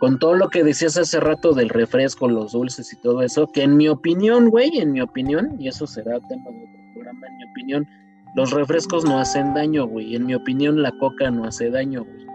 con 0.00 0.18
todo 0.18 0.34
lo 0.34 0.48
que 0.48 0.64
decías 0.64 0.96
hace 0.96 1.20
rato 1.20 1.52
del 1.52 1.68
refresco, 1.68 2.28
los 2.28 2.52
dulces 2.52 2.92
y 2.92 2.96
todo 2.96 3.22
eso, 3.22 3.46
que 3.46 3.62
en 3.62 3.76
mi 3.76 3.88
opinión, 3.88 4.50
güey, 4.50 4.78
en 4.78 4.92
mi 4.92 5.00
opinión, 5.00 5.56
y 5.58 5.68
eso 5.68 5.86
será 5.86 6.18
tema 6.20 6.50
de 6.50 6.64
otro 6.64 6.80
programa, 6.94 7.26
en 7.28 7.36
mi 7.36 7.44
opinión, 7.50 7.88
Los 8.34 8.50
refrescos 8.50 9.04
no 9.04 9.18
hacen 9.18 9.52
daño, 9.52 9.86
güey. 9.86 10.16
En 10.16 10.24
mi 10.24 10.34
opinión, 10.34 10.80
la 10.80 10.90
coca 10.92 11.30
no 11.30 11.44
hace 11.44 11.68
daño, 11.68 12.02
güey. 12.02 12.26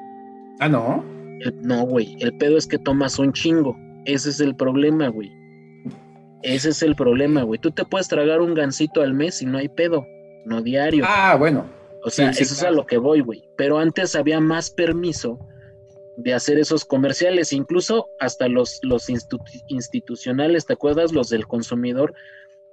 Ah, 0.60 0.70
no. 0.70 1.04
no, 1.64 1.88
güey. 1.88 2.16
El 2.20 2.38
pedo 2.38 2.56
es 2.56 2.68
que 2.68 2.78
tomas 2.78 3.18
un 3.18 3.34
chingo. 3.34 3.76
Ese 4.06 4.30
es 4.30 4.40
el 4.40 4.56
problema, 4.56 5.08
güey. 5.08 5.32
Ese 6.44 6.70
es 6.70 6.84
el 6.84 6.96
problema, 6.96 7.42
güey. 7.42 7.60
Tú 7.60 7.72
te 7.72 7.84
puedes 7.84 8.08
tragar 8.08 8.42
un 8.42 8.54
gansito 8.54 9.02
al 9.02 9.16
mes 9.16 9.42
y 9.42 9.48
no 9.48 9.58
hay 9.58 9.70
pedo. 9.70 10.06
No 10.48 10.62
diario. 10.62 11.04
Ah, 11.06 11.36
bueno. 11.38 11.70
O 12.04 12.10
sea, 12.10 12.30
eso 12.30 12.42
es 12.42 12.64
a 12.64 12.72
lo 12.72 12.86
que 12.86 12.98
voy, 12.98 13.20
güey. 13.20 13.44
Pero 13.58 13.80
antes 13.80 14.16
había 14.16 14.40
más 14.40 14.72
permiso 14.72 15.38
de 16.16 16.34
hacer 16.34 16.58
esos 16.58 16.86
comerciales, 16.86 17.52
incluso 17.52 18.08
hasta 18.20 18.48
los, 18.48 18.80
los 18.82 19.08
institucionales, 19.68 20.66
¿te 20.66 20.74
acuerdas? 20.74 21.12
Los 21.12 21.30
del 21.30 21.46
consumidor, 21.46 22.14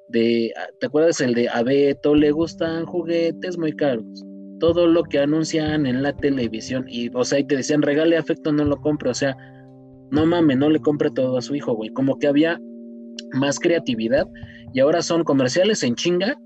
de, 0.08 0.52
¿te 0.78 0.86
acuerdas 0.86 1.20
el 1.20 1.34
de 1.34 1.48
a 1.48 1.62
Beto 1.64 2.14
le 2.14 2.30
gustan 2.30 2.86
juguetes 2.86 3.58
muy 3.58 3.74
caros? 3.74 4.04
Todo 4.60 4.86
lo 4.86 5.02
que 5.02 5.18
anuncian 5.18 5.84
en 5.84 6.02
la 6.02 6.14
televisión, 6.16 6.86
y 6.88 7.10
o 7.12 7.24
sea, 7.24 7.40
y 7.40 7.44
te 7.44 7.56
decían 7.56 7.82
regale 7.82 8.16
afecto, 8.16 8.52
no 8.52 8.64
lo 8.64 8.80
compre, 8.80 9.10
o 9.10 9.14
sea, 9.14 9.36
no 10.10 10.24
mames, 10.24 10.56
no 10.56 10.70
le 10.70 10.78
compre 10.78 11.10
todo 11.10 11.36
a 11.36 11.42
su 11.42 11.56
hijo, 11.56 11.74
güey. 11.74 11.90
Como 11.90 12.18
que 12.20 12.28
había 12.28 12.58
más 13.32 13.58
creatividad, 13.58 14.28
y 14.72 14.80
ahora 14.80 15.02
son 15.02 15.24
comerciales 15.24 15.82
en 15.82 15.96
chinga, 15.96 16.38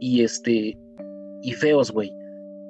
y 0.00 0.22
este, 0.22 0.76
y 1.42 1.52
feos, 1.52 1.90
güey. 1.90 2.14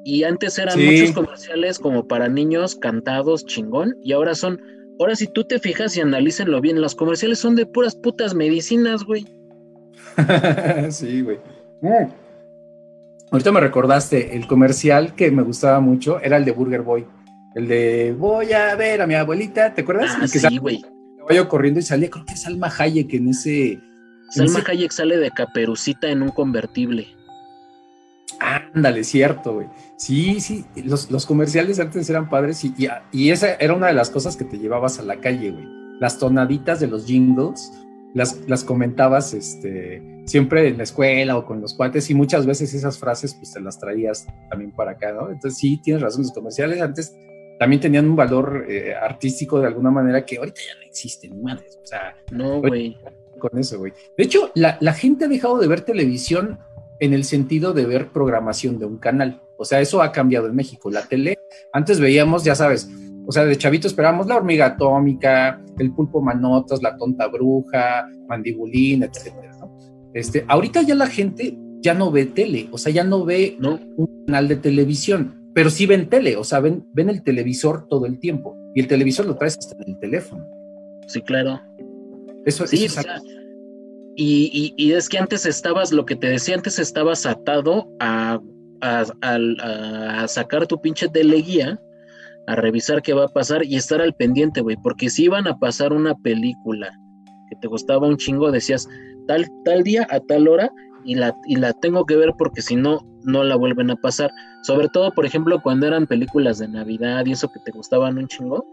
Y 0.04 0.24
antes 0.24 0.58
eran 0.58 0.78
muchos 0.84 1.12
comerciales 1.12 1.78
como 1.78 2.06
para 2.06 2.28
niños 2.28 2.76
cantados 2.76 3.46
chingón 3.46 3.96
y 4.02 4.12
ahora 4.12 4.34
son, 4.34 4.60
ahora 5.00 5.16
si 5.16 5.26
tú 5.26 5.44
te 5.44 5.58
fijas 5.58 5.96
y 5.96 6.02
analícenlo 6.02 6.60
bien, 6.60 6.80
los 6.80 6.94
comerciales 6.94 7.38
son 7.38 7.56
de 7.56 7.64
puras 7.64 7.94
putas 7.96 8.34
medicinas, 8.34 9.04
güey. 9.04 9.26
sí, 10.90 11.22
güey. 11.22 11.38
Mm. 11.80 12.10
Ahorita 13.30 13.50
me 13.50 13.60
recordaste, 13.60 14.36
el 14.36 14.46
comercial 14.46 15.14
que 15.14 15.30
me 15.30 15.42
gustaba 15.42 15.80
mucho 15.80 16.20
era 16.20 16.36
el 16.36 16.44
de 16.44 16.52
Burger 16.52 16.82
Boy. 16.82 17.06
El 17.54 17.68
de 17.68 18.14
voy 18.16 18.52
a 18.52 18.74
ver 18.74 19.00
a 19.00 19.06
mi 19.06 19.14
abuelita, 19.14 19.74
¿te 19.74 19.82
acuerdas? 19.82 20.16
Ah, 20.20 20.28
sí, 20.28 20.58
güey. 20.58 20.82
Caballo 21.18 21.48
corriendo 21.48 21.80
y 21.80 21.82
salía, 21.82 22.10
creo 22.10 22.24
que 22.26 22.34
es 22.34 22.42
Salma 22.42 22.70
Hayek 22.78 23.14
en 23.14 23.28
ese. 23.28 23.80
Salma 24.30 24.62
Hayek 24.66 24.90
sale 24.90 25.16
de 25.16 25.30
caperucita 25.30 26.08
en 26.08 26.22
un 26.22 26.30
convertible. 26.30 27.08
Ándale, 28.40 29.04
cierto, 29.04 29.54
güey. 29.54 29.68
Sí, 29.96 30.40
sí, 30.40 30.64
los, 30.84 31.26
comerciales 31.26 31.78
antes 31.78 32.08
eran 32.10 32.28
padres 32.28 32.64
y, 32.64 32.74
y, 33.12 33.30
esa 33.30 33.54
era 33.54 33.74
una 33.74 33.86
de 33.86 33.94
las 33.94 34.10
cosas 34.10 34.36
que 34.36 34.44
te 34.44 34.58
llevabas 34.58 34.98
a 34.98 35.02
la 35.02 35.20
calle, 35.20 35.52
güey. 35.52 35.66
Las 36.00 36.18
tonaditas 36.18 36.80
de 36.80 36.88
los 36.88 37.06
jingles 37.06 37.70
las, 38.14 38.48
las 38.48 38.64
comentabas 38.64 39.34
este, 39.34 40.00
siempre 40.24 40.68
en 40.68 40.78
la 40.78 40.84
escuela 40.84 41.36
o 41.36 41.44
con 41.44 41.60
los 41.60 41.74
cuates 41.74 42.08
y 42.10 42.14
muchas 42.14 42.46
veces 42.46 42.72
esas 42.72 42.98
frases 42.98 43.34
pues 43.34 43.52
te 43.52 43.60
las 43.60 43.78
traías 43.78 44.26
también 44.48 44.70
para 44.70 44.92
acá, 44.92 45.12
¿no? 45.12 45.30
Entonces 45.30 45.58
sí, 45.58 45.80
tienes 45.82 46.00
razón, 46.00 46.22
los 46.22 46.32
comerciales 46.32 46.80
antes 46.80 47.14
también 47.58 47.80
tenían 47.80 48.08
un 48.08 48.16
valor 48.16 48.66
eh, 48.68 48.94
artístico 48.94 49.60
de 49.60 49.66
alguna 49.66 49.90
manera 49.90 50.24
que 50.24 50.38
ahorita 50.38 50.60
ya 50.60 50.80
no 50.80 50.86
existe, 50.86 51.28
ni 51.28 51.42
madres, 51.42 51.78
o 51.82 51.86
sea... 51.86 52.16
No, 52.30 52.60
güey. 52.60 52.96
Con 53.50 53.58
eso, 53.58 53.78
güey. 53.78 53.92
De 54.16 54.24
hecho, 54.24 54.50
la, 54.54 54.78
la 54.80 54.94
gente 54.94 55.26
ha 55.26 55.28
dejado 55.28 55.58
de 55.58 55.66
ver 55.66 55.82
televisión 55.82 56.58
en 56.98 57.12
el 57.12 57.24
sentido 57.24 57.74
de 57.74 57.84
ver 57.84 58.08
programación 58.08 58.78
de 58.78 58.86
un 58.86 58.96
canal. 58.96 59.42
O 59.58 59.66
sea, 59.66 59.82
eso 59.82 60.00
ha 60.00 60.12
cambiado 60.12 60.46
en 60.46 60.56
México. 60.56 60.90
La 60.90 61.02
tele, 61.02 61.38
antes 61.70 62.00
veíamos, 62.00 62.42
ya 62.42 62.54
sabes, 62.54 62.88
o 63.26 63.32
sea, 63.32 63.44
de 63.44 63.56
chavito 63.56 63.86
esperábamos 63.86 64.28
la 64.28 64.36
hormiga 64.36 64.64
atómica, 64.64 65.60
el 65.78 65.92
pulpo 65.92 66.22
manotas, 66.22 66.82
la 66.82 66.96
tonta 66.96 67.26
bruja, 67.28 68.06
mandibulín, 68.28 69.02
etcétera, 69.02 69.52
Este, 70.14 70.46
ahorita 70.48 70.80
ya 70.80 70.94
la 70.94 71.06
gente 71.06 71.58
ya 71.82 71.92
no 71.92 72.10
ve 72.10 72.24
tele, 72.24 72.68
o 72.72 72.78
sea, 72.78 72.94
ya 72.94 73.04
no 73.04 73.26
ve 73.26 73.58
un 73.60 74.24
canal 74.26 74.48
de 74.48 74.56
televisión, 74.56 75.50
pero 75.52 75.68
sí 75.68 75.84
ven 75.84 76.08
tele, 76.08 76.36
o 76.36 76.44
sea, 76.44 76.60
ven, 76.60 76.86
ven 76.94 77.10
el 77.10 77.22
televisor 77.22 77.88
todo 77.88 78.06
el 78.06 78.18
tiempo 78.18 78.56
y 78.74 78.80
el 78.80 78.88
televisor 78.88 79.26
lo 79.26 79.36
traes 79.36 79.58
hasta 79.58 79.76
en 79.82 79.90
el 79.90 79.98
teléfono. 79.98 80.46
Sí, 81.06 81.20
claro. 81.20 81.60
Eso, 82.46 82.66
sí, 82.66 82.84
eso 82.84 83.00
y, 84.16 84.92
es 84.92 85.08
que 85.08 85.18
antes 85.18 85.46
estabas, 85.46 85.92
lo 85.92 86.04
que 86.04 86.16
te 86.16 86.28
decía, 86.28 86.54
antes 86.54 86.78
estabas 86.78 87.26
atado 87.26 87.88
a, 88.00 88.40
a, 88.80 90.28
sacar 90.28 90.66
tu 90.66 90.80
pinche 90.80 91.08
teleguía, 91.08 91.80
a 92.46 92.56
revisar 92.56 93.02
qué 93.02 93.14
va 93.14 93.24
a 93.24 93.28
pasar 93.28 93.64
y 93.64 93.76
estar 93.76 94.00
al 94.00 94.14
pendiente, 94.14 94.60
güey, 94.60 94.76
porque 94.82 95.10
si 95.10 95.24
iban 95.24 95.46
a 95.48 95.58
pasar 95.58 95.92
una 95.92 96.14
película 96.14 96.92
que 97.50 97.56
te 97.60 97.68
gustaba 97.68 98.06
un 98.06 98.16
chingo, 98.16 98.50
decías 98.50 98.86
tal, 99.26 99.46
tal 99.64 99.82
día 99.82 100.06
a 100.10 100.20
tal 100.20 100.48
hora 100.48 100.70
y 101.04 101.14
la, 101.14 101.34
y 101.46 101.56
la 101.56 101.72
tengo 101.72 102.04
que 102.04 102.16
ver 102.16 102.32
porque 102.38 102.62
si 102.62 102.76
no, 102.76 103.00
no 103.24 103.44
la 103.44 103.56
vuelven 103.56 103.90
a 103.90 103.96
pasar. 103.96 104.30
Sobre 104.62 104.88
todo, 104.88 105.12
por 105.12 105.26
ejemplo, 105.26 105.60
cuando 105.62 105.86
eran 105.86 106.06
películas 106.06 106.58
de 106.58 106.68
Navidad 106.68 107.24
y 107.26 107.32
eso 107.32 107.50
que 107.50 107.60
te 107.64 107.72
gustaban 107.72 108.18
un 108.18 108.28
chingo, 108.28 108.66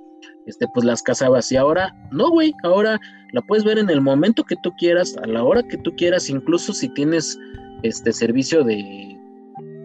este, 0.46 0.68
pues 0.74 0.86
las 0.86 1.02
casabas. 1.02 1.52
Y 1.52 1.58
ahora, 1.58 1.96
no, 2.12 2.30
güey, 2.30 2.54
ahora 2.64 3.00
la 3.34 3.42
puedes 3.42 3.64
ver 3.64 3.78
en 3.78 3.90
el 3.90 4.02
momento 4.02 4.44
que 4.44 4.56
tú 4.64 4.72
quieras, 4.78 5.16
a 5.24 5.28
la 5.28 5.44
hora 5.44 5.64
que 5.64 5.78
tú 5.78 5.96
quieras, 5.96 6.30
incluso 6.30 6.74
si 6.74 6.90
tienes 6.90 7.38
este 7.84 8.12
servicio 8.12 8.64
de, 8.64 9.18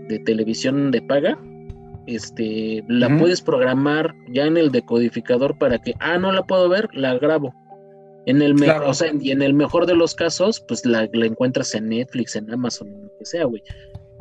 de 0.08 0.18
televisión 0.20 0.90
de 0.90 1.02
paga, 1.02 1.38
este, 2.06 2.84
la 2.88 3.18
puedes 3.18 3.42
programar 3.42 4.14
ya 4.28 4.46
en 4.46 4.56
el 4.56 4.70
decodificador 4.70 5.58
para 5.58 5.78
que, 5.78 5.94
ah, 5.98 6.18
no 6.18 6.32
la 6.32 6.44
puedo 6.44 6.68
ver, 6.68 6.88
la 6.92 7.18
grabo. 7.18 7.54
En 8.26 8.42
el, 8.42 8.54
o 8.84 8.94
sea, 8.94 9.12
y 9.20 9.30
en 9.30 9.42
el 9.42 9.54
mejor 9.54 9.86
de 9.86 9.94
los 9.94 10.14
casos, 10.14 10.60
pues 10.66 10.84
la, 10.84 11.08
la 11.12 11.26
encuentras 11.26 11.74
en 11.74 11.88
Netflix, 11.88 12.34
en 12.34 12.52
Amazon, 12.52 12.88
en 12.88 13.04
lo 13.04 13.18
que 13.18 13.24
sea, 13.24 13.44
güey. 13.44 13.62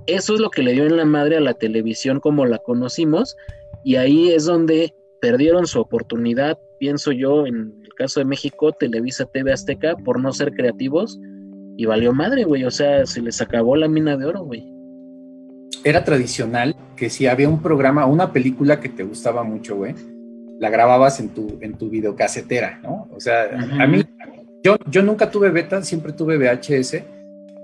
Eso 0.06 0.36
es 0.36 0.40
lo 0.40 0.52
que 0.52 0.62
le 0.62 0.74
dio 0.74 0.86
en 0.86 0.98
la 0.98 1.06
madre 1.06 1.38
a 1.38 1.42
la 1.42 1.56
televisión 1.56 2.20
como 2.20 2.46
la 2.46 2.60
conocimos, 2.60 3.36
y 3.84 3.96
ahí 3.96 4.30
es 4.30 4.46
donde 4.46 4.94
perdieron 5.22 5.68
su 5.68 5.80
oportunidad, 5.80 6.58
pienso 6.80 7.12
yo, 7.12 7.46
en 7.46 7.74
el 7.84 7.94
caso 7.96 8.20
de 8.20 8.26
México, 8.26 8.72
Televisa 8.72 9.26
TV 9.26 9.52
Azteca, 9.52 9.96
por 9.98 10.20
no 10.20 10.32
ser 10.34 10.52
creativos, 10.52 11.20
y 11.78 11.86
valió 11.86 12.14
madre, 12.14 12.44
güey, 12.44 12.64
o 12.64 12.72
sea, 12.72 13.06
se 13.06 13.22
les 13.22 13.42
acabó 13.42 13.76
la 13.76 13.88
mina 13.88 14.18
de 14.18 14.26
oro, 14.26 14.44
güey. 14.44 14.72
Era 15.84 16.04
tradicional 16.04 16.76
que 16.96 17.10
si 17.10 17.28
había 17.28 17.50
un 17.50 17.62
programa, 17.62 18.06
una 18.06 18.32
película 18.32 18.80
que 18.80 18.90
te 18.90 19.04
gustaba 19.04 19.44
mucho, 19.44 19.76
güey, 19.76 19.94
la 20.60 20.70
grababas 20.70 21.20
en 21.20 21.30
tu, 21.30 21.58
en 21.62 21.74
tu 21.74 21.90
videocasetera, 21.90 22.80
¿no? 22.82 23.08
O 23.12 23.20
sea, 23.20 23.50
a 23.80 23.88
mí, 23.88 24.04
yo, 24.64 24.78
yo 24.90 25.04
nunca 25.04 25.30
tuve 25.30 25.50
beta, 25.50 25.82
siempre 25.84 26.14
tuve 26.14 26.38
VHS 26.38 27.04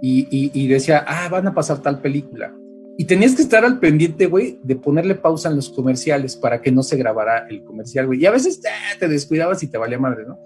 y, 0.01 0.51
y 0.53 0.67
decía, 0.67 1.05
ah, 1.07 1.29
van 1.29 1.47
a 1.47 1.53
pasar 1.53 1.81
tal 1.81 2.01
película 2.01 2.53
y 3.01 3.05
tenías 3.05 3.33
que 3.33 3.41
estar 3.41 3.65
al 3.65 3.79
pendiente, 3.79 4.27
güey, 4.27 4.59
de 4.61 4.75
ponerle 4.75 5.15
pausa 5.15 5.49
en 5.49 5.55
los 5.55 5.71
comerciales 5.71 6.35
para 6.35 6.61
que 6.61 6.71
no 6.71 6.83
se 6.83 6.97
grabara 6.97 7.47
el 7.49 7.63
comercial, 7.63 8.05
güey. 8.05 8.21
Y 8.21 8.27
a 8.27 8.31
veces 8.31 8.61
ah, 8.63 8.95
te 8.99 9.07
descuidabas 9.07 9.63
y 9.63 9.67
te 9.71 9.79
valía 9.79 9.97
madre, 9.97 10.23
¿no? 10.27 10.37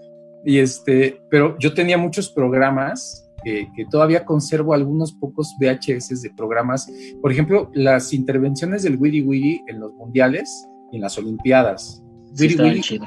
Y 0.46 0.60
este, 0.60 1.20
pero 1.30 1.60
yo 1.60 1.74
tenía 1.74 1.98
muchos 1.98 2.30
programas 2.30 3.30
que 3.44 3.86
todavía 3.91 4.24
conservo 4.24 4.74
algunos 4.74 5.12
pocos 5.12 5.54
VHS 5.60 6.22
de 6.22 6.30
programas. 6.30 6.89
Por 7.22 7.30
ejemplo, 7.30 7.70
las 7.74 8.13
intervenciones 8.13 8.84
del 8.84 8.96
Wiri 8.96 9.22
Wiri 9.22 9.62
en 9.68 9.82
los 9.82 9.91
mundiales 9.91 10.65
y 10.94 10.96
en 10.96 11.02
las 11.02 11.18
Olimpiadas. 11.18 12.02
Sí, 12.36 12.56
Wiri 12.58 12.80
chido. 12.80 13.06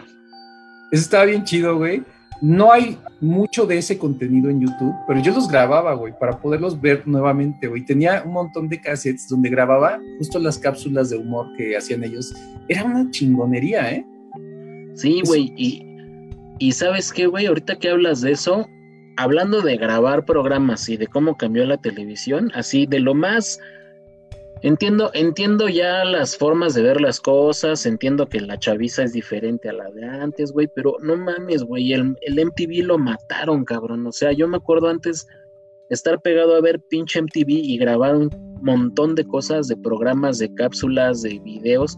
Eso 0.93 1.03
estaba 1.03 1.25
bien 1.25 1.45
chido, 1.45 1.79
güey. 1.79 2.05
No 2.41 2.73
hay 2.73 2.97
mucho 3.21 3.67
de 3.67 3.79
ese 3.79 3.99
contenido 3.99 4.49
en 4.49 4.61
YouTube, 4.61 4.95
pero 5.09 5.21
yo 5.21 5.35
los 5.35 5.49
grababa, 5.49 5.95
güey, 5.95 6.15
para 6.19 6.39
poderlos 6.39 6.81
ver 6.81 7.03
nuevamente, 7.07 7.67
güey. 7.67 7.85
Tenía 7.85 8.23
un 8.25 8.33
montón 8.33 8.69
de 8.69 8.81
cassettes 8.81 9.29
donde 9.29 9.51
grababa 9.51 10.01
justo 10.19 10.39
las 10.39 10.59
cápsulas 10.59 11.11
de 11.11 11.17
humor 11.17 11.47
que 11.57 11.77
hacían 11.77 12.05
ellos. 12.05 12.33
Era 12.69 12.85
una 12.85 13.11
chingonería, 13.11 13.93
¿eh? 13.93 14.07
Sí, 14.95 15.21
güey, 15.27 15.53
y, 15.57 15.85
y 16.59 16.73
sabes 16.73 17.13
qué, 17.13 17.27
güey, 17.27 17.47
ahorita 17.47 17.77
que 17.77 17.91
hablas 17.91 18.21
de 18.21 18.33
eso, 18.33 18.69
hablando 19.17 19.61
de 19.61 19.77
grabar 19.77 20.25
programas 20.25 20.89
y 20.89 20.97
de 20.97 21.09
cómo 21.09 21.37
cambió 21.37 21.65
la 21.67 21.77
televisión, 21.77 22.53
así 22.55 22.87
de 22.87 23.01
lo 23.01 23.15
más 23.15 23.59
Entiendo, 24.63 25.11
entiendo 25.15 25.69
ya 25.69 26.05
las 26.05 26.37
formas 26.37 26.75
de 26.75 26.83
ver 26.83 27.01
las 27.01 27.21
cosas, 27.21 27.87
entiendo 27.87 28.29
que 28.29 28.41
la 28.41 28.59
chaviza 28.59 29.05
es 29.05 29.13
diferente 29.13 29.69
a 29.69 29.73
la 29.73 29.91
de 29.91 30.05
antes, 30.05 30.51
güey, 30.51 30.69
pero 30.75 30.97
no 31.01 31.17
mames, 31.17 31.63
güey, 31.63 31.93
el, 31.93 32.17
el, 32.23 32.45
MTV 32.45 32.85
lo 32.85 32.99
mataron, 32.99 33.65
cabrón. 33.65 34.07
O 34.07 34.13
sea, 34.13 34.33
yo 34.33 34.49
me 34.49 34.57
acuerdo 34.57 34.89
antes 34.89 35.29
estar 35.91 36.21
pegado 36.21 36.57
a 36.57 36.61
ver 36.61 36.81
pinche 36.91 37.23
MTV 37.23 37.49
y 37.49 37.79
grabar 37.79 38.17
un 38.17 38.31
montón 38.61 39.15
de 39.15 39.25
cosas, 39.25 39.69
de 39.69 39.77
programas, 39.77 40.39
de 40.39 40.53
cápsulas, 40.55 41.23
de 41.23 41.39
videos. 41.39 41.97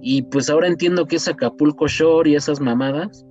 Y 0.00 0.22
pues 0.22 0.48
ahora 0.48 0.68
entiendo 0.68 1.06
que 1.06 1.16
es 1.16 1.26
Acapulco 1.26 1.88
Shore 1.88 2.30
y 2.30 2.36
esas 2.36 2.60
mamadas. 2.60 3.24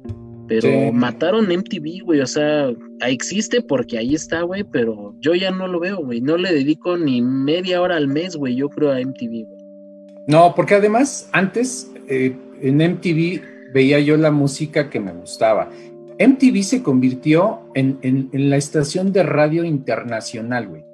Pero 0.47 0.91
mataron 0.91 1.47
MTV, 1.47 2.03
güey, 2.03 2.21
o 2.21 2.27
sea, 2.27 2.71
existe 3.05 3.61
porque 3.61 3.97
ahí 3.97 4.13
está, 4.13 4.43
güey, 4.43 4.63
pero 4.63 5.15
yo 5.19 5.33
ya 5.33 5.49
no 5.51 5.67
lo 5.67 5.79
veo, 5.79 5.97
güey. 5.97 6.21
No 6.21 6.37
le 6.37 6.53
dedico 6.53 6.97
ni 6.97 7.21
media 7.21 7.81
hora 7.81 7.95
al 7.95 8.07
mes, 8.07 8.35
güey, 8.35 8.55
yo 8.55 8.69
creo 8.69 8.91
a 8.91 8.99
MTV, 8.99 9.45
güey. 9.47 9.65
No, 10.27 10.53
porque 10.55 10.75
además 10.75 11.29
antes 11.31 11.91
eh, 12.07 12.35
en 12.61 12.77
MTV 12.77 13.41
veía 13.73 13.99
yo 13.99 14.17
la 14.17 14.31
música 14.31 14.89
que 14.89 14.99
me 14.99 15.13
gustaba. 15.13 15.69
MTV 16.19 16.63
se 16.63 16.81
convirtió 16.81 17.59
en, 17.73 18.29
la 18.31 18.57
estación 18.57 19.11
de 19.11 19.23
radio 19.23 19.63
internacional, 19.63 20.67
güey. 20.67 20.85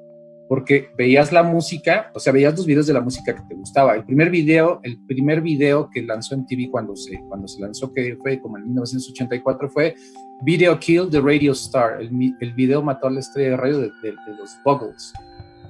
Porque 0.51 0.89
veías 0.97 1.31
la 1.31 1.43
música, 1.43 2.11
o 2.13 2.19
sea, 2.19 2.33
veías 2.33 2.53
los 2.57 2.65
videos 2.65 2.85
de 2.85 2.91
la 2.91 2.99
música 2.99 3.33
que 3.33 3.41
te 3.47 3.55
gustaba. 3.55 3.95
El 3.95 4.03
primer 4.03 4.29
video, 4.29 4.81
el 4.83 4.99
primer 5.07 5.39
video 5.39 5.89
que 5.89 6.01
lanzó 6.01 6.35
en 6.35 6.45
TV 6.45 6.67
cuando 6.69 6.93
se, 6.93 7.21
cuando 7.29 7.47
se 7.47 7.61
lanzó, 7.61 7.93
que 7.93 8.17
fue 8.21 8.41
como 8.41 8.57
en 8.57 8.65
1984, 8.65 9.69
fue 9.69 9.95
Video 10.41 10.77
Kill 10.77 11.09
the 11.09 11.21
Radio 11.21 11.53
Star. 11.53 12.01
El, 12.01 12.35
el 12.41 12.53
video 12.53 12.83
mató 12.83 13.07
a 13.07 13.11
la 13.11 13.21
estrella 13.21 13.51
de 13.51 13.55
radio 13.55 13.79
de, 13.79 13.89
los 14.37 14.57
Buggles. 14.65 15.13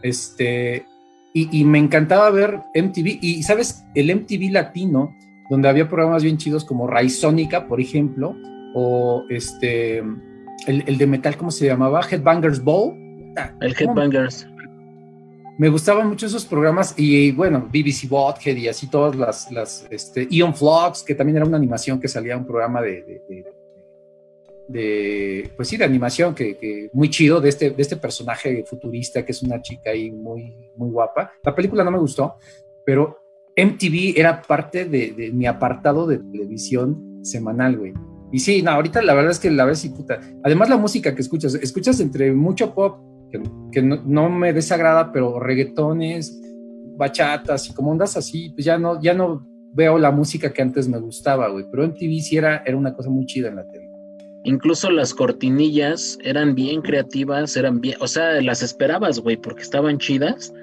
Este, 0.02 0.88
y, 1.32 1.60
y, 1.60 1.64
me 1.64 1.78
encantaba 1.78 2.32
ver 2.32 2.60
MTV. 2.74 3.20
Y, 3.22 3.44
¿sabes? 3.44 3.86
El 3.94 4.08
MTV 4.16 4.52
latino, 4.52 5.16
donde 5.52 5.70
había 5.70 5.88
programas 5.88 6.24
bien 6.24 6.38
chidos 6.38 6.66
como 6.66 6.88
Raizónica, 6.88 7.68
por 7.68 7.80
ejemplo, 7.80 8.36
o 8.74 9.26
este, 9.30 10.00
el, 10.00 10.84
el 10.88 10.98
de 10.98 11.06
metal, 11.06 11.38
¿cómo 11.38 11.52
se 11.52 11.68
llamaba? 11.68 12.02
Headbangers 12.02 12.64
Ball. 12.64 12.98
El 13.62 13.76
Headbangers 13.80 14.48
me 15.62 15.70
gustaban 15.70 16.10
mucho 16.10 16.26
esos 16.26 16.44
programas 16.44 16.96
y 16.98 17.32
bueno, 17.34 17.70
BBC 17.72 18.10
Bothead 18.10 18.56
y 18.56 18.68
así 18.68 18.90
todas 18.90 19.16
las, 19.16 19.52
las 19.52 19.86
este, 19.92 20.28
Ion 20.32 20.56
Vlogs, 20.60 21.04
que 21.04 21.14
también 21.14 21.38
era 21.38 21.46
una 21.46 21.58
animación 21.58 22.00
que 22.00 22.08
salía 22.08 22.36
un 22.36 22.48
programa 22.48 22.82
de, 22.82 23.22
de, 24.68 25.52
pues 25.56 25.68
sí, 25.68 25.78
de 25.78 25.86
animación 25.86 26.34
que, 26.34 26.90
muy 26.94 27.12
chido 27.12 27.40
de 27.40 27.50
este, 27.50 27.70
de 27.70 27.80
este 27.80 27.96
personaje 27.98 28.64
futurista 28.66 29.24
que 29.24 29.34
es 29.34 29.44
una 29.44 29.62
chica 29.62 29.92
ahí 29.92 30.10
muy, 30.10 30.72
muy 30.78 30.90
guapa. 30.90 31.32
La 31.44 31.54
película 31.54 31.84
no 31.84 31.92
me 31.92 32.00
gustó, 32.00 32.38
pero 32.84 33.20
MTV 33.56 34.18
era 34.20 34.42
parte 34.42 34.86
de, 34.86 35.30
mi 35.32 35.46
apartado 35.46 36.08
de 36.08 36.18
televisión 36.18 37.20
semanal, 37.24 37.78
güey. 37.78 37.94
Y 38.32 38.40
sí, 38.40 38.64
no, 38.64 38.72
ahorita 38.72 39.04
la 39.04 39.14
verdad 39.14 39.30
es 39.30 39.40
que 39.40 39.52
la 39.52 39.66
ves 39.66 39.86
y 39.86 39.90
puta. 39.90 40.20
Además 40.44 40.70
la 40.70 40.78
música 40.78 41.14
que 41.14 41.22
escuchas, 41.22 41.54
escuchas 41.54 42.00
entre 42.00 42.32
mucho 42.32 42.74
pop 42.74 43.11
que, 43.32 43.82
no, 43.82 44.30
me 44.30 44.54
desagrada, 44.54 45.12
pero 45.12 45.40
reggaetones, 45.40 46.40
bachatas 46.98 47.70
y 47.70 47.74
como 47.74 47.92
ondas 47.92 48.18
así, 48.18 48.50
pues 48.50 48.66
ya 48.66 48.78
no, 48.78 49.02
ya 49.02 49.14
no 49.14 49.48
veo 49.74 49.98
la 49.98 50.12
música 50.12 50.52
que 50.52 50.62
antes 50.62 50.88
me 50.88 51.00
gustaba, 51.00 51.50
güey. 51.50 51.66
Pero 51.72 51.84
en 51.84 51.94
TV 51.94 52.20
sí 52.20 52.38
era, 52.38 52.64
era 52.66 52.78
una 52.78 52.94
cosa 52.94 53.10
muy 53.10 53.26
chida 53.26 53.50
en 53.50 53.56
la 53.56 53.68
tele. 53.68 53.90
Incluso 54.44 54.90
las 54.90 55.14
cortinillas 55.14 56.18
eran 56.24 56.56
bien 56.56 56.82
creativas, 56.82 57.56
eran 57.56 57.80
bien, 57.80 57.96
o 58.00 58.08
sea, 58.08 58.42
las 58.42 58.64
esperabas, 58.64 59.20
güey, 59.20 59.38
porque 59.38 59.62
estaban 59.62 59.98
chidas. 59.98 60.54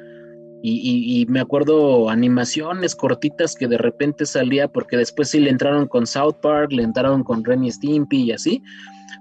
Y, 0.61 1.21
y, 1.21 1.25
me 1.27 1.39
acuerdo 1.39 2.11
animaciones 2.11 2.97
cortitas 2.97 3.55
que 3.55 3.69
de 3.69 3.79
repente 3.79 4.27
salía, 4.27 4.66
porque 4.66 4.97
después 4.97 5.29
sí 5.29 5.39
le 5.39 5.51
entraron 5.51 5.87
con 5.87 6.05
South 6.05 6.35
Park, 6.43 6.73
le 6.73 6.83
entraron 6.83 7.23
con 7.23 7.45
Remy 7.45 7.71
Stimpy 7.71 8.25
y 8.25 8.33
así 8.33 8.62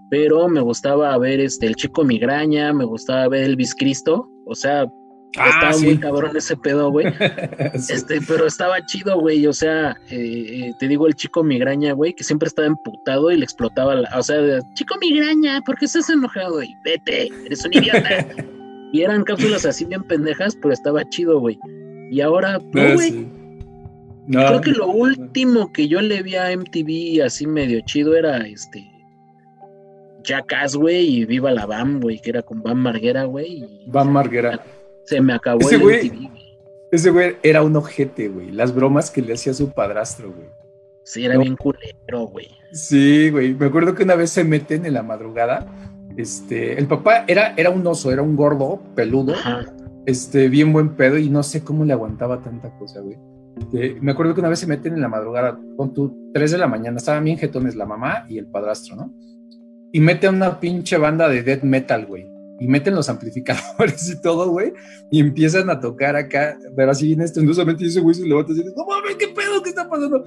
pero 0.10 0.48
me 0.48 0.62
gustaba 0.62 1.18
ver 1.18 1.40
este 1.40 1.68
el 1.68 1.76
chico 1.76 2.04
migraña, 2.04 2.74
me 2.74 2.86
gustaba 2.86 3.28
ver 3.28 3.44
Elvis 3.44 3.76
Cristo, 3.76 4.30
o 4.46 4.56
sea, 4.56 4.86
ah, 5.38 5.50
estaba 5.50 5.78
muy 5.78 5.98
cabrón 5.98 6.38
ese 6.38 6.56
pedo, 6.56 6.92
güey. 6.92 7.08
Este, 7.74 8.20
pero 8.28 8.48
estaba 8.48 8.86
chido, 8.86 9.20
güey, 9.20 9.46
o 9.48 9.54
sea, 9.54 9.98
eh, 10.10 10.68
eh, 10.68 10.74
te 10.80 10.88
digo 10.88 11.08
el 11.08 11.16
chico 11.16 11.44
migraña, 11.44 11.94
güey, 11.94 12.14
que 12.14 12.24
siempre 12.24 12.48
estaba 12.48 12.68
emputado 12.68 13.32
y 13.32 13.38
le 13.38 13.44
explotaba 13.44 13.96
la, 13.96 14.10
o 14.18 14.24
sea, 14.24 14.60
chico 14.74 14.96
migraña, 15.00 15.62
¿por 15.62 15.78
qué 15.78 15.86
estás 15.86 16.10
enojado? 16.10 16.64
Y 16.64 16.74
vete, 16.84 17.30
eres 17.46 17.66
un 17.66 17.74
idiota. 17.74 18.28
y 18.94 19.02
eran 19.02 19.24
cápsulas 19.24 19.66
así 19.66 19.86
bien 19.86 20.04
pendejas, 20.04 20.56
pero 20.56 20.74
estaba 20.74 21.08
chido, 21.10 21.40
güey. 21.40 21.60
Y 22.10 22.22
ahora, 22.22 22.60
no, 22.74 22.82
ah, 22.82 22.94
güey. 22.94 23.28
Creo 24.30 24.62
que 24.62 24.72
lo 24.72 24.88
último 24.88 25.72
que 25.72 25.88
yo 25.88 26.02
le 26.02 26.22
vi 26.22 26.36
a 26.36 26.56
MTV 26.56 27.24
así 27.24 27.48
medio 27.48 27.80
chido 27.86 28.16
era 28.16 28.46
este 28.46 28.97
Jackass, 30.28 30.76
güey, 30.76 31.20
y 31.20 31.26
Viva 31.26 31.52
la 31.52 31.66
Bam, 31.66 32.02
güey, 32.02 32.20
que 32.20 32.32
era 32.32 32.42
con 32.42 32.62
Bam 32.62 32.78
Marguera, 32.78 33.24
güey. 33.24 33.86
Bam 33.88 34.12
Marguera. 34.12 34.62
Se 35.06 35.22
me 35.22 35.34
acabó 35.34 35.62
ese 35.62 35.76
el 35.76 35.82
güey, 35.82 36.30
Ese 36.92 37.12
güey 37.12 37.38
era 37.44 37.64
un 37.64 37.76
ojete, 37.78 38.28
güey. 38.28 38.52
Las 38.52 38.76
bromas 38.76 39.10
que 39.10 39.22
le 39.22 39.34
hacía 39.34 39.54
su 39.54 39.72
padrastro, 39.72 40.34
güey. 40.34 40.50
Sí, 41.04 41.24
era 41.24 41.38
bien 41.38 41.56
culero, 41.56 42.28
güey. 42.28 42.50
Sí, 42.74 43.30
güey. 43.30 43.54
Me 43.54 43.68
acuerdo 43.68 43.96
que 43.96 44.04
una 44.04 44.16
vez 44.16 44.30
se 44.32 44.44
meten 44.44 44.86
en 44.86 44.94
la 44.94 45.04
madrugada. 45.04 45.66
Este, 46.18 46.78
el 46.78 46.88
papá 46.88 47.24
era, 47.28 47.54
era 47.56 47.70
un 47.70 47.88
oso, 47.88 48.12
era 48.12 48.22
un 48.22 48.36
gordo, 48.36 48.82
peludo. 48.96 49.34
Este, 50.06 50.50
bien 50.50 50.74
buen 50.74 50.96
pedo, 50.96 51.18
y 51.18 51.30
no 51.30 51.42
sé 51.44 51.64
cómo 51.64 51.86
le 51.86 51.94
aguantaba 51.94 52.42
tanta 52.42 52.78
cosa, 52.78 53.00
güey. 53.00 53.18
me 54.02 54.12
acuerdo 54.12 54.34
que 54.34 54.42
una 54.42 54.50
vez 54.50 54.60
se 54.60 54.68
meten 54.68 54.94
en 54.94 55.02
la 55.02 55.08
madrugada, 55.08 55.58
con 55.78 55.94
tu 55.94 56.32
3 56.34 56.52
de 56.52 56.58
la 56.58 56.68
mañana, 56.68 56.98
estaban 56.98 57.24
bien 57.24 57.38
jetones 57.38 57.76
la 57.76 57.86
mamá 57.86 58.26
y 58.28 58.38
el 58.38 58.48
padrastro, 58.48 58.96
¿no? 58.96 59.14
Y 59.92 60.00
mete 60.00 60.28
una 60.30 60.60
pinche 60.60 60.98
banda 60.98 61.30
de 61.30 61.44
death 61.44 61.64
metal, 61.64 62.06
güey. 62.06 62.30
Y 62.60 62.68
meten 62.68 62.96
los 62.96 63.08
amplificadores 63.08 64.10
y 64.10 64.22
todo, 64.22 64.50
güey. 64.50 64.74
Y 65.12 65.20
empiezan 65.20 65.70
a 65.70 65.80
tocar 65.80 66.16
acá, 66.16 66.58
pero 66.76 66.92
así 66.92 67.08
bien 67.08 67.22
estrendosamente. 67.22 67.84
Y 67.84 67.88
ese 67.88 68.02
güey 68.02 68.16
se 68.16 68.28
levanta 68.28 68.52
y 68.52 68.56
dice, 68.56 68.74
no 68.76 68.86
mames, 68.86 69.16
¿qué 69.16 69.28
pedo? 69.28 69.62
¿Qué 69.62 69.70
está 69.70 69.88
pasando? 69.88 70.24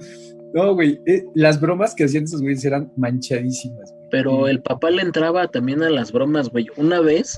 No, 0.53 0.73
güey. 0.73 0.99
Eh, 1.05 1.25
las 1.35 1.59
bromas 1.59 1.93
que 1.93 2.05
hacían 2.05 2.23
esos 2.23 2.41
güeyes 2.41 2.63
eran 2.63 2.91
manchadísimas. 2.95 3.93
Pero 4.09 4.47
el 4.47 4.61
papá 4.61 4.89
le 4.91 5.01
entraba 5.01 5.47
también 5.47 5.83
a 5.83 5.89
las 5.89 6.11
bromas, 6.11 6.49
güey. 6.49 6.67
Una 6.77 7.01
vez, 7.01 7.37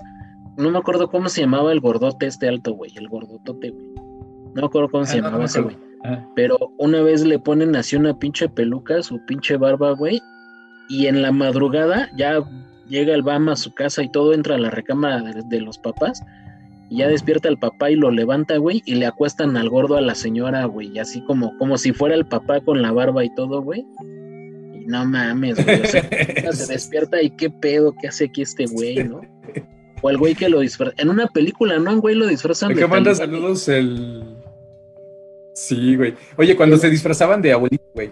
no 0.57 0.69
me 0.69 0.77
acuerdo 0.77 1.09
cómo 1.09 1.29
se 1.29 1.41
llamaba 1.41 1.71
el 1.71 1.79
gordote 1.79 2.27
este 2.27 2.47
alto, 2.47 2.73
güey. 2.73 2.91
El 2.95 3.09
gordotote, 3.09 3.71
güey. 3.71 3.93
No 3.95 4.61
me 4.61 4.65
acuerdo 4.67 4.89
cómo 4.89 5.05
se 5.05 5.13
ah, 5.13 5.21
llamaba 5.21 5.45
ese, 5.45 5.61
güey. 5.61 5.77
Ah. 6.03 6.27
Pero 6.35 6.57
una 6.77 7.01
vez 7.01 7.25
le 7.25 7.39
ponen 7.39 7.75
así 7.75 7.95
una 7.95 8.17
pinche 8.17 8.47
peluca, 8.49 9.01
su 9.01 9.19
pinche 9.25 9.57
barba, 9.57 9.91
güey, 9.91 10.21
y 10.89 11.07
en 11.07 11.21
la 11.21 11.31
madrugada 11.31 12.09
ya 12.15 12.43
llega 12.87 13.13
el 13.13 13.23
Bama 13.23 13.53
a 13.53 13.55
su 13.55 13.73
casa 13.73 14.03
y 14.03 14.11
todo 14.11 14.33
entra 14.33 14.55
a 14.55 14.59
la 14.59 14.69
recámara 14.69 15.21
de, 15.21 15.61
los 15.61 15.77
papás 15.77 16.21
y 16.89 16.97
ya 16.97 17.07
despierta 17.07 17.49
el 17.49 17.57
papá 17.57 17.89
y 17.89 17.95
lo 17.95 18.11
levanta, 18.11 18.57
güey, 18.57 18.83
y 18.85 18.95
le 18.95 19.05
acuestan 19.05 19.57
al 19.57 19.69
gordo 19.69 19.97
a 19.97 20.01
la 20.01 20.15
señora, 20.15 20.65
güey, 20.65 20.99
así 20.99 21.21
como, 21.21 21.57
como 21.57 21.77
si 21.77 21.93
fuera 21.93 22.15
el 22.15 22.25
papá 22.25 22.59
con 22.61 22.81
la 22.81 22.91
barba 22.91 23.23
y 23.23 23.33
todo, 23.35 23.61
güey. 23.61 23.85
Y 24.73 24.85
no 24.85 25.05
mames, 25.05 25.63
güey, 25.63 25.81
o 25.81 25.85
sea, 25.85 26.03
se 26.51 26.73
despierta 26.73 27.21
y 27.21 27.31
qué 27.31 27.49
pedo, 27.49 27.95
qué 27.99 28.09
hace 28.09 28.25
aquí 28.25 28.41
este 28.41 28.65
güey, 28.65 29.03
¿no? 29.03 29.21
O 30.03 30.09
el 30.09 30.17
güey 30.17 30.35
que 30.35 30.49
lo 30.49 30.59
disfraza. 30.59 30.93
En 30.97 31.09
una 31.09 31.27
película, 31.27 31.79
¿no? 31.79 31.93
Un 31.93 32.01
güey 32.01 32.13
lo 32.13 32.27
disfrazan 32.27 32.73
de. 32.73 32.75
que 32.75 32.87
manda 32.87 33.15
saludos 33.15 33.69
el. 33.69 34.35
Sí, 35.53 35.95
güey. 35.95 36.13
Oye, 36.35 36.57
cuando 36.57 36.77
se 36.77 36.89
disfrazaban 36.89 37.41
de 37.41 37.53
abuelito, 37.53 37.85
güey. 37.95 38.11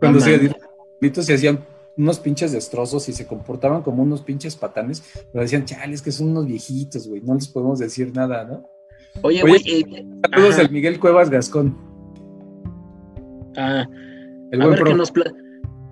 Cuando 0.00 0.18
se 0.18 0.34
abuelitos 0.34 1.24
se 1.24 1.34
hacían 1.34 1.60
unos 1.96 2.20
pinches 2.20 2.52
destrozos 2.52 3.08
y 3.08 3.12
se 3.12 3.26
comportaban 3.26 3.82
como 3.82 4.02
unos 4.02 4.22
pinches 4.22 4.56
patanes, 4.56 5.02
pero 5.32 5.42
decían, 5.42 5.64
chales, 5.64 6.02
que 6.02 6.12
son 6.12 6.28
unos 6.28 6.46
viejitos, 6.46 7.08
güey, 7.08 7.20
no 7.22 7.34
les 7.34 7.48
podemos 7.48 7.78
decir 7.78 8.12
nada, 8.14 8.44
¿no? 8.44 8.68
Oye, 9.22 9.42
güey. 9.42 9.62
Eh, 9.66 10.06
saludos 10.30 10.58
al 10.58 10.70
Miguel 10.70 10.98
Cuevas 10.98 11.28
Gascón. 11.28 11.76
Ah, 13.56 13.86
el 14.50 14.62
a 14.62 14.66
ver 14.66 14.82
que 14.82 14.94
nos 14.94 15.12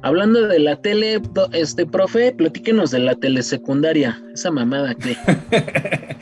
Hablando 0.02 0.48
de 0.48 0.58
la 0.60 0.80
tele, 0.80 1.20
este 1.52 1.84
profe, 1.84 2.32
platíquenos 2.32 2.90
de 2.90 3.00
la 3.00 3.14
telesecundaria, 3.16 4.18
esa 4.32 4.50
mamada 4.50 4.94
que. 4.94 5.14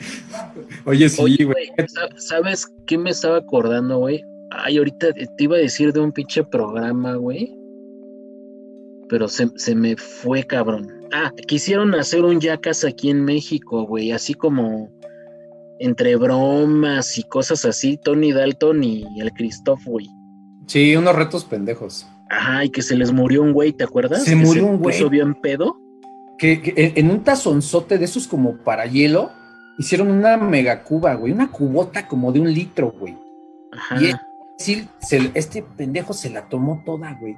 Oye, 0.85 1.07
sí, 1.07 1.45
güey. 1.45 1.71
¿Sabes 2.17 2.67
qué 2.87 2.97
me 2.97 3.11
estaba 3.11 3.37
acordando, 3.37 3.99
güey? 3.99 4.21
Ay, 4.51 4.79
ahorita 4.79 5.13
te 5.13 5.43
iba 5.43 5.55
a 5.55 5.59
decir 5.59 5.93
de 5.93 6.01
un 6.01 6.11
pinche 6.11 6.43
programa, 6.43 7.15
güey 7.15 7.58
pero 9.09 9.27
se, 9.27 9.49
se, 9.55 9.75
me 9.75 9.97
fue 9.97 10.43
cabrón. 10.43 10.87
Ah, 11.11 11.31
quisieron 11.47 11.93
hacer 11.95 12.23
un 12.23 12.39
Jackass 12.39 12.85
aquí 12.85 13.09
en 13.09 13.25
México, 13.25 13.83
güey, 13.85 14.11
así 14.11 14.33
como 14.33 14.89
entre 15.79 16.15
bromas 16.15 17.17
y 17.17 17.23
cosas 17.23 17.65
así, 17.65 17.97
Tony 17.97 18.31
Dalton 18.31 18.83
y 18.83 19.05
el 19.19 19.31
Christoph, 19.33 19.83
güey. 19.85 20.07
Sí, 20.67 20.95
unos 20.95 21.15
retos 21.15 21.45
pendejos. 21.45 22.05
Ajá, 22.29 22.65
y 22.65 22.69
que 22.69 22.81
se 22.81 22.95
les 22.95 23.11
murió 23.11 23.41
un 23.41 23.53
güey, 23.53 23.73
¿te 23.73 23.85
acuerdas? 23.85 24.23
Se 24.23 24.35
murió 24.35 24.65
un 24.67 24.77
güey. 24.77 24.95
Puso 24.95 25.09
bien 25.09 25.33
pedo. 25.33 25.77
Que, 26.37 26.93
en 26.95 27.09
un 27.09 27.23
tazonzote 27.23 27.97
de 27.97 28.05
esos 28.05 28.27
como 28.27 28.57
para 28.57 28.85
hielo, 28.85 29.31
hicieron 29.77 30.09
una 30.11 30.37
mega 30.37 30.83
cuba, 30.83 31.15
güey, 31.15 31.33
una 31.33 31.49
cubota 31.49 32.07
como 32.07 32.31
de 32.31 32.39
un 32.39 32.53
litro, 32.53 32.93
güey. 32.97 33.17
Ajá. 33.71 33.99
Y 34.01 34.13
este 35.33 35.63
pendejo 35.75 36.13
se 36.13 36.29
la 36.29 36.47
tomó 36.49 36.83
toda, 36.85 37.17
güey. 37.19 37.35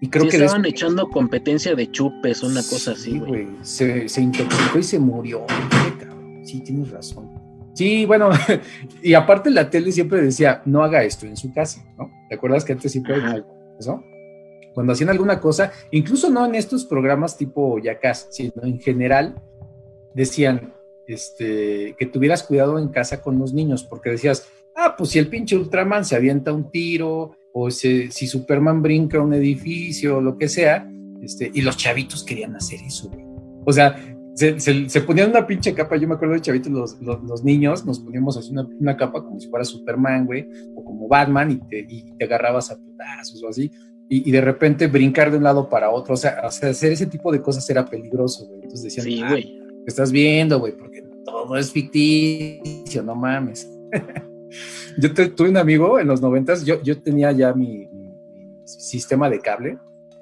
Y 0.00 0.08
creo 0.08 0.28
que 0.28 0.36
estaban 0.36 0.64
echando 0.64 1.08
competencia 1.08 1.74
de 1.74 1.90
chupes, 1.90 2.42
una 2.42 2.62
cosa 2.62 2.92
así, 2.92 3.18
güey. 3.18 3.48
Se, 3.62 4.08
se, 4.08 4.20
intoxicó 4.20 4.78
y 4.78 4.82
se 4.82 4.98
murió. 4.98 5.44
Sí, 6.44 6.60
tienes 6.60 6.90
razón. 6.90 7.28
Sí, 7.74 8.06
bueno, 8.06 8.30
y 9.02 9.14
aparte 9.14 9.50
la 9.50 9.70
tele 9.70 9.92
siempre 9.92 10.20
decía, 10.20 10.62
no 10.64 10.82
haga 10.82 11.04
esto 11.04 11.26
en 11.26 11.36
su 11.36 11.52
casa, 11.52 11.84
¿no? 11.96 12.10
¿Te 12.28 12.34
acuerdas 12.34 12.64
que 12.64 12.72
antes 12.72 12.90
siempre 12.90 13.16
eso? 13.78 14.02
Cuando 14.74 14.92
hacían 14.92 15.10
alguna 15.10 15.40
cosa, 15.40 15.72
incluso 15.90 16.30
no 16.30 16.44
en 16.46 16.54
estos 16.54 16.84
programas 16.84 17.36
tipo 17.36 17.78
Yacas, 17.78 18.28
sino 18.30 18.62
en 18.62 18.80
general, 18.80 19.40
decían 20.14 20.74
este, 21.06 21.94
que 21.98 22.06
tuvieras 22.06 22.42
cuidado 22.42 22.78
en 22.78 22.88
casa 22.88 23.22
con 23.22 23.38
los 23.38 23.54
niños, 23.54 23.84
porque 23.84 24.10
decías, 24.10 24.48
ah, 24.76 24.94
pues 24.96 25.10
si 25.10 25.18
el 25.18 25.28
pinche 25.28 25.56
Ultraman 25.56 26.04
se 26.04 26.16
avienta 26.16 26.52
un 26.52 26.70
tiro, 26.70 27.36
o 27.60 27.70
si, 27.70 28.08
Superman 28.10 28.82
brinca 28.82 29.20
un 29.20 29.34
edificio 29.34 30.18
o 30.18 30.20
lo 30.20 30.36
que 30.36 30.48
sea, 30.48 30.88
este, 31.22 31.50
y 31.52 31.62
los 31.62 31.76
chavitos 31.76 32.22
querían 32.24 32.54
hacer 32.54 32.80
eso, 32.86 33.08
güey. 33.08 33.24
O 33.64 33.72
sea, 33.72 33.96
se, 34.34 35.00
ponían 35.00 35.30
una 35.30 35.46
pinche 35.46 35.74
capa, 35.74 35.96
yo 35.96 36.06
me 36.06 36.14
acuerdo 36.14 36.34
de 36.34 36.40
chavitos, 36.40 37.00
los, 37.00 37.22
los, 37.22 37.44
niños 37.44 37.84
nos 37.84 37.98
poníamos 37.98 38.36
así 38.36 38.52
una, 38.52 38.68
una, 38.78 38.96
capa 38.96 39.24
como 39.24 39.40
si 39.40 39.48
fuera 39.48 39.64
Superman, 39.64 40.26
güey, 40.26 40.48
o 40.76 40.84
como 40.84 41.08
Batman, 41.08 41.50
y 41.50 41.56
te, 41.56 41.86
y 41.88 42.12
te 42.16 42.24
agarrabas 42.24 42.70
a 42.70 42.78
putazos 42.78 43.42
o 43.42 43.48
así, 43.48 43.70
y, 44.08 44.28
y, 44.28 44.32
de 44.32 44.40
repente 44.40 44.86
brincar 44.86 45.30
de 45.30 45.38
un 45.38 45.42
lado 45.42 45.68
para 45.68 45.90
otro, 45.90 46.14
o 46.14 46.16
sea, 46.16 46.38
hacer 46.44 46.92
ese 46.92 47.06
tipo 47.06 47.32
de 47.32 47.42
cosas 47.42 47.68
era 47.68 47.84
peligroso, 47.84 48.46
güey. 48.46 48.60
Entonces 48.62 48.84
decían, 48.84 49.04
sí, 49.04 49.22
güey, 49.28 49.44
¿qué 49.44 49.84
estás 49.86 50.12
viendo, 50.12 50.60
güey? 50.60 50.76
Porque 50.76 51.02
todo 51.24 51.56
es 51.56 51.72
ficticio, 51.72 53.02
no 53.02 53.14
mames. 53.16 53.68
yo 54.98 55.12
tuve 55.12 55.50
un 55.50 55.56
amigo 55.56 55.98
en 55.98 56.06
los 56.06 56.20
noventas, 56.20 56.64
yo, 56.64 56.82
yo 56.82 57.00
tenía 57.00 57.32
ya 57.32 57.52
mi, 57.52 57.86
mi 57.86 58.12
sistema 58.64 59.28
de 59.30 59.40
cable, 59.40 59.78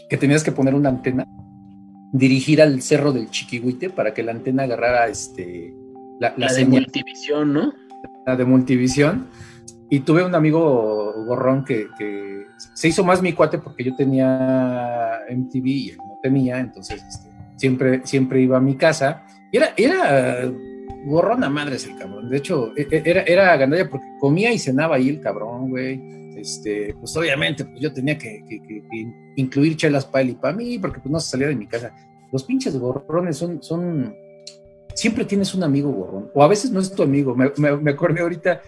que 0.09 0.16
tenías 0.16 0.45
que 0.45 0.53
poner 0.53 0.74
una 0.74 0.89
antena 0.89 1.27
dirigir 2.12 2.62
al 2.62 2.81
cerro 2.83 3.12
del 3.12 3.31
Chiquihuite 3.31 3.91
para 3.91 4.14
que 4.14 4.22
la 4.22 4.33
antena 4.33 4.64
agarrara 4.64 5.09
este, 5.09 5.74
la, 6.18 6.31
de 6.31 6.64
multivisión, 6.64 7.53
¿no? 7.53 7.72
La 8.27 8.37
de 8.37 8.45
multivisión. 8.45 9.29
Y 9.89 10.01
tuve 10.01 10.24
un 10.24 10.35
amigo 10.35 11.12
gorrón 11.27 11.64
que, 11.64 11.87
se 12.74 12.89
hizo 12.89 13.05
más 13.05 13.22
mi 13.22 13.33
cuate 13.33 13.59
porque 13.59 13.85
yo 13.85 13.95
tenía 13.95 15.20
MTV 15.31 15.66
y 15.66 15.91
él 15.91 15.99
no 15.99 16.18
tenía, 16.22 16.59
entonces 16.59 17.03
este, 17.07 17.31
siempre, 17.57 18.01
siempre 18.05 18.41
iba 18.41 18.57
a 18.57 18.61
mi 18.61 18.77
casa. 18.77 19.24
Y 19.53 19.59
era, 19.59 19.74
era 19.77 20.51
gorrón 21.05 21.45
a 21.45 21.51
madres 21.51 21.87
el 21.87 21.97
cabrón. 21.97 22.28
De 22.28 22.39
hecho, 22.39 22.72
e, 22.76 22.87
e, 22.91 23.03
era, 23.05 23.22
era 23.22 23.57
gandalla 23.57 23.89
porque 23.89 24.07
comía 24.20 24.53
y 24.53 24.59
cenaba 24.59 24.97
ahí 24.97 25.09
el 25.09 25.20
cabrón, 25.20 25.70
güey 25.70 26.16
este, 26.37 26.95
pues 27.01 27.16
obviamente 27.16 27.64
pues 27.64 27.80
yo 27.80 27.93
tenía 27.93 28.16
que, 28.18 28.43
incluir 29.37 29.76
chelas 29.76 30.05
para 30.05 30.22
él 30.22 30.30
y 30.30 30.34
para 30.34 30.55
mí, 30.55 30.78
porque 30.78 31.01
pues 31.01 31.11
no 31.11 31.18
se 31.18 31.30
salía 31.30 31.49
de 31.49 31.57
mi 31.57 31.66
casa. 31.66 31.95
Los 32.30 32.45
pinches 32.45 32.76
gorrones 32.78 33.37
son, 33.37 33.62
son, 33.62 34.14
siempre 34.95 35.24
tienes 35.24 35.55
un 35.55 35.62
amigo 35.62 35.91
gorrón, 35.91 36.30
o 36.34 36.43
a 36.43 36.49
veces 36.49 36.70
no 36.70 36.80
es 36.80 36.93
tu 36.93 37.03
amigo. 37.03 37.34
Me, 37.34 37.51
me, 37.57 37.91
acordé 37.91 38.20
ahorita 38.20 38.61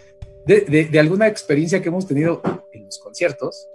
de, 0.46 0.98
alguna 0.98 1.26
experiencia 1.26 1.82
que 1.82 1.88
hemos 1.88 2.06
tenido 2.06 2.40
en 2.72 2.86
los 2.86 2.98
conciertos 2.98 3.68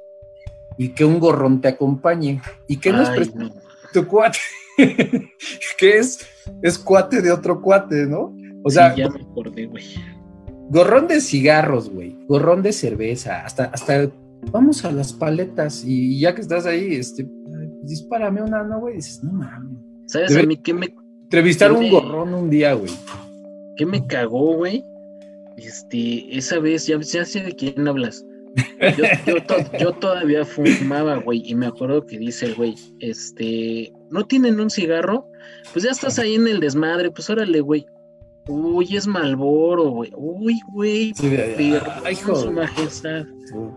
y 0.77 0.89
que 0.89 1.05
un 1.05 1.19
gorrón 1.19 1.61
te 1.61 1.67
acompañe 1.67 2.41
y 2.67 2.77
que 2.77 2.91
no 2.91 3.03
es 3.03 3.31
tu 3.93 4.07
cuate, 4.07 4.39
que 5.77 5.97
es, 5.97 6.25
es 6.61 6.77
cuate 6.77 7.21
de 7.21 7.31
otro 7.31 7.61
cuate, 7.61 8.05
¿no? 8.05 8.35
O 8.63 8.69
sea, 8.69 8.95
ya 8.95 9.09
me 9.09 9.21
acordé, 9.21 9.65
güey 9.65 9.85
gorrón 10.69 11.07
de 11.07 11.21
cigarros, 11.21 11.89
güey, 11.89 12.17
gorrón 12.27 12.63
de 12.63 12.73
cerveza, 12.73 13.45
hasta, 13.45 13.65
hasta 13.65 14.11
vamos 14.51 14.83
a 14.83 14.91
las 14.91 15.13
paletas 15.13 15.83
y 15.85 16.19
ya 16.19 16.33
que 16.33 16.41
estás 16.41 16.65
ahí, 16.65 16.95
este, 16.95 17.27
dispárame 17.83 18.41
una, 18.41 18.63
¿no, 18.63 18.79
güey? 18.79 18.95
Dices, 18.95 19.23
no 19.23 19.33
mames. 19.33 19.77
¿Sabes 20.07 20.35
a 20.35 20.43
mí 20.43 20.57
qué 20.57 20.73
me... 20.73 20.93
Entrevistar 21.23 21.71
un 21.71 21.89
gorrón 21.89 22.33
un 22.33 22.49
día, 22.49 22.73
güey. 22.73 22.91
¿Qué 23.77 23.85
me 23.85 24.05
cagó, 24.05 24.55
güey? 24.55 24.83
Este, 25.57 26.35
esa 26.35 26.59
vez, 26.59 26.87
ya, 26.87 26.99
sé 27.01 27.41
de 27.41 27.55
quién 27.55 27.87
hablas. 27.87 28.25
Yo, 29.25 29.35
yo, 29.79 29.93
todavía 29.93 30.45
fumaba, 30.45 31.17
güey, 31.17 31.41
y 31.45 31.55
me 31.55 31.67
acuerdo 31.67 32.05
que 32.05 32.19
dice 32.19 32.53
güey, 32.53 32.75
este, 32.99 33.91
¿no 34.11 34.25
tienen 34.25 34.59
un 34.59 34.69
cigarro? 34.69 35.27
Pues 35.71 35.85
ya 35.85 35.91
estás 35.91 36.19
ahí 36.19 36.35
en 36.35 36.47
el 36.47 36.59
desmadre, 36.59 37.09
pues 37.09 37.29
órale, 37.29 37.61
güey. 37.61 37.85
Uy, 38.47 38.97
es 38.97 39.07
Malboro, 39.07 39.89
güey. 39.89 40.11
Uy, 40.17 40.59
güey. 40.73 41.13
Sí, 41.15 41.73
ay, 42.03 42.15
su 42.15 42.51
majestad. 42.51 43.25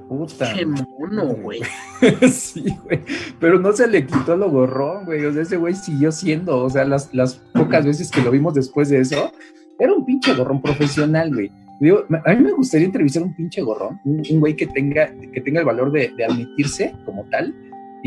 puta. 0.09 0.53
Qué 0.53 0.67
mono, 0.67 1.37
güey. 1.37 1.61
sí, 2.33 2.65
güey. 2.83 3.01
Pero 3.39 3.61
no 3.61 3.73
se 3.73 3.87
le 3.87 4.07
quitó 4.07 4.37
lo 4.37 4.51
gorrón, 4.51 5.05
güey. 5.05 5.25
O 5.25 5.33
sea, 5.33 5.43
ese 5.43 5.57
güey 5.57 5.75
siguió 5.75 6.11
siendo. 6.11 6.59
O 6.59 6.69
sea, 6.69 6.85
las, 6.85 7.15
las 7.15 7.37
pocas 7.55 7.87
veces 7.87 8.11
que 8.11 8.23
lo 8.23 8.33
vimos 8.33 8.55
después 8.55 8.89
de 8.89 9.01
eso, 9.01 9.31
era 9.79 9.93
un 9.93 10.05
pinche 10.05 10.35
gorrón 10.35 10.61
profesional, 10.61 11.33
güey. 11.33 11.53
Digo, 11.81 12.05
a 12.25 12.35
mí 12.35 12.43
me 12.43 12.53
gustaría 12.53 12.87
entrevistar 12.87 13.23
a 13.23 13.27
un 13.27 13.35
pinche 13.35 13.61
gorrón, 13.61 14.01
un, 14.05 14.41
güey 14.41 14.57
que 14.57 14.67
tenga, 14.67 15.13
que 15.33 15.41
tenga 15.41 15.61
el 15.61 15.67
valor 15.67 15.93
de, 15.93 16.11
de 16.17 16.25
admitirse 16.25 16.95
como 17.05 17.25
tal 17.31 17.55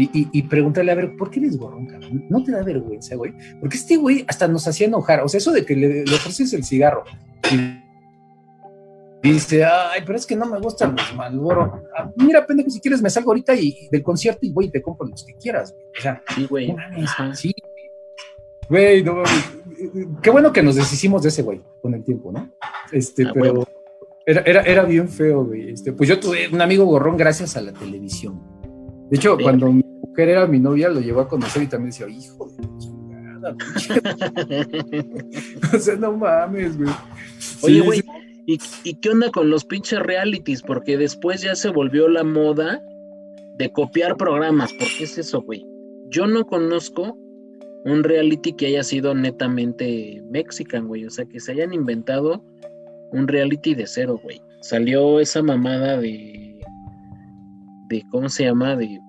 y, 0.02 0.44
preguntarle, 0.44 0.92
a 0.92 0.96
ver, 0.96 1.18
¿por 1.18 1.30
qué 1.30 1.40
eres 1.40 1.58
gorrón, 1.58 1.86
cabrón? 1.86 2.26
¿No 2.30 2.44
te 2.44 2.52
da 2.52 2.64
vergüenza, 2.64 3.16
güey? 3.16 3.34
Porque 3.60 3.76
este 3.76 3.98
güey 3.98 4.24
hasta 4.28 4.48
nos 4.48 4.66
hacía 4.68 4.88
enojar. 4.88 5.22
O 5.22 5.28
sea, 5.28 5.40
eso 5.40 5.52
de 5.52 5.66
que 5.66 5.76
le, 5.76 6.04
ofreces 6.04 6.54
el 6.54 6.64
cigarro 6.64 7.04
y 9.22 9.32
dice, 9.34 9.66
ay, 9.66 10.02
pero 10.06 10.18
es 10.18 10.26
que 10.26 10.38
no 10.38 10.46
me 10.46 10.60
gustan 10.60 10.96
los 10.96 11.14
Malboro. 11.16 11.84
Ah, 11.98 12.10
mira, 12.16 12.46
pendejo, 12.46 12.70
si 12.70 12.80
quieres 12.80 13.02
me 13.02 13.10
salgo 13.10 13.32
ahorita 13.32 13.54
y 13.56 13.90
del 13.92 14.02
concierto 14.02 14.40
y, 14.44 14.54
güey, 14.54 14.70
te 14.70 14.82
compro 14.82 15.06
los 15.08 15.26
que 15.26 15.34
quieras, 15.34 15.74
güey. 15.74 15.86
O 15.98 16.02
sea, 16.02 16.24
sí, 16.34 16.48
güey. 16.50 16.76
sí. 17.34 17.54
Güey, 18.70 19.04
no, 19.04 19.24
qué 20.22 20.30
bueno 20.30 20.54
que 20.54 20.64
nos 20.64 20.76
deshicimos 20.76 21.24
de 21.24 21.30
ese 21.30 21.42
güey 21.42 21.62
con 21.82 21.94
el 21.94 22.04
tiempo, 22.04 22.32
¿no? 22.32 22.50
Este, 22.92 23.26
ah, 23.26 23.32
pero 23.34 23.68
era, 24.26 24.42
era, 24.42 24.62
era, 24.62 24.84
bien 24.84 25.10
feo, 25.10 25.46
güey. 25.46 25.72
Este, 25.72 25.92
pues 25.94 26.08
yo 26.10 26.20
tuve 26.20 26.48
un 26.52 26.62
amigo 26.62 26.86
gorrón 26.86 27.18
gracias 27.18 27.58
a 27.58 27.62
la 27.62 27.74
televisión. 27.74 28.42
De 29.10 29.18
hecho, 29.18 29.38
cuando 29.42 29.72
mi 29.72 29.84
mujer 30.02 30.30
era 30.30 30.46
mi 30.46 30.60
novia, 30.60 30.90
lo 30.90 31.00
llevó 31.00 31.22
a 31.22 31.28
conocer 31.28 31.64
y 31.64 31.68
también 31.68 31.92
decía, 31.92 32.08
hijo 32.08 32.48
de 32.48 32.68
chingada, 32.78 33.56
o 35.76 35.80
sea, 35.80 35.96
no 35.96 36.16
mames, 36.16 36.78
güey. 36.78 36.92
Oye, 37.64 37.82
güey, 37.82 38.04
¿y, 38.46 38.60
¿y 38.84 38.94
qué 38.96 39.10
onda 39.10 39.32
con 39.32 39.50
los 39.50 39.66
pinches 39.66 40.00
realities? 40.00 40.62
Porque 40.62 40.98
después 40.98 41.42
ya 41.42 41.56
se 41.56 41.70
volvió 41.70 42.08
la 42.08 42.24
moda 42.24 42.84
de 43.58 43.72
copiar 43.72 44.16
programas. 44.16 44.72
¿Por 44.74 44.88
qué 44.98 45.04
es 45.06 45.18
eso, 45.18 45.42
güey? 45.42 45.66
Yo 46.10 46.28
no 46.28 46.46
conozco 46.46 47.18
un 47.86 48.04
reality 48.04 48.54
que 48.54 48.68
haya 48.68 48.84
sido 48.84 49.14
netamente 49.14 50.22
mexican, 50.30 50.88
güey. 50.88 51.06
O 51.06 51.10
sea, 51.10 51.26
que 51.26 51.40
se 51.40 51.52
hayan 51.52 51.74
inventado 51.74 52.44
un 53.12 53.28
reality 53.28 53.76
de 53.76 53.88
cero, 53.88 54.20
güey. 54.22 54.42
Salió 54.62 55.20
esa 55.20 55.42
mamada 55.42 55.98
de 55.98 56.50
de 57.90 58.06
¿cómo 58.10 58.30
se 58.30 58.46
llama? 58.46 58.76
De 58.76 59.02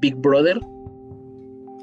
Big 0.00 0.14
Brother. 0.16 0.60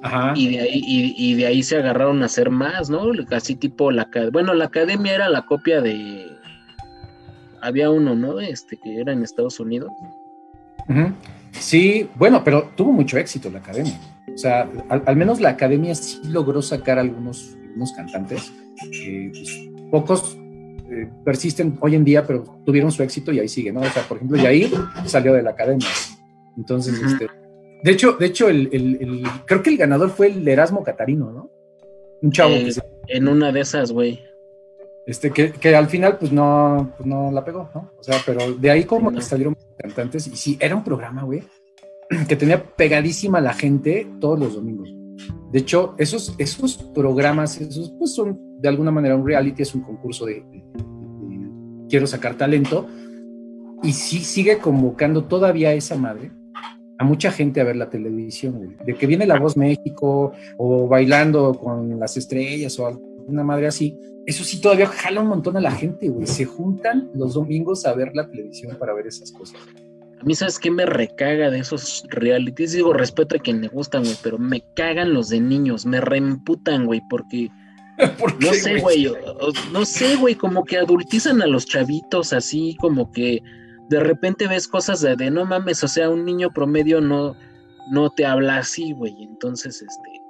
Ajá. 0.03 0.33
Y 0.35 0.49
de 0.49 0.59
ahí, 0.61 0.81
y, 0.85 1.33
de 1.33 1.47
ahí 1.47 1.63
se 1.63 1.77
agarraron 1.77 2.21
a 2.21 2.27
hacer 2.27 2.51
más, 2.51 2.91
¿no? 2.91 3.05
Casi 3.27 3.55
tipo 3.55 3.91
la 3.91 4.07
bueno, 4.31 4.53
la 4.53 4.65
academia 4.65 5.15
era 5.15 5.29
la 5.29 5.41
copia 5.41 5.81
de 5.81 6.27
había 7.61 7.89
uno, 7.89 8.15
¿no? 8.15 8.39
Este 8.39 8.77
que 8.77 9.01
era 9.01 9.11
en 9.11 9.23
Estados 9.23 9.59
Unidos. 9.59 9.91
Sí, 11.51 12.07
bueno, 12.15 12.43
pero 12.43 12.69
tuvo 12.75 12.91
mucho 12.91 13.17
éxito 13.17 13.49
la 13.49 13.59
academia. 13.59 13.99
O 14.31 14.37
sea, 14.37 14.69
al, 14.89 15.15
menos 15.15 15.39
la 15.39 15.49
academia 15.49 15.95
sí 15.95 16.19
logró 16.25 16.61
sacar 16.61 16.99
algunos, 16.99 17.55
algunos 17.63 17.91
cantantes. 17.93 18.51
Pues, 18.77 19.69
pocos 19.89 20.37
eh, 20.95 21.09
persisten 21.23 21.77
hoy 21.81 21.95
en 21.95 22.05
día, 22.05 22.25
pero 22.25 22.43
tuvieron 22.65 22.91
su 22.91 23.03
éxito 23.03 23.31
y 23.31 23.39
ahí 23.39 23.47
sigue, 23.47 23.71
¿no? 23.71 23.81
O 23.81 23.85
sea, 23.85 24.03
por 24.03 24.17
ejemplo, 24.17 24.37
Yair 24.37 24.71
salió 25.05 25.33
de 25.33 25.43
la 25.43 25.51
academia. 25.51 25.87
Entonces, 26.57 26.99
este, 27.01 27.27
de 27.83 27.91
hecho, 27.91 28.13
de 28.13 28.25
hecho, 28.25 28.49
el, 28.49 29.23
creo 29.45 29.61
que 29.61 29.69
el 29.69 29.77
ganador 29.77 30.09
fue 30.09 30.27
el 30.27 30.47
Erasmo 30.47 30.83
Catarino, 30.83 31.31
¿no? 31.31 31.51
Un 32.21 32.31
chavo 32.31 32.53
que 32.53 32.69
eh, 32.69 32.73
En 33.09 33.27
una 33.27 33.51
de 33.51 33.59
esas, 33.59 33.91
güey. 33.91 34.21
Este, 35.05 35.29
que, 35.31 35.75
al 35.75 35.87
final, 35.87 36.17
pues 36.17 36.31
no, 36.31 36.93
pues 36.97 37.05
no 37.05 37.29
la 37.31 37.45
pegó, 37.45 37.69
¿no? 37.75 37.91
O 37.99 38.03
sea, 38.03 38.19
pero 38.25 38.55
de 38.55 38.71
ahí 38.71 38.85
como 38.85 39.11
que 39.11 39.21
salieron 39.21 39.55
cantantes, 39.77 40.25
y 40.27 40.35
sí, 40.35 40.57
era 40.59 40.75
un 40.75 40.83
programa, 40.83 41.23
güey, 41.23 41.43
que 42.27 42.35
tenía 42.35 42.63
pegadísima 42.63 43.39
la 43.39 43.53
gente 43.53 44.07
todos 44.19 44.39
los 44.39 44.55
domingos. 44.55 44.89
De 45.51 45.59
hecho, 45.59 45.93
esos, 45.97 46.33
esos 46.39 46.77
programas, 46.95 47.61
esos, 47.61 47.93
pues 47.99 48.15
son 48.15 48.54
de 48.65 48.69
alguna 48.69 48.89
manera 48.89 49.15
un 49.15 49.23
reality, 49.23 49.61
es 49.61 49.75
un 49.75 49.81
concurso 49.81 50.25
de, 50.25 50.43
quiero 51.87 52.07
sacar 52.07 52.35
talento, 52.35 52.87
y 53.83 53.93
sí 53.93 54.21
sigue 54.21 54.57
convocando 54.57 55.25
todavía 55.25 55.71
esa 55.73 55.95
madre 55.95 56.31
a 56.97 57.03
mucha 57.03 57.31
gente 57.31 57.61
a 57.61 57.63
ver 57.63 57.75
la 57.75 57.91
televisión, 57.91 58.75
de 58.83 58.95
que 58.95 59.05
viene 59.05 59.27
La 59.27 59.37
Voz 59.37 59.55
México 59.55 60.31
o 60.57 60.87
bailando 60.87 61.53
con 61.53 61.99
las 61.99 62.17
estrellas 62.17 62.79
o 62.79 62.99
una 63.27 63.43
madre 63.43 63.67
así, 63.67 63.99
eso 64.25 64.43
sí 64.43 64.59
todavía 64.59 64.87
jala 64.87 65.21
un 65.21 65.27
montón 65.27 65.57
a 65.57 65.61
la 65.61 65.71
gente, 65.71 66.09
güey, 66.09 66.25
se 66.25 66.45
juntan 66.45 67.11
los 67.13 67.35
domingos 67.35 67.85
a 67.85 67.93
ver 67.93 68.15
la 68.15 68.27
televisión 68.27 68.77
para 68.79 68.95
ver 68.95 69.05
esas 69.05 69.31
cosas. 69.31 69.61
A 70.19 70.23
mí, 70.23 70.33
¿sabes 70.33 70.57
qué 70.57 70.71
me 70.71 70.87
recaga 70.87 71.51
de 71.51 71.59
esos 71.59 72.03
realities? 72.09 72.71
Digo, 72.71 72.93
respeto 72.93 73.35
a 73.35 73.39
quien 73.39 73.61
le 73.61 73.67
gustan, 73.67 74.03
güey, 74.03 74.15
pero 74.23 74.39
me 74.39 74.63
cagan 74.73 75.13
los 75.13 75.29
de 75.29 75.39
niños, 75.39 75.85
me 75.85 76.01
reemputan, 76.01 76.87
güey, 76.87 77.01
porque 77.11 77.51
no 78.39 78.53
sé, 78.53 78.79
güey. 78.79 79.11
No 79.71 79.85
sé, 79.85 80.15
güey. 80.15 80.35
Como 80.35 80.63
que 80.63 80.77
adultizan 80.77 81.41
a 81.41 81.47
los 81.47 81.65
chavitos 81.65 82.33
así, 82.33 82.75
como 82.79 83.11
que 83.11 83.41
de 83.89 83.99
repente 83.99 84.47
ves 84.47 84.67
cosas 84.67 85.01
de, 85.01 85.29
no 85.29 85.45
mames, 85.45 85.83
o 85.83 85.87
sea, 85.87 86.09
un 86.09 86.25
niño 86.25 86.51
promedio 86.51 87.01
no, 87.01 87.35
no 87.91 88.09
te 88.09 88.25
habla 88.25 88.57
así, 88.57 88.93
güey. 88.93 89.23
Entonces, 89.23 89.81
este. 89.81 90.21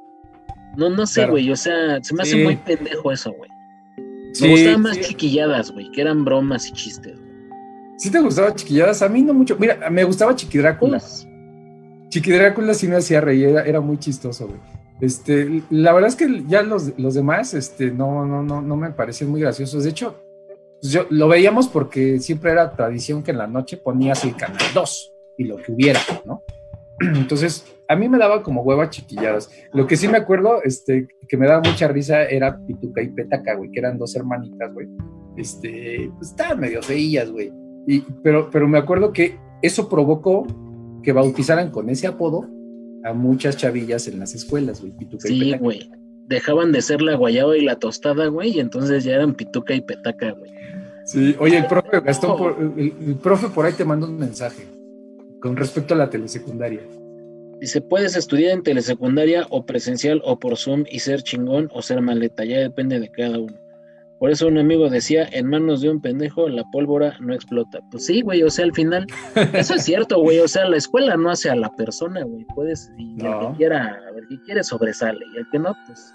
No, 0.77 0.89
no 0.89 1.05
sé, 1.07 1.25
güey. 1.25 1.49
O 1.51 1.55
sea, 1.55 2.03
se 2.03 2.13
me 2.13 2.23
hace 2.23 2.43
muy 2.43 2.55
pendejo 2.57 3.11
eso, 3.11 3.31
güey. 3.31 3.49
Me 4.41 4.49
gustaban 4.49 4.81
más 4.81 4.99
chiquilladas, 4.99 5.71
güey, 5.71 5.89
que 5.91 6.01
eran 6.01 6.25
bromas 6.25 6.67
y 6.67 6.73
chistes. 6.73 7.17
¿Sí 7.97 8.11
te 8.11 8.19
gustaba 8.19 8.53
chiquilladas? 8.53 9.01
A 9.01 9.09
mí 9.09 9.21
no 9.21 9.33
mucho. 9.33 9.55
Mira, 9.57 9.89
me 9.89 10.03
gustaba 10.03 10.35
Chiqui 10.35 10.57
Drácula. 10.57 11.01
Chiqui 12.09 12.31
Drácula 12.31 12.73
sí 12.73 12.87
me 12.87 12.97
hacía 12.97 13.21
reír, 13.21 13.49
era, 13.49 13.63
era 13.63 13.79
muy 13.79 13.97
chistoso, 13.97 14.47
güey. 14.47 14.59
Este, 15.01 15.61
la 15.69 15.93
verdad 15.93 16.09
es 16.09 16.15
que 16.15 16.43
ya 16.47 16.61
los, 16.61 16.97
los 16.97 17.13
demás, 17.13 17.53
este, 17.53 17.91
no, 17.91 18.25
no, 18.25 18.43
no, 18.43 18.61
no 18.61 18.77
me 18.77 18.91
parecen 18.91 19.29
muy 19.29 19.41
graciosos. 19.41 19.83
De 19.83 19.89
hecho, 19.89 20.15
pues 20.81 20.91
yo 20.91 21.05
lo 21.09 21.27
veíamos 21.27 21.67
porque 21.67 22.19
siempre 22.19 22.51
era 22.51 22.71
tradición 22.71 23.23
que 23.23 23.31
en 23.31 23.39
la 23.39 23.47
noche 23.47 23.77
ponías 23.77 24.23
el 24.23 24.35
canal 24.35 24.61
2 24.73 25.13
y 25.37 25.43
lo 25.45 25.57
que 25.57 25.71
hubiera, 25.71 25.99
¿no? 26.25 26.43
Entonces, 26.99 27.65
a 27.87 27.95
mí 27.95 28.07
me 28.07 28.17
daba 28.17 28.41
como 28.41 28.61
huevas 28.61 28.89
chiquilladas. 28.89 29.49
Lo 29.73 29.85
que 29.85 29.97
sí 29.97 30.07
me 30.07 30.17
acuerdo, 30.17 30.61
este, 30.63 31.07
que 31.27 31.37
me 31.37 31.47
daba 31.47 31.61
mucha 31.69 31.87
risa 31.87 32.23
era 32.23 32.57
Pituca 32.65 33.01
y 33.01 33.09
Petaca, 33.09 33.55
güey, 33.55 33.71
que 33.71 33.79
eran 33.79 33.97
dos 33.97 34.15
hermanitas, 34.15 34.73
güey. 34.73 34.87
Este, 35.35 36.09
pues 36.17 36.29
estaban 36.29 36.59
medio 36.59 36.81
feillas, 36.81 37.29
güey. 37.29 37.51
Y, 37.85 37.99
pero, 38.23 38.49
pero 38.49 38.67
me 38.67 38.77
acuerdo 38.77 39.11
que 39.11 39.37
eso 39.61 39.89
provocó 39.89 40.47
que 41.03 41.11
bautizaran 41.11 41.69
con 41.69 41.89
ese 41.89 42.07
apodo 42.07 42.47
a 43.05 43.13
muchas 43.13 43.55
chavillas 43.55 44.07
en 44.07 44.19
las 44.19 44.33
escuelas, 44.33 44.81
güey. 44.81 44.91
Pituca 44.97 45.27
sí, 45.27 45.53
güey. 45.57 45.91
Dejaban 46.27 46.71
de 46.71 46.81
ser 46.81 47.03
la 47.03 47.15
guayaba 47.15 47.55
y 47.55 47.61
la 47.61 47.77
tostada, 47.77 48.27
güey, 48.27 48.57
y 48.57 48.59
entonces 48.59 49.03
ya 49.03 49.13
eran 49.13 49.35
Pituca 49.35 49.75
y 49.75 49.81
Petaca, 49.81 50.31
güey. 50.31 50.51
Sí, 51.05 51.35
oye, 51.39 51.59
el 51.59 51.67
profe 51.67 51.99
Gastón, 51.99 52.73
el 52.77 53.15
profe 53.21 53.49
por 53.49 53.65
ahí 53.65 53.73
te 53.73 53.85
mandó 53.85 54.07
un 54.07 54.17
mensaje 54.17 54.65
con 55.39 55.55
respecto 55.55 55.93
a 55.93 55.97
la 55.97 56.09
telesecundaria. 56.09 56.81
Dice, 57.59 57.79
puedes 57.79 58.15
estudiar 58.15 58.53
en 58.53 58.63
telesecundaria 58.63 59.45
o 59.51 59.67
presencial 59.67 60.19
o 60.25 60.39
por 60.39 60.57
Zoom 60.57 60.85
y 60.89 60.99
ser 60.99 61.21
chingón 61.21 61.69
o 61.73 61.83
ser 61.83 62.01
maleta, 62.01 62.43
ya 62.43 62.57
depende 62.57 62.99
de 62.99 63.09
cada 63.09 63.37
uno. 63.37 63.55
Por 64.19 64.31
eso 64.31 64.47
un 64.47 64.57
amigo 64.57 64.89
decía, 64.89 65.27
en 65.31 65.47
manos 65.47 65.81
de 65.81 65.89
un 65.89 65.99
pendejo 65.99 66.47
la 66.47 66.63
pólvora 66.71 67.17
no 67.19 67.33
explota. 67.33 67.79
Pues 67.91 68.05
sí, 68.05 68.21
güey, 68.21 68.43
o 68.43 68.49
sea, 68.49 68.65
al 68.65 68.73
final, 68.73 69.05
eso 69.53 69.75
es 69.75 69.83
cierto, 69.83 70.19
güey, 70.19 70.39
o 70.39 70.47
sea, 70.47 70.67
la 70.67 70.77
escuela 70.77 71.17
no 71.17 71.29
hace 71.29 71.49
a 71.49 71.55
la 71.55 71.69
persona, 71.75 72.23
güey, 72.23 72.45
puedes, 72.55 72.91
y 72.97 73.13
el 73.13 73.39
que 73.39 73.57
quiera, 73.57 73.99
el 74.15 74.27
que 74.27 74.41
quiere 74.45 74.63
sobresale, 74.63 75.25
y 75.33 75.37
el 75.37 75.45
que 75.51 75.59
no, 75.59 75.75
pues, 75.85 76.13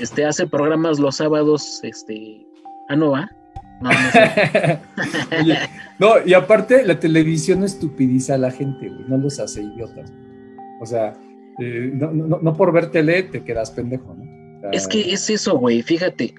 este, 0.00 0.24
hace 0.24 0.46
programas 0.46 0.98
los 0.98 1.16
sábados, 1.16 1.80
este, 1.84 2.46
ah, 2.88 2.96
no, 2.96 3.12
va, 3.12 3.30
No, 5.98 6.10
y 6.26 6.34
aparte 6.34 6.84
la 6.84 7.00
televisión 7.00 7.64
estupidiza 7.64 8.34
a 8.34 8.38
la 8.38 8.50
gente, 8.50 8.88
güey, 8.88 9.04
no 9.08 9.18
los 9.18 9.40
hace 9.40 9.62
idiotas. 9.62 10.12
O 10.80 10.86
sea, 10.86 11.14
eh, 11.60 11.90
no, 11.92 12.54
por 12.54 12.72
ver 12.72 12.90
tele 12.90 13.22
te 13.24 13.42
quedas 13.44 13.70
pendejo, 13.70 14.14
¿no? 14.14 14.70
es 14.70 14.86
que 14.86 15.12
es 15.12 15.28
eso, 15.28 15.58
güey, 15.58 15.82
fíjate. 15.82 16.34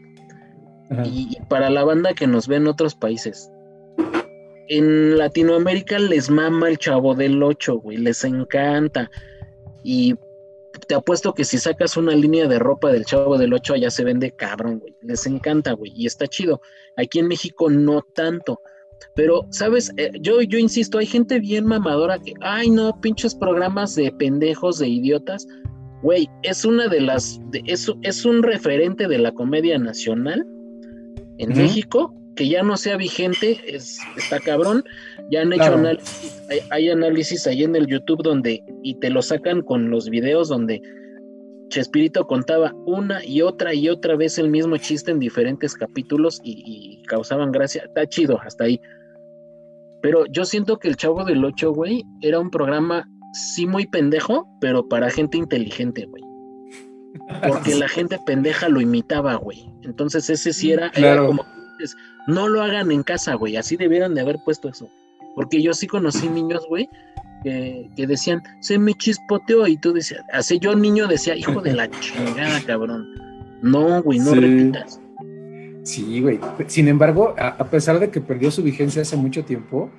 Y, 1.05 1.37
para 1.49 1.69
la 1.69 1.83
banda 1.83 2.13
que 2.13 2.27
nos 2.27 2.47
ve 2.47 2.57
en 2.57 2.67
otros 2.67 2.95
países. 2.95 3.51
En 4.69 5.17
Latinoamérica 5.17 5.99
les 5.99 6.29
mama 6.29 6.69
el 6.69 6.77
chavo 6.77 7.15
del 7.15 7.41
8, 7.41 7.75
güey, 7.79 7.97
les 7.97 8.23
encanta. 8.23 9.09
Y 9.83 10.15
te 10.87 10.95
apuesto 10.95 11.33
que 11.33 11.45
si 11.45 11.57
sacas 11.57 11.97
una 11.97 12.15
línea 12.15 12.47
de 12.47 12.59
ropa 12.59 12.91
del 12.91 13.05
Chavo 13.05 13.37
del 13.37 13.53
8 13.53 13.75
allá 13.75 13.91
se 13.91 14.03
vende 14.03 14.31
cabrón, 14.31 14.79
güey. 14.79 14.95
Les 15.01 15.25
encanta, 15.25 15.73
güey. 15.73 15.91
Y 15.95 16.05
está 16.05 16.27
chido. 16.27 16.61
Aquí 16.97 17.19
en 17.19 17.27
México 17.27 17.69
no 17.69 18.01
tanto. 18.15 18.59
Pero, 19.15 19.45
¿sabes? 19.49 19.91
Eh, 19.97 20.11
yo, 20.21 20.41
yo 20.41 20.57
insisto, 20.57 20.97
hay 20.97 21.05
gente 21.05 21.39
bien 21.39 21.65
mamadora 21.65 22.19
que, 22.19 22.33
ay, 22.41 22.69
no, 22.69 22.99
pinches 23.01 23.35
programas 23.35 23.95
de 23.95 24.11
pendejos, 24.11 24.79
de 24.79 24.87
idiotas. 24.87 25.45
Güey, 26.01 26.27
es 26.41 26.65
una 26.65 26.87
de 26.87 27.01
las, 27.01 27.39
es, 27.65 27.91
es 28.01 28.25
un 28.25 28.43
referente 28.43 29.07
de 29.07 29.19
la 29.19 29.31
comedia 29.31 29.77
nacional 29.77 30.45
en 31.37 31.49
México 31.49 32.13
que 32.35 32.47
ya 32.47 32.63
no 32.63 32.77
sea 32.77 32.97
vigente, 32.97 33.59
es, 33.67 33.99
está 34.17 34.39
cabrón. 34.39 34.83
Ya 35.31 35.41
han 35.41 35.53
hecho 35.53 35.73
análisis, 35.73 36.41
hay, 36.71 36.89
análisis 36.89 37.47
ahí 37.47 37.63
en 37.63 37.75
el 37.75 37.87
YouTube 37.87 38.23
donde, 38.23 38.63
y 38.83 38.95
te 38.95 39.09
lo 39.09 39.21
sacan 39.21 39.61
con 39.61 39.89
los 39.89 40.09
videos 40.09 40.49
donde 40.49 40.81
Chespirito 41.69 42.27
contaba 42.27 42.73
una 42.85 43.23
y 43.25 43.41
otra 43.41 43.73
y 43.73 43.89
otra 43.89 44.15
vez 44.15 44.37
el 44.37 44.49
mismo 44.49 44.77
chiste 44.77 45.11
en 45.11 45.19
diferentes 45.19 45.73
capítulos 45.75 46.39
y, 46.43 47.01
causaban 47.07 47.51
gracia. 47.51 47.83
Está 47.85 48.07
chido 48.07 48.39
hasta 48.41 48.65
ahí. 48.65 48.79
Pero 50.01 50.25
yo 50.27 50.45
siento 50.45 50.77
que 50.77 50.89
el 50.89 50.97
Chavo 50.97 51.23
del 51.23 51.43
Ocho, 51.43 51.71
güey, 51.71 52.03
era 52.21 52.39
un 52.39 52.49
programa 52.49 53.07
sí 53.33 53.65
muy 53.65 53.87
pendejo, 53.87 54.47
pero 54.59 54.87
para 54.87 55.09
gente 55.09 55.37
inteligente, 55.37 56.05
güey. 56.05 56.23
Porque 57.47 57.75
la 57.75 57.87
gente 57.87 58.17
pendeja 58.25 58.69
lo 58.69 58.81
imitaba, 58.81 59.35
güey. 59.35 59.72
Entonces 59.83 60.29
ese 60.29 60.53
sí 60.53 60.71
era, 60.71 60.91
era 60.95 61.25
como 61.25 61.45
no 62.27 62.47
lo 62.47 62.61
hagan 62.61 62.91
en 62.91 63.03
casa, 63.03 63.35
güey. 63.35 63.57
Así 63.57 63.75
debieran 63.75 64.15
de 64.15 64.21
haber 64.21 64.39
puesto 64.43 64.69
eso. 64.69 64.89
Porque 65.35 65.61
yo 65.61 65.73
sí 65.73 65.87
conocí 65.87 66.29
niños, 66.29 66.65
güey, 66.67 66.89
que, 67.43 67.89
decían, 68.07 68.41
se 68.61 68.77
me 68.77 68.93
chispoteó. 68.93 69.67
Y 69.67 69.77
tú 69.77 69.93
decías, 69.93 70.21
así 70.31 70.59
yo 70.59 70.75
niño 70.75 71.07
decía, 71.07 71.35
hijo 71.35 71.61
de 71.61 71.73
la 71.73 71.89
chingada, 71.89 72.61
cabrón. 72.65 73.07
No, 73.61 74.01
güey, 74.03 74.19
no 74.19 74.33
repitas. 74.33 74.99
Sí, 75.83 76.21
güey. 76.21 76.39
Sin 76.67 76.87
embargo, 76.87 77.35
a, 77.37 77.69
pesar 77.69 77.99
de 77.99 78.09
que 78.09 78.21
perdió 78.21 78.51
su 78.51 78.63
vigencia 78.63 79.01
hace 79.01 79.17
mucho 79.17 79.43
tiempo, 79.43 79.89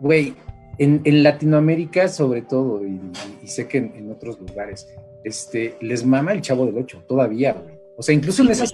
güey, 0.00 0.34
en, 0.78 1.22
Latinoamérica 1.22 2.08
sobre 2.08 2.42
todo, 2.42 2.82
y, 2.84 3.46
sé 3.46 3.68
que 3.68 3.78
en, 3.78 4.10
otros 4.10 4.40
lugares, 4.40 4.88
este, 5.22 5.76
les 5.80 6.04
mama 6.04 6.32
el 6.32 6.40
Chavo 6.40 6.66
del 6.66 6.78
Ocho, 6.78 7.04
todavía, 7.06 7.52
güey. 7.52 7.73
O 7.96 8.02
sea, 8.02 8.14
incluso 8.14 8.42
en 8.42 8.50
esas... 8.50 8.72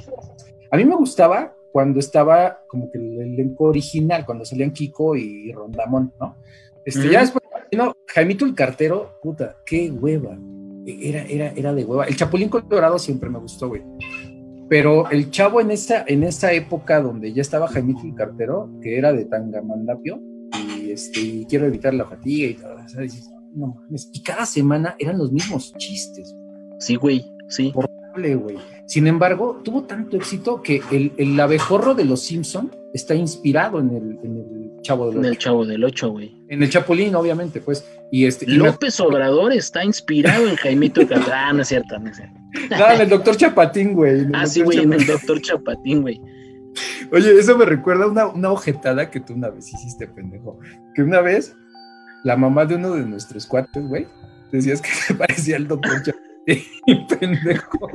A 0.70 0.76
mí 0.76 0.84
me 0.84 0.96
gustaba 0.96 1.54
cuando 1.72 2.00
estaba 2.00 2.60
como 2.66 2.90
que 2.90 2.98
el 2.98 3.20
elenco 3.20 3.64
original, 3.64 4.24
cuando 4.26 4.44
salían 4.44 4.72
Kiko 4.72 5.16
y 5.16 5.52
Rondamón, 5.52 6.12
¿no? 6.20 6.36
Este, 6.84 7.10
Ya 7.10 7.20
después, 7.20 7.44
no, 7.72 7.94
Jaimito 8.06 8.44
el 8.44 8.54
cartero, 8.54 9.18
puta, 9.22 9.56
qué 9.64 9.90
hueva. 9.90 10.38
Era, 10.86 11.22
era, 11.22 11.52
era 11.52 11.74
de 11.74 11.84
hueva. 11.84 12.04
El 12.06 12.16
Chapulín 12.16 12.48
Colorado 12.48 12.98
siempre 12.98 13.30
me 13.30 13.38
gustó, 13.38 13.68
güey. 13.68 13.82
Pero 14.68 15.10
el 15.10 15.30
chavo 15.30 15.60
en 15.60 15.70
esa, 15.70 16.04
en 16.06 16.22
esa 16.22 16.52
época 16.52 17.00
donde 17.00 17.32
ya 17.32 17.42
estaba 17.42 17.68
Jaimito 17.68 18.02
el 18.04 18.14
cartero, 18.14 18.70
que 18.82 18.96
era 18.96 19.12
de 19.12 19.24
Tangamandapio, 19.24 20.20
y 20.76 20.92
este, 20.92 21.46
quiero 21.48 21.66
evitar 21.66 21.92
la 21.94 22.06
fatiga 22.06 22.48
y 22.48 22.54
todo, 22.54 22.76
¿sabes? 22.88 23.30
No 23.54 23.76
Y 24.12 24.22
cada 24.22 24.46
semana 24.46 24.94
eran 24.98 25.18
los 25.18 25.32
mismos 25.32 25.72
chistes. 25.76 26.34
Sí, 26.78 26.96
güey, 26.96 27.24
sí. 27.48 27.72
güey. 27.72 28.58
Sin 28.90 29.06
embargo, 29.06 29.60
tuvo 29.64 29.84
tanto 29.84 30.16
éxito 30.16 30.64
que 30.64 30.82
el, 30.90 31.12
el 31.16 31.38
abejorro 31.38 31.94
de 31.94 32.04
los 32.04 32.22
Simpson 32.24 32.72
está 32.92 33.14
inspirado 33.14 33.78
en 33.78 33.90
el, 33.90 34.18
en 34.24 34.36
el 34.36 34.82
Chavo 34.82 35.06
del 35.06 35.18
Ocho. 35.18 35.18
En 35.20 35.24
el 35.26 35.38
Chavo 35.38 35.64
del 35.64 35.84
Ocho, 35.84 36.10
güey. 36.10 36.36
En 36.48 36.60
el 36.60 36.70
Chapulín, 36.70 37.14
obviamente, 37.14 37.60
pues. 37.60 37.88
Y 38.10 38.26
este, 38.26 38.48
López 38.48 38.98
Obrador 38.98 39.52
está 39.52 39.84
inspirado 39.84 40.48
en 40.48 40.56
Jaimito 40.56 41.02
Ah, 41.32 41.52
no 41.52 41.62
es 41.62 41.68
cierto, 41.68 42.00
no 42.00 42.10
es 42.10 42.16
cierto. 42.16 42.34
No, 42.68 42.90
en 42.90 43.00
el 43.02 43.08
doctor 43.08 43.36
Chapatín, 43.36 43.92
güey. 43.92 44.26
Ah, 44.32 44.44
sí, 44.44 44.60
güey, 44.62 44.78
en 44.78 44.92
el 44.92 45.06
doctor 45.06 45.40
Chapatín, 45.40 46.02
güey. 46.02 46.20
Oye, 47.12 47.38
eso 47.38 47.56
me 47.56 47.66
recuerda 47.66 48.08
una, 48.08 48.26
una 48.26 48.50
ojetada 48.50 49.08
que 49.08 49.20
tú 49.20 49.34
una 49.34 49.50
vez 49.50 49.72
hiciste, 49.72 50.08
pendejo. 50.08 50.58
Que 50.96 51.02
una 51.02 51.20
vez, 51.20 51.54
la 52.24 52.36
mamá 52.36 52.66
de 52.66 52.74
uno 52.74 52.94
de 52.94 53.06
nuestros 53.06 53.46
cuates, 53.46 53.86
güey, 53.86 54.08
decías 54.50 54.82
que 54.82 54.90
se 55.06 55.14
parecía 55.14 55.54
al 55.58 55.68
doctor 55.68 56.02
Chapatín. 56.02 56.29
pendejo. 57.20 57.90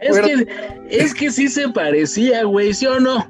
es, 0.00 0.20
que, 0.20 0.46
es 0.90 1.14
que 1.14 1.30
sí 1.30 1.48
se 1.48 1.68
parecía, 1.68 2.44
güey, 2.44 2.72
¿sí 2.74 2.86
o 2.86 3.00
no? 3.00 3.26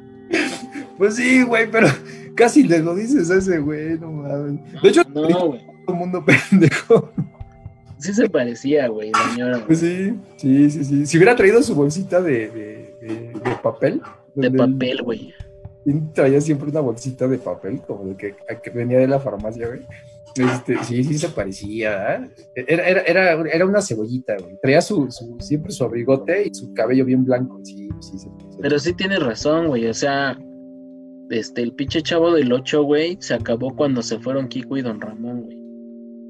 Pues 0.98 1.16
sí, 1.16 1.42
güey, 1.42 1.70
pero 1.70 1.88
casi 2.34 2.62
le 2.62 2.78
lo 2.78 2.94
dices 2.94 3.30
a 3.30 3.36
ese 3.36 3.58
güey, 3.58 3.98
no 3.98 4.12
mames. 4.12 4.60
De 4.82 4.88
hecho, 4.88 5.02
no, 5.12 5.28
todo 5.28 5.58
el 5.88 5.94
mundo 5.94 6.24
pendejo. 6.50 7.12
Sí 7.98 8.12
se 8.12 8.28
parecía, 8.28 8.88
güey, 8.88 9.10
señora. 9.30 9.62
Pues 9.66 9.80
sí, 9.80 10.14
sí, 10.36 10.70
sí, 10.70 10.84
sí. 10.84 11.06
Si 11.06 11.16
hubiera 11.16 11.34
traído 11.34 11.62
su 11.62 11.74
bolsita 11.74 12.20
de, 12.20 12.50
de, 12.50 13.32
de, 13.32 13.56
papel. 13.62 14.02
De 14.34 14.50
papel, 14.50 15.02
güey. 15.02 15.34
Traía 16.12 16.40
siempre 16.40 16.68
una 16.68 16.80
bolsita 16.80 17.26
de 17.26 17.38
papel, 17.38 17.80
como 17.86 18.10
el 18.10 18.16
que, 18.16 18.34
que 18.62 18.70
venía 18.70 18.98
de 18.98 19.08
la 19.08 19.18
farmacia, 19.18 19.66
güey. 19.68 19.80
Este, 20.38 20.82
sí, 20.84 21.04
sí 21.04 21.18
se 21.18 21.28
parecía. 21.28 22.28
Era, 22.54 22.88
era, 22.88 23.00
era, 23.02 23.50
era, 23.50 23.66
una 23.66 23.80
cebollita, 23.80 24.36
güey. 24.38 24.58
Traía 24.60 24.80
su, 24.80 25.08
siempre 25.40 25.72
su 25.72 25.84
abrigote 25.84 26.48
y 26.48 26.54
su 26.54 26.72
cabello 26.74 27.04
bien 27.04 27.24
blanco. 27.24 27.60
Sí, 27.64 27.88
sí, 28.00 28.18
sí, 28.18 28.28
Pero 28.60 28.78
sí 28.78 28.92
tienes 28.94 29.22
razón, 29.22 29.68
güey. 29.68 29.86
O 29.86 29.94
sea, 29.94 30.38
este, 31.30 31.62
el 31.62 31.72
pinche 31.72 32.02
chavo 32.02 32.32
del 32.32 32.52
8, 32.52 32.82
güey, 32.82 33.16
se 33.20 33.34
acabó 33.34 33.74
cuando 33.74 34.02
se 34.02 34.18
fueron 34.18 34.48
Kiko 34.48 34.76
y 34.76 34.82
Don 34.82 35.00
Ramón, 35.00 35.42
güey. 35.42 35.56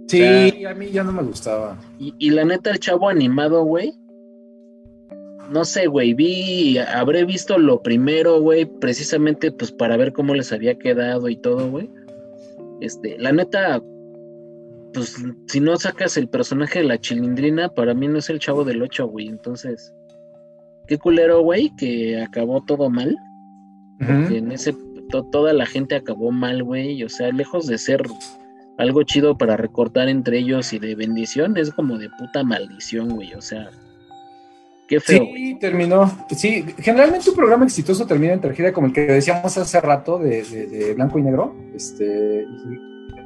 Sí, 0.08 0.64
a 0.64 0.74
mí 0.74 0.90
ya 0.90 1.02
no 1.02 1.12
me 1.12 1.22
gustaba. 1.22 1.78
Y, 1.98 2.14
y 2.18 2.30
la 2.30 2.44
neta, 2.44 2.70
el 2.70 2.78
chavo 2.78 3.08
animado, 3.08 3.64
güey. 3.64 3.92
No 5.50 5.64
sé, 5.64 5.86
güey, 5.86 6.14
vi, 6.14 6.78
habré 6.78 7.24
visto 7.24 7.58
lo 7.58 7.82
primero, 7.82 8.40
güey, 8.40 8.64
precisamente 8.64 9.52
pues 9.52 9.70
para 9.70 9.96
ver 9.96 10.12
cómo 10.12 10.34
les 10.34 10.52
había 10.52 10.76
quedado 10.76 11.28
y 11.28 11.36
todo, 11.36 11.70
güey. 11.70 11.88
Este, 12.80 13.16
la 13.18 13.32
neta, 13.32 13.80
pues 14.96 15.22
si 15.46 15.60
no 15.60 15.76
sacas 15.76 16.16
el 16.16 16.26
personaje 16.26 16.78
de 16.78 16.86
la 16.86 16.98
chilindrina, 16.98 17.68
para 17.68 17.92
mí 17.92 18.08
no 18.08 18.18
es 18.18 18.30
el 18.30 18.38
chavo 18.38 18.64
del 18.64 18.80
8, 18.80 19.06
güey. 19.08 19.28
Entonces, 19.28 19.92
qué 20.86 20.96
culero, 20.96 21.42
güey, 21.42 21.70
que 21.76 22.18
acabó 22.22 22.64
todo 22.64 22.88
mal. 22.88 23.14
Porque 23.98 24.38
en 24.38 24.52
ese, 24.52 24.74
toda 25.30 25.52
la 25.52 25.66
gente 25.66 25.96
acabó 25.96 26.32
mal, 26.32 26.62
güey. 26.62 27.02
O 27.04 27.10
sea, 27.10 27.30
lejos 27.30 27.66
de 27.66 27.76
ser 27.76 28.02
algo 28.78 29.02
chido 29.02 29.36
para 29.36 29.58
recortar 29.58 30.08
entre 30.08 30.38
ellos 30.38 30.72
y 30.72 30.78
de 30.78 30.94
bendición, 30.94 31.58
es 31.58 31.70
como 31.72 31.98
de 31.98 32.08
puta 32.18 32.42
maldición, 32.42 33.10
güey. 33.10 33.34
O 33.34 33.42
sea, 33.42 33.68
qué 34.88 34.98
feo. 34.98 35.26
Sí, 35.34 35.58
terminó. 35.60 36.10
Sí, 36.30 36.64
generalmente 36.78 37.28
un 37.28 37.36
programa 37.36 37.66
exitoso 37.66 38.06
termina 38.06 38.32
en 38.32 38.40
tragedia, 38.40 38.72
como 38.72 38.86
el 38.86 38.94
que 38.94 39.02
decíamos 39.02 39.58
hace 39.58 39.78
rato 39.82 40.18
de, 40.18 40.94
Blanco 40.96 41.18
y 41.18 41.22
Negro. 41.22 41.54
Este, 41.74 42.46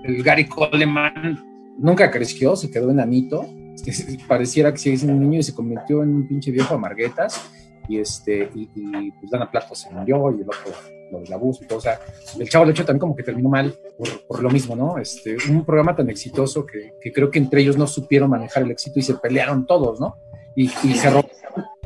el 0.03 0.23
Gary 0.25 0.49
Coleman 0.49 1.50
nunca 1.81 2.11
creció, 2.11 2.57
se 2.57 2.71
quedó 2.71 2.91
enanito. 2.91 3.47
Pareciera 4.29 4.73
que 4.73 4.79
sigue 4.79 4.97
siendo 4.97 5.15
un 5.17 5.23
niño 5.23 5.41
y 5.41 5.43
se 5.43 5.55
convirtió 5.55 6.03
en 6.03 6.15
un 6.15 6.29
pinche 6.29 6.51
viejo 6.51 6.75
amarguetas. 6.75 7.41
Y 7.89 7.99
este, 7.99 8.51
y, 8.55 8.71
y 8.75 9.11
pues 9.13 9.31
Dana 9.31 9.51
Plato 9.51 9.75
se 9.75 9.91
murió 9.91 10.31
y 10.31 10.43
el 10.43 10.49
otro 10.49 10.73
lo 11.11 11.21
del 11.21 11.33
abuso 11.33 11.65
y 11.65 11.67
todo. 11.67 11.79
O 11.79 11.83
sea, 11.83 12.01
el 12.39 12.49
Chavo 12.49 12.65
del 12.65 12.73
hecho 12.73 12.85
también 12.85 13.01
como 13.01 13.17
que 13.17 13.23
terminó 13.23 13.49
mal 13.49 13.75
por, 14.29 14.43
lo 14.43 14.51
mismo, 14.51 14.77
¿no? 14.77 14.99
Este, 14.99 15.37
un 15.49 15.65
programa 15.65 15.95
tan 15.97 16.09
exitoso 16.09 16.65
que, 16.65 16.95
que, 17.01 17.13
creo 17.13 17.31
que 17.31 17.39
entre 17.39 17.63
ellos 17.63 17.77
no 17.77 17.87
supieron 17.87 18.31
manejar 18.31 18.63
el 18.63 18.71
éxito 18.71 18.99
y 18.99 19.03
se 19.03 19.15
pelearon 19.15 19.67
todos, 19.67 20.01
¿no? 20.01 20.17
Y, 20.55 20.65
y 20.65 20.95
se, 20.95 21.11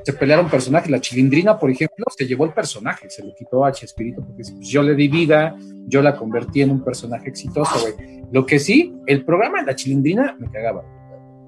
se 0.04 0.12
pelearon 0.12 0.48
personajes. 0.48 0.90
La 0.90 1.00
chilindrina, 1.00 1.58
por 1.58 1.70
ejemplo, 1.70 2.04
se 2.16 2.26
llevó 2.26 2.44
el 2.44 2.52
personaje, 2.52 3.08
se 3.10 3.24
lo 3.24 3.34
quitó 3.34 3.64
a 3.64 3.72
Chespirito, 3.72 4.22
porque 4.22 4.42
pues, 4.52 4.68
yo 4.68 4.82
le 4.82 4.94
di 4.94 5.08
vida, 5.08 5.56
yo 5.86 6.02
la 6.02 6.16
convertí 6.16 6.62
en 6.62 6.70
un 6.70 6.84
personaje 6.84 7.28
exitoso, 7.28 7.72
güey. 7.80 8.22
Lo 8.30 8.44
que 8.46 8.58
sí, 8.58 8.94
el 9.06 9.24
programa 9.24 9.60
de 9.60 9.66
la 9.66 9.74
chilindrina 9.74 10.36
me 10.38 10.50
cagaba. 10.50 10.84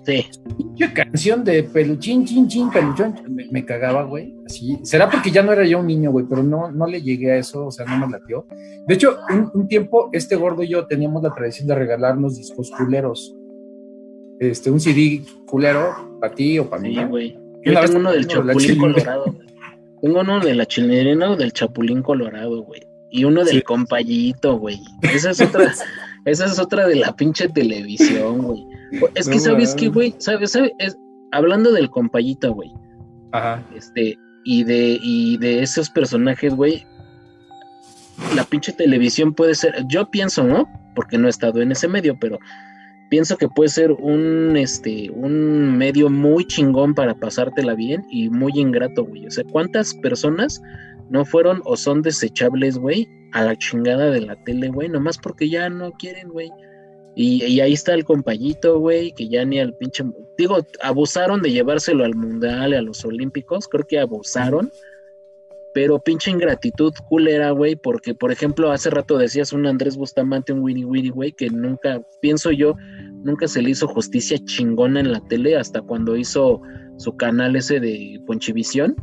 Sí. 0.05 0.25
Canción 0.95 1.43
de 1.43 1.65
peluchín, 1.65 2.25
chin, 2.25 2.47
chin, 2.47 2.71
peluchón, 2.71 3.17
me, 3.51 3.65
cagaba, 3.65 4.05
güey. 4.05 4.37
Así, 4.47 4.79
será 4.85 5.11
porque 5.11 5.33
ya 5.33 5.43
no 5.43 5.53
era 5.53 5.65
yo 5.65 5.81
un 5.81 5.87
niño, 5.89 6.13
güey, 6.13 6.25
pero 6.29 6.45
no, 6.45 6.71
no 6.71 6.87
le 6.87 7.03
llegué 7.03 7.33
a 7.33 7.39
eso, 7.39 7.67
o 7.67 7.71
sea, 7.73 7.87
no 7.87 8.07
me 8.07 8.13
latió. 8.13 8.47
De 8.87 8.95
hecho, 8.95 9.19
un, 9.53 9.67
tiempo, 9.67 10.09
este 10.13 10.37
gordo 10.37 10.63
y 10.63 10.69
yo 10.69 10.87
teníamos 10.87 11.25
la 11.25 11.35
tradición 11.35 11.67
de 11.67 11.75
regalarnos 11.75 12.37
discos 12.37 12.71
culeros. 12.71 13.37
Este, 14.39 14.71
un 14.71 14.79
CD 14.79 15.23
culero 15.47 16.19
para 16.21 16.35
ti 16.35 16.59
o 16.61 16.71
para 16.71 16.83
mí. 16.83 16.95
Sí, 16.95 17.05
güey. 17.05 17.46
Yo 17.67 17.81
tengo 17.81 17.99
uno 17.99 18.13
del 18.13 18.27
Chapulín 18.29 18.79
Colorado, 18.79 19.25
güey. 19.25 19.49
Tengo 20.01 20.21
uno 20.21 20.41
de 20.41 20.55
la 20.55 20.67
chilindrina 20.67 21.31
o 21.31 21.37
del 21.37 21.53
Chapulín 21.53 22.01
Colorado, 22.01 22.63
güey. 22.63 22.81
Y 23.11 23.25
uno 23.25 23.45
del 23.45 23.65
compayito, 23.65 24.57
güey. 24.57 24.81
Esa 25.03 25.31
es 25.31 25.41
otra, 25.41 25.73
esa 26.25 26.47
es 26.47 26.59
otra 26.61 26.87
de 26.87 26.97
la 26.97 27.15
pinche 27.17 27.49
televisión, 27.49 28.39
güey. 28.43 28.65
Es 29.17 29.29
que, 29.29 29.41
¿sabes 29.41 29.75
qué, 29.75 29.89
güey? 29.89 30.15
¿Sabes? 30.19 30.53
¿Sabes? 30.53 30.73
hablando 31.33 31.73
del 31.73 31.91
compayito, 31.91 32.55
güey. 32.55 32.73
Ajá. 33.33 33.65
Este, 33.75 34.17
y 34.45 34.63
de, 34.63 34.99
y 35.03 35.37
de 35.39 35.63
esos 35.63 35.91
personajes, 35.91 36.55
güey. 36.55 36.87
La 38.37 38.45
pinche 38.45 38.73
televisión 38.73 39.35
puede 39.35 39.57
ser, 39.57 39.75
yo 39.89 40.09
pienso, 40.09 40.45
¿no? 40.45 40.69
Porque 40.95 41.19
no 41.19 41.27
he 41.27 41.31
estado 41.31 41.61
en 41.61 41.73
ese 41.73 41.89
medio, 41.89 42.17
pero 42.19 42.39
pienso 43.09 43.37
que 43.37 43.49
puede 43.49 43.69
ser 43.69 43.93
un, 43.93 44.57
este, 44.57 45.11
un 45.11 45.77
medio 45.77 46.11
muy 46.11 46.47
chingón 46.47 46.95
para 46.95 47.15
pasártela 47.15 47.75
bien 47.75 48.05
y 48.11 48.29
muy 48.29 48.53
ingrato, 48.55 49.05
güey. 49.05 49.27
O 49.27 49.31
sea, 49.31 49.45
¿cuántas 49.45 49.95
personas 49.95 50.61
no 51.11 51.25
fueron 51.25 51.63
o 51.65 51.77
son 51.77 52.03
desechables, 52.03 52.79
güey, 52.79 53.09
a 53.33 53.43
la 53.43 53.57
chingada 53.57 54.11
de 54.11 54.23
la 54.23 54.37
tele, 54.45 54.69
güey? 54.69 54.89
Nomás 54.89 55.19
porque 55.19 55.49
ya 55.49 55.69
no 55.69 55.93
quieren, 55.93 56.29
güey. 56.29 56.51
Y, 57.19 57.61
ahí 57.61 57.73
está 57.73 57.95
el 57.95 58.05
compañito, 58.05 58.79
güey, 58.79 59.13
que 59.13 59.27
ya 59.27 59.43
ni 59.45 59.59
al 59.59 59.75
pinche. 59.75 60.05
Digo, 60.37 60.59
abusaron 60.83 61.41
de 61.41 61.51
llevárselo 61.51 62.05
al 62.05 62.15
mundial, 62.15 62.75
a 62.75 62.83
los 62.83 63.03
olímpicos, 63.07 63.69
creo 63.69 63.87
que 63.87 63.99
abusaron. 63.99 64.71
Pero 65.77 65.99
pinche 65.99 66.31
ingratitud 66.31 66.95
culera, 67.07 67.51
güey, 67.51 67.77
porque 67.77 68.15
por 68.15 68.33
ejemplo, 68.33 68.73
hace 68.73 68.89
rato 68.89 69.19
decías 69.19 69.53
un 69.53 69.67
Andrés 69.67 69.99
Bustamante, 69.99 70.55
un 70.55 70.61
Winnie 70.61 70.87
Winnie, 70.87 71.11
güey, 71.11 71.33
que 71.33 71.51
nunca, 71.51 72.01
pienso 72.23 72.51
yo, 72.51 72.77
nunca 73.23 73.47
se 73.47 73.61
le 73.61 73.69
hizo 73.69 73.87
justicia 73.87 74.39
chingona 74.43 75.01
en 75.01 75.13
la 75.13 75.21
tele 75.29 75.55
hasta 75.55 75.83
cuando 75.83 76.17
hizo 76.17 76.63
su 76.97 77.15
canal 77.19 77.57
ese 77.57 77.79
de 77.79 78.19
Ponchivisión, 78.27 78.97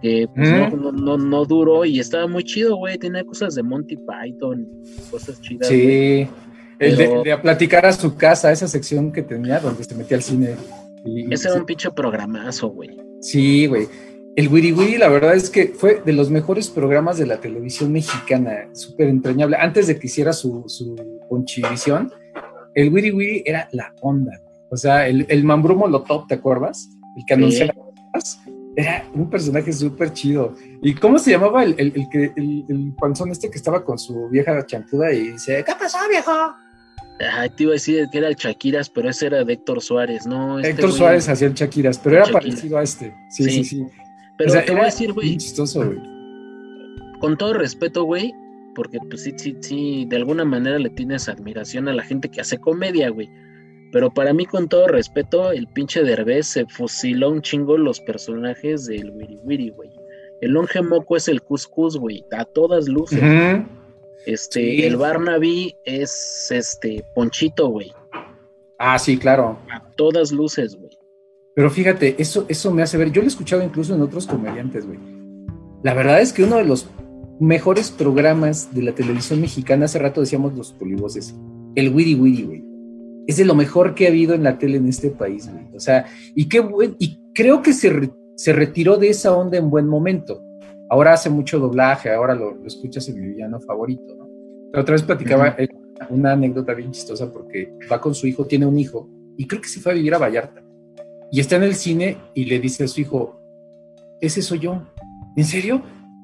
que 0.00 0.26
pues, 0.34 0.50
no, 0.50 0.92
no, 0.92 1.18
no, 1.18 1.44
duró 1.44 1.84
y 1.84 2.00
estaba 2.00 2.26
muy 2.26 2.42
chido, 2.42 2.76
güey, 2.76 2.96
tenía 2.96 3.22
cosas 3.22 3.54
de 3.54 3.62
Monty 3.62 3.98
Python, 3.98 4.66
cosas 5.10 5.38
chidas. 5.42 5.68
Sí. 5.68 6.26
El 6.78 6.96
de, 6.96 7.38
platicar 7.42 7.84
a 7.84 7.92
su 7.92 8.16
casa, 8.16 8.50
esa 8.50 8.66
sección 8.66 9.12
que 9.12 9.20
tenía 9.20 9.60
donde 9.60 9.84
se 9.84 9.94
metía 9.94 10.16
al 10.16 10.22
cine. 10.22 10.54
Ese 11.30 11.48
era 11.48 11.58
un 11.58 11.66
pinche 11.66 11.90
programazo, 11.90 12.68
güey. 12.68 12.96
Sí, 13.20 13.66
güey. 13.66 13.88
El 14.36 14.48
Wiri 14.48 14.72
Wiri, 14.72 14.98
la 14.98 15.08
verdad 15.08 15.34
es 15.34 15.48
que 15.48 15.68
fue 15.68 16.02
de 16.04 16.12
los 16.12 16.28
mejores 16.28 16.68
programas 16.68 17.18
de 17.18 17.26
la 17.26 17.40
televisión 17.40 17.92
mexicana, 17.92 18.68
súper 18.72 19.08
entrañable. 19.08 19.56
Antes 19.56 19.86
de 19.86 19.96
que 19.98 20.08
hiciera 20.08 20.32
su, 20.32 20.64
su 20.66 20.96
ponchivisión, 21.28 22.12
el 22.74 22.92
Wiri 22.92 23.12
Wiri 23.12 23.42
era 23.46 23.68
la 23.70 23.94
onda. 24.00 24.40
O 24.70 24.76
sea, 24.76 25.06
el, 25.06 25.24
el 25.28 25.44
Mambrumo 25.44 25.86
Lotop, 25.86 26.26
¿te 26.26 26.34
acuerdas? 26.34 26.88
El 27.16 27.24
que 27.26 27.34
anunciaba 27.34 27.74
era 28.76 29.08
un 29.14 29.30
personaje 29.30 29.72
súper 29.72 30.12
chido. 30.12 30.56
¿Y 30.82 30.94
cómo 30.94 31.20
se 31.20 31.30
llamaba 31.30 31.62
el, 31.62 31.76
el, 31.78 32.08
el, 32.12 32.64
el, 32.68 32.92
panzón 32.98 33.30
este 33.30 33.48
que 33.48 33.56
estaba 33.56 33.84
con 33.84 33.98
su 34.00 34.28
vieja 34.30 34.66
chantuda 34.66 35.12
y 35.12 35.30
dice, 35.30 35.62
¿qué 35.64 35.72
pasó, 35.78 35.98
viejo? 36.08 36.32
Te 37.56 37.62
iba 37.62 37.70
a 37.70 37.74
decir 37.74 38.08
que 38.10 38.18
era 38.18 38.26
el 38.26 38.34
Chaquiras, 38.34 38.90
pero 38.90 39.08
ese 39.10 39.26
era 39.26 39.44
de 39.44 39.52
Héctor 39.52 39.80
Suárez, 39.80 40.26
¿no? 40.26 40.58
Este 40.58 40.70
Héctor 40.70 40.92
Suárez 40.92 41.28
hacía 41.28 41.46
el 41.46 41.54
Chaquiras, 41.54 41.98
pero 41.98 42.16
era 42.16 42.26
parecido 42.26 42.78
a 42.78 42.82
este. 42.82 43.14
Sí, 43.30 43.44
sí, 43.44 43.64
sí. 43.64 43.86
Pero 44.38 44.52
te 44.64 44.72
voy 44.72 44.80
a 44.80 44.84
decir, 44.86 45.12
güey. 45.12 45.36
chistoso, 45.36 45.84
güey. 45.84 45.98
Con 47.20 47.36
todo 47.38 47.54
respeto, 47.54 48.04
güey, 48.04 48.32
porque 48.74 48.98
pues 49.08 49.22
sí, 49.22 49.32
sí, 49.36 49.56
sí, 49.60 50.04
de 50.08 50.16
alguna 50.16 50.44
manera 50.44 50.78
le 50.78 50.90
tienes 50.90 51.28
admiración 51.28 51.88
a 51.88 51.94
la 51.94 52.02
gente 52.02 52.28
que 52.28 52.40
hace 52.40 52.58
comedia, 52.58 53.08
güey. 53.08 53.28
Pero 53.92 54.10
para 54.12 54.32
mí, 54.32 54.44
con 54.44 54.68
todo 54.68 54.88
respeto, 54.88 55.52
el 55.52 55.68
pinche 55.68 56.02
Derbez 56.02 56.48
se 56.48 56.66
fusiló 56.66 57.30
un 57.30 57.42
chingo 57.42 57.78
los 57.78 58.00
personajes 58.00 58.86
del 58.86 59.10
Wiri 59.10 59.38
Wiri, 59.44 59.70
güey. 59.70 59.90
El 60.40 60.50
longe 60.50 60.82
moco 60.82 61.16
es 61.16 61.28
el 61.28 61.40
Cuscus, 61.40 61.96
güey, 61.96 62.24
a 62.32 62.44
todas 62.44 62.88
luces. 62.88 63.22
Este, 64.26 64.86
el 64.86 64.96
Barnaby 64.96 65.76
es 65.84 66.48
este 66.50 67.04
Ponchito, 67.14 67.68
güey. 67.68 67.92
Ah, 68.78 68.98
sí, 68.98 69.16
claro. 69.16 69.58
A 69.70 69.80
todas 69.96 70.32
luces, 70.32 70.76
güey. 70.76 70.98
Pero 71.54 71.70
fíjate, 71.70 72.16
eso, 72.20 72.46
eso 72.48 72.72
me 72.72 72.82
hace 72.82 72.96
ver. 72.96 73.12
Yo 73.12 73.20
lo 73.20 73.26
he 73.26 73.28
escuchado 73.28 73.62
incluso 73.62 73.94
en 73.94 74.02
otros 74.02 74.26
comediantes, 74.26 74.86
güey. 74.86 74.98
La 75.82 75.94
verdad 75.94 76.20
es 76.20 76.32
que 76.32 76.42
uno 76.42 76.56
de 76.56 76.64
los 76.64 76.88
mejores 77.40 77.90
programas 77.90 78.74
de 78.74 78.82
la 78.82 78.92
televisión 78.92 79.40
mexicana, 79.40 79.84
hace 79.84 79.98
rato 79.98 80.20
decíamos 80.20 80.54
los 80.54 80.72
polivoces, 80.72 81.34
el 81.74 81.94
Wiri 81.94 82.14
Wiri, 82.14 82.42
güey. 82.44 82.64
Es 83.26 83.36
de 83.36 83.44
lo 83.44 83.54
mejor 83.54 83.94
que 83.94 84.06
ha 84.06 84.10
habido 84.10 84.34
en 84.34 84.42
la 84.42 84.58
tele 84.58 84.78
en 84.78 84.88
este 84.88 85.10
país, 85.10 85.50
güey. 85.50 85.64
O 85.74 85.80
sea, 85.80 86.06
y 86.34 86.48
qué 86.48 86.60
buen, 86.60 86.96
y 86.98 87.18
creo 87.34 87.62
que 87.62 87.72
se, 87.72 88.10
se 88.36 88.52
retiró 88.52 88.96
de 88.96 89.08
esa 89.08 89.34
onda 89.34 89.58
en 89.58 89.70
buen 89.70 89.88
momento 89.88 90.42
Ahora 90.88 91.14
hace 91.14 91.30
mucho 91.30 91.58
doblaje, 91.58 92.10
ahora 92.10 92.34
lo, 92.34 92.64
escuchas 92.66 93.08
en 93.08 93.20
mi 93.20 93.28
villano 93.28 93.60
favorito, 93.60 94.14
¿no? 94.16 94.28
La 94.72 94.80
otra 94.80 94.92
vez 94.92 95.02
platicaba 95.02 95.56
una 96.10 96.32
anécdota 96.32 96.74
bien 96.74 96.92
chistosa 96.92 97.32
porque 97.32 97.72
va 97.90 98.00
con 98.00 98.14
su 98.14 98.26
hijo, 98.26 98.46
tiene 98.46 98.66
un 98.66 98.78
hijo, 98.78 99.08
y 99.36 99.46
creo 99.46 99.60
que 99.60 99.68
se 99.68 99.80
fue 99.80 99.92
a 99.92 99.94
vivir 99.94 100.14
a 100.14 100.18
Vallarta. 100.18 100.63
Y 101.34 101.40
está 101.40 101.56
en 101.56 101.64
el 101.64 101.74
cine 101.74 102.16
y 102.32 102.44
le 102.44 102.60
dice 102.60 102.84
a 102.84 102.86
su 102.86 103.00
hijo, 103.00 103.40
ese 104.20 104.40
soy 104.40 104.60
yo. 104.60 104.86
¿En 105.34 105.44
serio? 105.44 105.82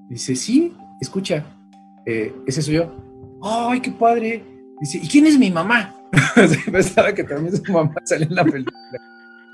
Dice, 0.09 0.37
sí, 0.37 0.73
escucha, 1.01 1.45
eh, 2.07 2.33
ese 2.47 2.63
soy 2.63 2.75
yo. 2.75 2.95
¡Ay, 3.43 3.81
qué 3.81 3.91
padre! 3.91 4.45
Dice, 4.81 4.99
¿y 5.03 5.09
quién 5.09 5.27
es 5.27 5.37
mi 5.37 5.51
mamá? 5.51 5.97
Pensaba 6.71 7.13
que 7.13 7.25
también 7.25 7.57
su 7.57 7.73
mamá 7.73 7.93
sale 8.05 8.27
en 8.27 8.37
la 8.37 8.45
película. 8.45 8.79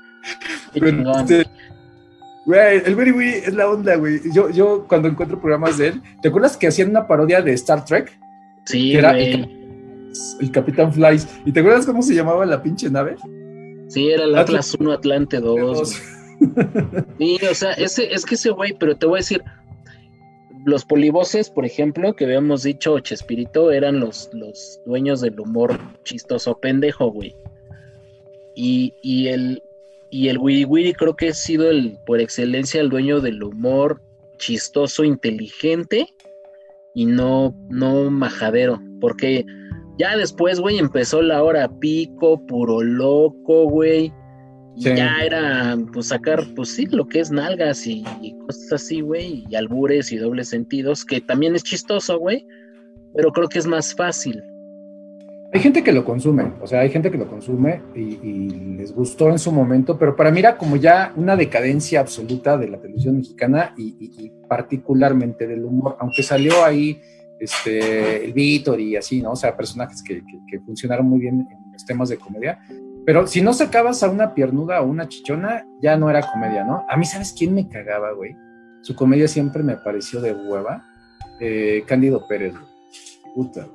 Pero, 0.73 1.19
este, 1.21 1.47
Güey, 2.45 2.83
el 2.85 2.93
Very 2.93 3.11
Wee 3.11 3.41
es 3.43 3.53
la 3.55 3.67
onda, 3.67 3.95
güey. 3.95 4.21
Yo, 4.31 4.51
yo 4.51 4.85
cuando 4.87 5.07
encuentro 5.07 5.41
programas 5.41 5.79
de 5.79 5.87
él, 5.87 6.03
¿te 6.21 6.27
acuerdas 6.27 6.55
que 6.55 6.67
hacían 6.67 6.91
una 6.91 7.07
parodia 7.07 7.41
de 7.41 7.53
Star 7.53 7.83
Trek? 7.83 8.15
Sí, 8.65 8.93
era 8.95 9.17
el, 9.17 9.49
Capitán 10.51 10.93
Flies. 10.93 11.27
¿Y 11.45 11.51
te 11.51 11.61
acuerdas 11.61 11.87
cómo 11.87 12.03
se 12.03 12.13
llamaba 12.13 12.45
la 12.45 12.61
pinche 12.61 12.91
nave? 12.91 13.15
Sí, 13.87 14.09
era 14.09 14.25
el 14.25 14.35
Atlas 14.35 14.75
1, 14.79 14.91
Atlante 14.91 15.39
2. 15.39 15.89
sí, 17.17 17.37
o 17.49 17.53
sea, 17.53 17.71
ese, 17.73 18.13
es 18.13 18.25
que 18.25 18.35
ese 18.35 18.51
güey, 18.51 18.73
pero 18.77 18.95
te 18.95 19.05
voy 19.05 19.17
a 19.17 19.21
decir, 19.23 19.43
los 20.65 20.83
polivoces, 20.83 21.49
por 21.49 21.65
ejemplo, 21.65 22.13
que 22.13 22.25
habíamos 22.25 22.63
dicho, 22.63 22.99
Chespirito, 22.99 23.71
eran 23.71 24.01
los, 24.01 24.29
los 24.33 24.81
dueños 24.85 25.21
del 25.21 25.39
humor 25.39 25.79
chistoso 26.03 26.59
pendejo, 26.59 27.11
güey. 27.11 27.33
Y, 28.53 28.93
y 29.01 29.29
el, 29.29 29.63
y 30.09 30.27
el 30.27 30.37
Wiri 30.37 30.65
Wiri 30.65 30.93
creo 30.93 31.15
que 31.15 31.29
ha 31.29 31.33
sido 31.33 31.69
el, 31.69 31.97
por 32.05 32.19
excelencia 32.19 32.81
el 32.81 32.89
dueño 32.89 33.21
del 33.21 33.41
humor 33.43 34.01
chistoso, 34.37 35.03
inteligente 35.03 36.07
y 36.93 37.05
no, 37.05 37.55
no 37.69 38.11
majadero. 38.11 38.81
Porque 38.99 39.45
ya 39.97 40.15
después, 40.15 40.59
güey, 40.59 40.77
empezó 40.77 41.21
la 41.21 41.43
hora 41.43 41.69
pico, 41.79 42.45
puro 42.45 42.81
loco, 42.81 43.69
güey. 43.69 44.13
Y 44.75 44.83
ya 44.83 45.23
era, 45.23 45.75
pues, 45.91 46.09
sacar, 46.09 46.43
pues 46.55 46.69
sí, 46.69 46.85
lo 46.85 47.07
que 47.07 47.19
es 47.19 47.31
nalgas 47.31 47.87
y, 47.87 48.03
cosas 48.45 48.73
así, 48.73 49.01
güey, 49.01 49.43
y 49.49 49.55
albures 49.55 50.11
y 50.11 50.17
dobles 50.17 50.49
sentidos, 50.49 51.03
que 51.03 51.19
también 51.19 51.55
es 51.55 51.63
chistoso, 51.63 52.19
güey, 52.19 52.45
pero 53.15 53.31
creo 53.31 53.49
que 53.49 53.57
es 53.57 53.65
más 53.65 53.95
fácil. 53.95 54.39
Hay 55.51 55.61
gente 55.61 55.83
que 55.83 55.91
lo 55.91 56.05
consume, 56.05 56.53
o 56.61 56.67
sea, 56.67 56.81
hay 56.81 56.89
gente 56.89 57.09
que 57.09 57.17
lo 57.17 57.27
consume 57.27 57.81
y, 57.95 58.75
les 58.77 58.93
gustó 58.93 59.31
en 59.31 59.39
su 59.39 59.51
momento, 59.51 59.97
pero 59.97 60.15
para 60.15 60.29
mí 60.29 60.39
era 60.39 60.57
como 60.57 60.75
ya 60.75 61.11
una 61.15 61.35
decadencia 61.35 61.99
absoluta 61.99 62.55
de 62.55 62.67
la 62.67 62.77
televisión 62.77 63.17
mexicana 63.17 63.73
y, 63.75 64.31
particularmente 64.47 65.47
del 65.47 65.65
humor, 65.65 65.97
aunque 65.99 66.21
salió 66.21 66.63
ahí 66.63 67.01
este, 67.39 68.25
el 68.25 68.33
Víctor 68.33 68.79
y 68.79 68.95
así, 68.95 69.21
¿no? 69.21 69.31
O 69.31 69.35
sea, 69.35 69.55
personajes 69.55 70.01
que, 70.03 70.23
que, 70.47 70.59
funcionaron 70.59 71.07
muy 71.07 71.19
bien 71.19 71.47
en 71.49 71.71
los 71.71 71.85
temas 71.85 72.09
de 72.09 72.17
comedia, 72.17 72.59
pero 73.05 73.27
si 73.27 73.41
no 73.41 73.53
sacabas 73.53 74.03
a 74.03 74.09
una 74.09 74.33
piernuda 74.33 74.81
o 74.81 74.87
una 74.87 75.07
chichona, 75.07 75.65
ya 75.81 75.97
no 75.97 76.09
era 76.09 76.21
comedia, 76.21 76.63
¿no? 76.63 76.85
A 76.89 76.97
mí, 76.97 77.05
¿sabes 77.05 77.33
quién 77.37 77.53
me 77.53 77.67
cagaba, 77.69 78.11
güey? 78.11 78.35
Su 78.81 78.95
comedia 78.95 79.27
siempre 79.27 79.63
me 79.63 79.77
pareció 79.77 80.21
de 80.21 80.33
hueva. 80.33 80.83
Eh, 81.39 81.83
Cándido 81.87 82.27
Pérez, 82.27 82.53
güey. 82.53 82.65
Puta, 83.35 83.67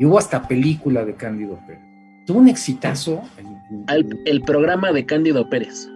y 0.00 0.06
hubo 0.06 0.18
hasta 0.18 0.48
película 0.48 1.04
de 1.04 1.14
Cándido 1.14 1.58
Pérez. 1.66 1.82
Tuvo 2.26 2.38
un 2.38 2.48
exitazo. 2.48 3.22
el, 4.24 4.40
programa 4.40 4.92
de 4.92 5.04
Cándido 5.04 5.50
Pérez. 5.50 5.90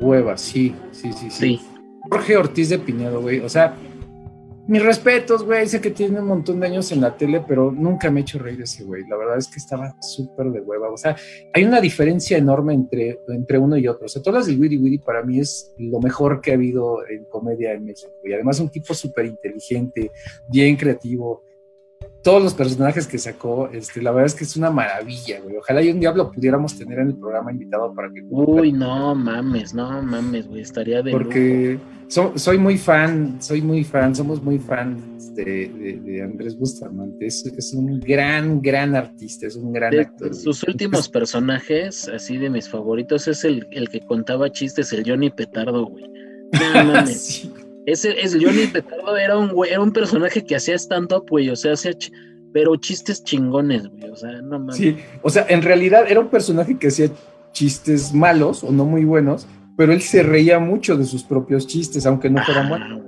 Hueva, 0.00 0.36
sí, 0.36 0.76
sí, 0.92 1.12
sí, 1.12 1.28
sí. 1.28 1.60
Jorge 2.08 2.36
Ortiz 2.36 2.68
de 2.68 2.78
Pinedo, 2.78 3.20
güey. 3.20 3.40
O 3.40 3.48
sea, 3.48 3.74
mis 4.68 4.82
respetos, 4.82 5.44
güey. 5.44 5.66
Sé 5.66 5.80
que 5.80 5.90
tiene 5.90 6.20
un 6.20 6.26
montón 6.26 6.60
de 6.60 6.66
años 6.66 6.92
en 6.92 7.00
la 7.00 7.16
tele, 7.16 7.42
pero 7.46 7.72
nunca 7.72 8.10
me 8.10 8.20
he 8.20 8.22
hecho 8.22 8.38
reír 8.38 8.60
ese 8.60 8.84
güey. 8.84 9.02
La 9.08 9.16
verdad 9.16 9.38
es 9.38 9.48
que 9.48 9.56
estaba 9.56 9.96
súper 10.00 10.50
de 10.50 10.60
hueva. 10.60 10.90
O 10.90 10.96
sea, 10.96 11.16
hay 11.54 11.64
una 11.64 11.80
diferencia 11.80 12.36
enorme 12.36 12.74
entre, 12.74 13.18
entre 13.28 13.58
uno 13.58 13.76
y 13.76 13.88
otro. 13.88 14.06
O 14.06 14.08
sea, 14.08 14.22
todas 14.22 14.40
las 14.40 14.46
de 14.46 14.60
Witty 14.60 14.76
Witty 14.76 14.98
para 14.98 15.22
mí 15.22 15.40
es 15.40 15.74
lo 15.78 16.00
mejor 16.00 16.40
que 16.40 16.52
ha 16.52 16.54
habido 16.54 16.98
en 17.08 17.24
comedia 17.24 17.72
en 17.72 17.86
México. 17.86 18.12
Y 18.22 18.32
además 18.32 18.60
un 18.60 18.68
tipo 18.68 18.92
súper 18.92 19.24
inteligente, 19.24 20.12
bien 20.48 20.76
creativo 20.76 21.42
todos 22.22 22.42
los 22.42 22.52
personajes 22.52 23.06
que 23.06 23.18
sacó, 23.18 23.70
este, 23.72 24.02
la 24.02 24.10
verdad 24.10 24.26
es 24.26 24.34
que 24.34 24.44
es 24.44 24.56
una 24.56 24.70
maravilla, 24.70 25.40
güey. 25.40 25.56
Ojalá 25.56 25.82
y 25.82 25.90
un 25.90 26.00
día 26.00 26.12
lo 26.12 26.30
pudiéramos 26.30 26.76
tener 26.76 26.98
en 26.98 27.08
el 27.08 27.16
programa 27.16 27.52
invitado 27.52 27.94
para 27.94 28.12
que... 28.12 28.22
Uy, 28.28 28.72
no 28.72 29.14
mames, 29.14 29.72
no 29.72 30.02
mames, 30.02 30.46
güey, 30.46 30.60
estaría 30.60 31.02
de 31.02 31.12
Porque 31.12 31.78
soy 32.08 32.58
muy 32.58 32.78
fan, 32.78 33.36
soy 33.40 33.62
muy 33.62 33.84
fan, 33.84 34.14
somos 34.14 34.42
muy 34.42 34.58
fans 34.58 35.34
de, 35.34 36.20
Andrés 36.22 36.58
Bustamante. 36.58 37.26
Es, 37.26 37.44
es, 37.46 37.74
un 37.74 38.00
gran, 38.00 38.60
gran 38.60 38.94
artista, 38.94 39.46
es 39.46 39.56
un 39.56 39.72
gran 39.72 39.98
actor. 39.98 40.34
Sus 40.34 40.62
últimos 40.64 41.08
personajes, 41.08 42.08
así 42.08 42.38
de 42.38 42.50
mis 42.50 42.68
favoritos, 42.68 43.28
es 43.28 43.44
el, 43.44 43.66
el 43.70 43.88
que 43.88 44.00
contaba 44.00 44.50
chistes, 44.50 44.92
el 44.92 45.08
Johnny 45.08 45.30
Petardo, 45.30 45.86
güey. 45.86 46.10
No 46.74 46.84
mames. 46.84 47.48
Ese, 47.84 48.20
es 48.20 48.34
Johnny 48.34 48.66
Petardo 48.66 49.16
era 49.16 49.36
un 49.36 49.52
era 49.66 49.80
un 49.80 49.92
personaje 49.92 50.44
que 50.44 50.56
hacía 50.56 50.74
stand-up, 50.76 51.26
güey, 51.28 51.48
o 51.50 51.56
sea, 51.56 51.72
hacía 51.72 51.92
pero 52.52 52.76
chistes 52.76 53.22
chingones, 53.24 53.86
güey, 53.86 54.10
o 54.10 54.16
sea, 54.16 54.32
no 54.42 54.58
mames. 54.58 54.76
Sí, 54.76 54.96
o 55.22 55.30
sea, 55.30 55.46
en 55.48 55.62
realidad 55.62 56.04
era 56.08 56.20
un 56.20 56.28
personaje 56.28 56.78
que 56.78 56.88
hacía 56.88 57.10
chistes 57.52 58.12
malos 58.12 58.62
o 58.62 58.72
no 58.72 58.84
muy 58.84 59.04
buenos, 59.04 59.46
pero 59.78 59.94
él 59.94 60.02
se 60.02 60.22
reía 60.22 60.58
mucho 60.58 60.98
de 60.98 61.06
sus 61.06 61.24
propios 61.24 61.66
chistes, 61.66 62.04
aunque 62.04 62.28
no 62.28 62.44
fueran 62.44 62.68
buenos. 62.68 63.02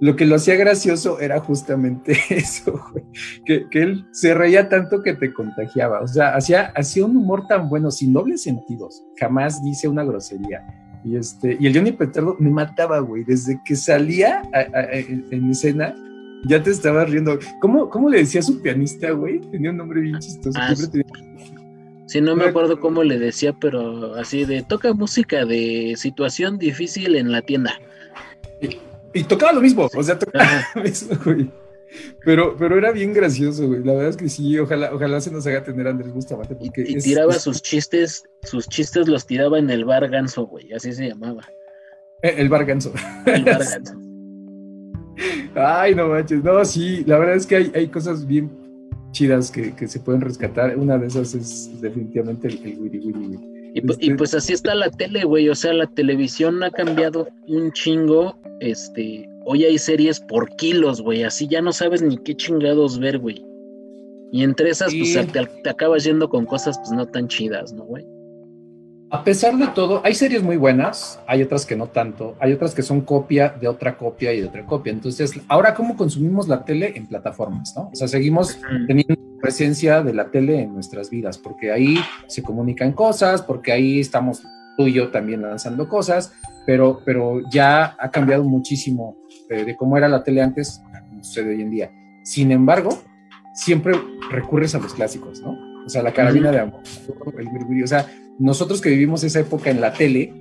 Lo 0.00 0.14
que 0.14 0.24
lo 0.24 0.36
hacía 0.36 0.54
gracioso 0.54 1.18
era 1.18 1.40
justamente 1.40 2.16
eso, 2.30 2.80
güey, 2.92 3.04
que, 3.44 3.68
que, 3.68 3.82
él 3.82 4.06
se 4.12 4.34
reía 4.34 4.68
tanto 4.68 5.02
que 5.02 5.14
te 5.14 5.32
contagiaba, 5.32 6.00
o 6.00 6.06
sea, 6.06 6.36
hacía, 6.36 6.72
hacía 6.76 7.04
un 7.04 7.16
humor 7.16 7.48
tan 7.48 7.68
bueno, 7.68 7.90
sin 7.90 8.12
dobles 8.12 8.44
sentidos, 8.44 9.02
jamás 9.18 9.62
dice 9.64 9.88
una 9.88 10.04
grosería 10.04 10.64
y, 11.04 11.16
este, 11.16 11.56
y 11.58 11.66
el 11.66 11.74
Johnny 11.74 11.92
Petardo 11.92 12.36
me 12.38 12.50
mataba, 12.50 12.98
güey. 13.00 13.24
Desde 13.24 13.60
que 13.64 13.74
salía 13.74 14.42
en 14.52 15.50
escena, 15.50 15.94
ya 16.44 16.62
te 16.62 16.70
estaba 16.70 17.04
riendo. 17.04 17.38
¿Cómo, 17.60 17.88
¿Cómo, 17.88 18.10
le 18.10 18.18
decía 18.18 18.40
a 18.40 18.44
su 18.44 18.60
pianista, 18.60 19.10
güey? 19.12 19.40
Tenía 19.50 19.70
un 19.70 19.78
nombre 19.78 20.00
bien 20.00 20.18
chistoso. 20.18 20.58
Ah, 20.60 20.74
sí. 22.10 22.20
no 22.20 22.36
me 22.36 22.44
acuerdo 22.44 22.80
cómo 22.80 23.02
le 23.02 23.18
decía, 23.18 23.54
pero 23.60 24.14
así 24.14 24.44
de 24.44 24.62
toca 24.62 24.92
música 24.92 25.44
de 25.44 25.94
situación 25.96 26.58
difícil 26.58 27.16
en 27.16 27.32
la 27.32 27.42
tienda. 27.42 27.80
Y, 29.12 29.24
tocaba 29.24 29.52
lo 29.52 29.60
mismo, 29.60 29.88
o 29.94 30.02
sea, 30.02 30.18
tocaba 30.18 30.66
lo 30.74 30.82
mismo, 30.82 31.16
güey. 31.24 31.50
Pero, 32.24 32.56
pero 32.56 32.78
era 32.78 32.92
bien 32.92 33.12
gracioso, 33.12 33.66
güey. 33.66 33.82
La 33.82 33.94
verdad 33.94 34.10
es 34.10 34.16
que 34.16 34.28
sí, 34.28 34.56
ojalá, 34.58 34.94
ojalá 34.94 35.20
se 35.20 35.32
nos 35.32 35.44
haga 35.46 35.64
tener 35.64 35.88
a 35.88 35.90
Andrés 35.90 36.12
Bustamante. 36.12 36.54
Porque 36.54 36.84
y, 36.86 36.98
tiraba 36.98 37.32
sus 37.34 37.62
chistes, 37.62 38.22
sus 38.42 38.68
chistes 38.68 39.08
los 39.08 39.26
tiraba 39.26 39.58
en 39.58 39.70
el 39.70 39.84
bar 39.84 40.08
ganso, 40.08 40.46
güey, 40.46 40.72
así 40.72 40.92
se 40.92 41.08
llamaba. 41.08 41.48
Eh, 42.22 42.34
el 42.38 42.48
bar 42.48 42.64
ganso. 42.64 42.92
El 43.26 43.44
bar 43.44 43.58
ganso. 43.70 43.94
Ay, 45.54 45.94
no 45.94 46.08
manches. 46.08 46.44
No, 46.44 46.64
sí, 46.64 47.04
la 47.06 47.18
verdad 47.18 47.36
es 47.36 47.46
que 47.46 47.56
hay, 47.56 47.72
hay 47.74 47.88
cosas 47.88 48.26
bien 48.26 48.59
chidas 49.12 49.50
que, 49.50 49.74
que, 49.74 49.88
se 49.88 50.00
pueden 50.00 50.20
rescatar. 50.20 50.76
Una 50.76 50.98
de 50.98 51.06
esas 51.06 51.34
es 51.34 51.80
definitivamente 51.80 52.48
el, 52.48 52.60
el 52.64 52.78
Wiri 52.78 52.98
Wiri, 52.98 53.38
Y, 53.74 53.78
y, 53.78 53.90
este 53.90 54.14
pues 54.16 54.34
así 54.34 54.52
está 54.52 54.74
la 54.74 54.90
tele, 54.90 55.24
güey. 55.24 55.48
O 55.48 55.54
sea, 55.54 55.72
la 55.72 55.86
televisión 55.86 56.62
ha 56.62 56.70
cambiado 56.70 57.28
un 57.48 57.72
chingo. 57.72 58.38
Este, 58.60 59.28
hoy 59.44 59.64
hay 59.64 59.78
series 59.78 60.20
por 60.20 60.48
kilos, 60.56 61.00
güey, 61.00 61.24
así 61.24 61.48
ya 61.48 61.60
no 61.60 61.72
sabes 61.72 62.02
ni 62.02 62.16
qué 62.18 62.34
chingados 62.36 62.98
ver, 62.98 63.18
güey. 63.18 63.44
Y 64.32 64.44
entre 64.44 64.70
esas, 64.70 64.94
pues 64.94 65.18
te, 65.32 65.70
acabas 65.70 66.04
yendo 66.04 66.28
con 66.28 66.46
cosas 66.46 66.78
pues 66.78 66.92
no 66.92 67.06
tan 67.06 67.26
chidas, 67.26 67.72
¿no, 67.72 67.84
güey? 67.84 68.06
A 69.12 69.24
pesar 69.24 69.56
de 69.56 69.66
todo, 69.66 70.00
hay 70.04 70.14
series 70.14 70.40
muy 70.40 70.56
buenas, 70.56 71.20
hay 71.26 71.42
otras 71.42 71.66
que 71.66 71.74
no 71.74 71.88
tanto, 71.88 72.36
hay 72.38 72.52
otras 72.52 72.76
que 72.76 72.82
son 72.82 73.00
copia 73.00 73.48
de 73.60 73.66
otra 73.66 73.96
copia 73.96 74.32
y 74.32 74.40
de 74.40 74.46
otra 74.46 74.64
copia. 74.64 74.92
Entonces, 74.92 75.32
ahora, 75.48 75.74
¿cómo 75.74 75.96
consumimos 75.96 76.46
la 76.46 76.64
tele 76.64 76.92
en 76.94 77.08
plataformas, 77.08 77.74
no? 77.74 77.90
O 77.92 77.96
sea, 77.96 78.06
seguimos 78.06 78.56
teniendo 78.86 79.16
presencia 79.40 80.00
de 80.02 80.14
la 80.14 80.30
tele 80.30 80.60
en 80.60 80.74
nuestras 80.74 81.10
vidas, 81.10 81.38
porque 81.38 81.72
ahí 81.72 81.98
se 82.28 82.40
comunican 82.44 82.92
cosas, 82.92 83.42
porque 83.42 83.72
ahí 83.72 83.98
estamos 83.98 84.42
tú 84.76 84.86
y 84.86 84.92
yo 84.92 85.10
también 85.10 85.42
lanzando 85.42 85.88
cosas, 85.88 86.32
pero, 86.64 87.02
pero 87.04 87.40
ya 87.50 87.96
ha 87.98 88.10
cambiado 88.12 88.44
muchísimo 88.44 89.16
de, 89.48 89.74
cómo 89.74 89.96
era 89.96 90.06
la 90.06 90.22
tele 90.22 90.40
antes 90.40 90.80
a 90.94 91.00
cómo 91.00 91.24
sucede 91.24 91.56
hoy 91.56 91.62
en 91.62 91.70
día. 91.72 91.90
Sin 92.22 92.52
embargo, 92.52 92.90
siempre 93.54 94.00
recurres 94.30 94.76
a 94.76 94.78
los 94.78 94.94
clásicos, 94.94 95.40
¿no? 95.40 95.58
O 95.84 95.88
sea, 95.88 96.04
la 96.04 96.12
carabina 96.12 96.52
de 96.52 96.60
amor, 96.60 96.80
o 96.84 97.86
sea, 97.88 98.06
nosotros 98.40 98.80
que 98.80 98.88
vivimos 98.88 99.22
esa 99.22 99.40
época 99.40 99.70
en 99.70 99.80
la 99.80 99.92
tele, 99.92 100.32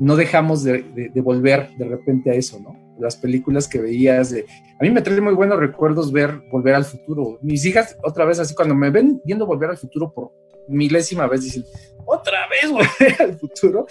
no 0.00 0.16
dejamos 0.16 0.64
de, 0.64 1.10
volver 1.22 1.70
de 1.78 1.86
repente 1.86 2.30
a 2.30 2.34
eso, 2.34 2.58
¿no? 2.60 2.76
Las 2.98 3.16
películas 3.16 3.68
que 3.68 3.78
veías 3.78 4.30
de... 4.30 4.46
A 4.80 4.82
mí 4.82 4.90
me 4.90 5.00
trae 5.00 5.20
muy 5.20 5.34
buenos 5.34 5.58
recuerdos 5.58 6.12
ver 6.12 6.42
Volver 6.50 6.74
al 6.74 6.84
Futuro. 6.84 7.38
Mis 7.42 7.64
hijas, 7.64 7.96
otra 8.02 8.24
vez 8.24 8.40
así, 8.40 8.54
cuando 8.54 8.74
me 8.74 8.90
ven 8.90 9.20
viendo 9.24 9.46
Volver 9.46 9.70
al 9.70 9.78
Futuro 9.78 10.12
por 10.12 10.32
milésima 10.68 11.26
vez, 11.28 11.42
dicen, 11.42 11.64
otra 12.04 12.40
vez 12.48 12.70
Volver 12.70 13.22
al 13.22 13.38
Futuro, 13.38 13.86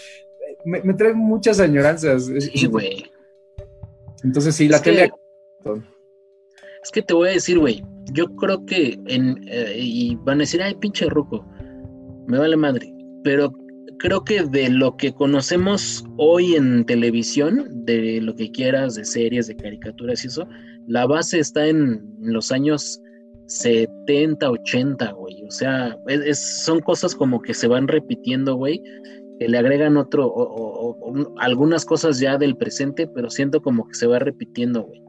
me, 0.65 0.81
me 0.81 0.93
trae 0.93 1.13
muchas 1.13 1.59
añoranzas. 1.59 2.29
Sí, 2.53 2.67
güey. 2.67 3.09
Entonces 4.23 4.55
sí, 4.55 4.67
la 4.67 4.81
tele... 4.81 5.11
es 6.83 6.91
que 6.91 7.01
te 7.01 7.13
voy 7.13 7.29
a 7.29 7.33
decir, 7.33 7.57
güey, 7.57 7.83
yo 8.11 8.35
creo 8.35 8.65
que 8.65 8.99
en... 9.07 9.45
Eh, 9.47 9.75
y 9.77 10.15
van 10.15 10.39
a 10.39 10.43
decir, 10.43 10.61
ay, 10.61 10.75
pinche 10.75 11.05
ruco, 11.05 11.45
me 12.27 12.37
vale 12.37 12.57
madre, 12.57 12.94
pero 13.25 13.51
creo 13.99 14.23
que 14.23 14.43
de 14.43 14.69
lo 14.69 14.95
que 14.95 15.11
conocemos 15.13 16.05
hoy 16.15 16.55
en 16.55 16.85
televisión, 16.85 17.67
de 17.85 18.21
lo 18.21 18.35
que 18.35 18.51
quieras, 18.51 18.95
de 18.95 19.03
series, 19.03 19.47
de 19.47 19.57
caricaturas 19.57 20.23
y 20.23 20.27
eso, 20.27 20.47
la 20.87 21.05
base 21.07 21.39
está 21.39 21.67
en 21.67 22.01
los 22.21 22.51
años 22.51 23.01
70, 23.47 24.49
80, 24.49 25.11
güey. 25.13 25.43
O 25.43 25.51
sea, 25.51 25.97
son 26.33 26.79
cosas 26.81 27.15
como 27.15 27.41
que 27.41 27.53
se 27.53 27.67
van 27.67 27.87
repitiendo, 27.87 28.55
güey 28.55 28.81
que 29.39 29.49
le 29.49 29.57
agregan 29.57 29.97
otro, 29.97 30.27
o, 30.27 31.35
algunas 31.39 31.85
cosas 31.85 32.19
ya 32.19 32.37
del 32.37 32.55
presente, 32.55 33.07
pero 33.07 33.29
siento 33.29 33.61
como 33.61 33.87
que 33.87 33.95
se 33.95 34.07
va 34.07 34.19
repitiendo, 34.19 34.83
güey. 34.83 35.01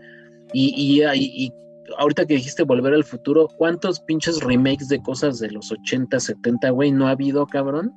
Y, 0.52 0.74
y, 0.76 1.02
y, 1.14 1.52
ahorita 1.98 2.26
que 2.26 2.34
dijiste 2.34 2.62
volver 2.62 2.94
al 2.94 3.04
futuro, 3.04 3.48
¿cuántos 3.56 4.00
pinches 4.00 4.40
remakes 4.40 4.88
de 4.88 5.02
cosas 5.02 5.38
de 5.38 5.50
los 5.50 5.70
80, 5.70 6.18
70, 6.18 6.70
güey, 6.70 6.92
no 6.92 7.08
ha 7.08 7.12
habido, 7.12 7.46
cabrón? 7.46 7.92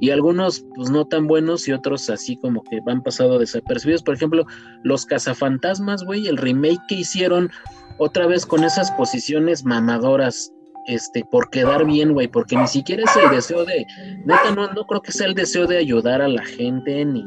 Y 0.00 0.10
algunos, 0.10 0.64
pues 0.74 0.90
no 0.90 1.06
tan 1.06 1.26
buenos, 1.28 1.68
y 1.68 1.72
otros 1.72 2.10
así 2.10 2.36
como 2.36 2.62
que 2.64 2.80
van 2.80 3.02
pasado 3.02 3.38
desapercibidos. 3.38 4.02
Por 4.02 4.14
ejemplo, 4.14 4.44
Los 4.82 5.06
Cazafantasmas, 5.06 6.04
güey, 6.04 6.26
el 6.26 6.38
remake 6.38 6.80
que 6.88 6.96
hicieron 6.96 7.50
otra 7.98 8.26
vez 8.26 8.44
con 8.44 8.64
esas 8.64 8.90
posiciones 8.92 9.64
mamadoras 9.64 10.52
este, 10.86 11.24
por 11.30 11.50
quedar 11.50 11.84
bien, 11.84 12.12
güey, 12.12 12.28
porque 12.28 12.56
ni 12.56 12.66
siquiera 12.66 13.04
es 13.04 13.16
el 13.16 13.30
deseo 13.30 13.64
de, 13.64 13.86
neta, 14.24 14.50
no, 14.54 14.72
no 14.72 14.84
creo 14.86 15.00
que 15.00 15.12
sea 15.12 15.28
el 15.28 15.34
deseo 15.34 15.66
de 15.66 15.78
ayudar 15.78 16.20
a 16.20 16.28
la 16.28 16.44
gente, 16.44 17.04
ni, 17.04 17.24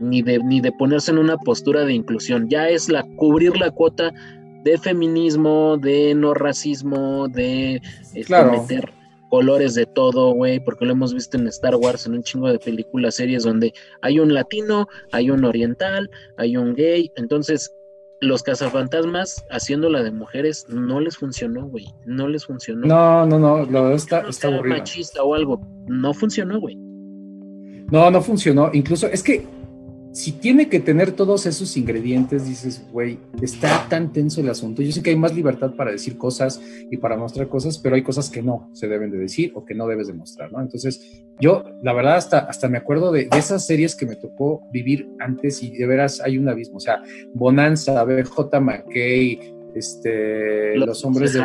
ni, 0.00 0.22
de, 0.22 0.38
ni 0.38 0.60
de 0.60 0.72
ponerse 0.72 1.10
en 1.10 1.18
una 1.18 1.36
postura 1.38 1.84
de 1.84 1.94
inclusión, 1.94 2.48
ya 2.48 2.68
es 2.68 2.88
la 2.88 3.04
cubrir 3.16 3.56
la 3.56 3.70
cuota 3.70 4.12
de 4.64 4.78
feminismo, 4.78 5.76
de 5.76 6.14
no 6.14 6.34
racismo, 6.34 7.28
de 7.28 7.80
este, 8.14 8.44
meter 8.44 8.92
colores 9.28 9.74
de 9.74 9.84
todo, 9.86 10.32
güey, 10.32 10.60
porque 10.60 10.84
lo 10.84 10.92
hemos 10.92 11.12
visto 11.12 11.36
en 11.36 11.48
Star 11.48 11.74
Wars, 11.74 12.06
en 12.06 12.14
un 12.14 12.22
chingo 12.22 12.48
de 12.48 12.58
películas, 12.58 13.16
series 13.16 13.42
donde 13.42 13.72
hay 14.00 14.20
un 14.20 14.32
latino, 14.32 14.86
hay 15.12 15.30
un 15.30 15.44
oriental, 15.44 16.08
hay 16.36 16.56
un 16.56 16.74
gay, 16.74 17.10
entonces 17.16 17.74
los 18.20 18.42
cazafantasmas 18.42 19.44
haciéndola 19.50 20.02
de 20.02 20.12
mujeres 20.12 20.66
no 20.68 21.00
les 21.00 21.16
funcionó, 21.16 21.66
güey. 21.66 21.86
No 22.06 22.28
les 22.28 22.46
funcionó. 22.46 22.86
No, 22.86 23.26
no, 23.26 23.38
no, 23.38 23.66
lo 23.66 23.92
está, 23.92 24.20
está 24.28 24.48
aburrido. 24.48 24.78
machista 24.78 25.22
o 25.22 25.34
algo. 25.34 25.60
No 25.88 26.14
funcionó, 26.14 26.60
güey. 26.60 26.76
No, 27.90 28.10
no 28.10 28.22
funcionó. 28.22 28.70
Incluso 28.72 29.08
es 29.08 29.22
que 29.22 29.44
si 30.14 30.30
tiene 30.30 30.68
que 30.68 30.78
tener 30.78 31.10
todos 31.10 31.44
esos 31.44 31.76
ingredientes, 31.76 32.46
dices, 32.46 32.86
güey, 32.92 33.18
está 33.42 33.88
tan 33.88 34.12
tenso 34.12 34.40
el 34.40 34.48
asunto. 34.48 34.80
Yo 34.80 34.92
sé 34.92 35.02
que 35.02 35.10
hay 35.10 35.16
más 35.16 35.34
libertad 35.34 35.74
para 35.74 35.90
decir 35.90 36.16
cosas 36.16 36.62
y 36.88 36.98
para 36.98 37.16
mostrar 37.16 37.48
cosas, 37.48 37.78
pero 37.78 37.96
hay 37.96 38.04
cosas 38.04 38.30
que 38.30 38.40
no 38.40 38.70
se 38.74 38.86
deben 38.86 39.10
de 39.10 39.18
decir 39.18 39.50
o 39.56 39.64
que 39.64 39.74
no 39.74 39.88
debes 39.88 40.06
demostrar, 40.06 40.52
¿no? 40.52 40.60
Entonces, 40.60 41.24
yo, 41.40 41.64
la 41.82 41.92
verdad, 41.92 42.14
hasta, 42.14 42.38
hasta 42.38 42.68
me 42.68 42.78
acuerdo 42.78 43.10
de, 43.10 43.28
esas 43.36 43.66
series 43.66 43.96
que 43.96 44.06
me 44.06 44.14
tocó 44.14 44.62
vivir 44.72 45.08
antes 45.18 45.64
y 45.64 45.76
de 45.76 45.84
veras 45.84 46.20
hay 46.20 46.38
un 46.38 46.48
abismo. 46.48 46.76
O 46.76 46.80
sea, 46.80 47.02
Bonanza, 47.34 48.04
BJ 48.04 48.60
McKay, 48.60 49.40
este, 49.74 50.76
los, 50.76 51.04
hombres 51.04 51.32
de, 51.32 51.42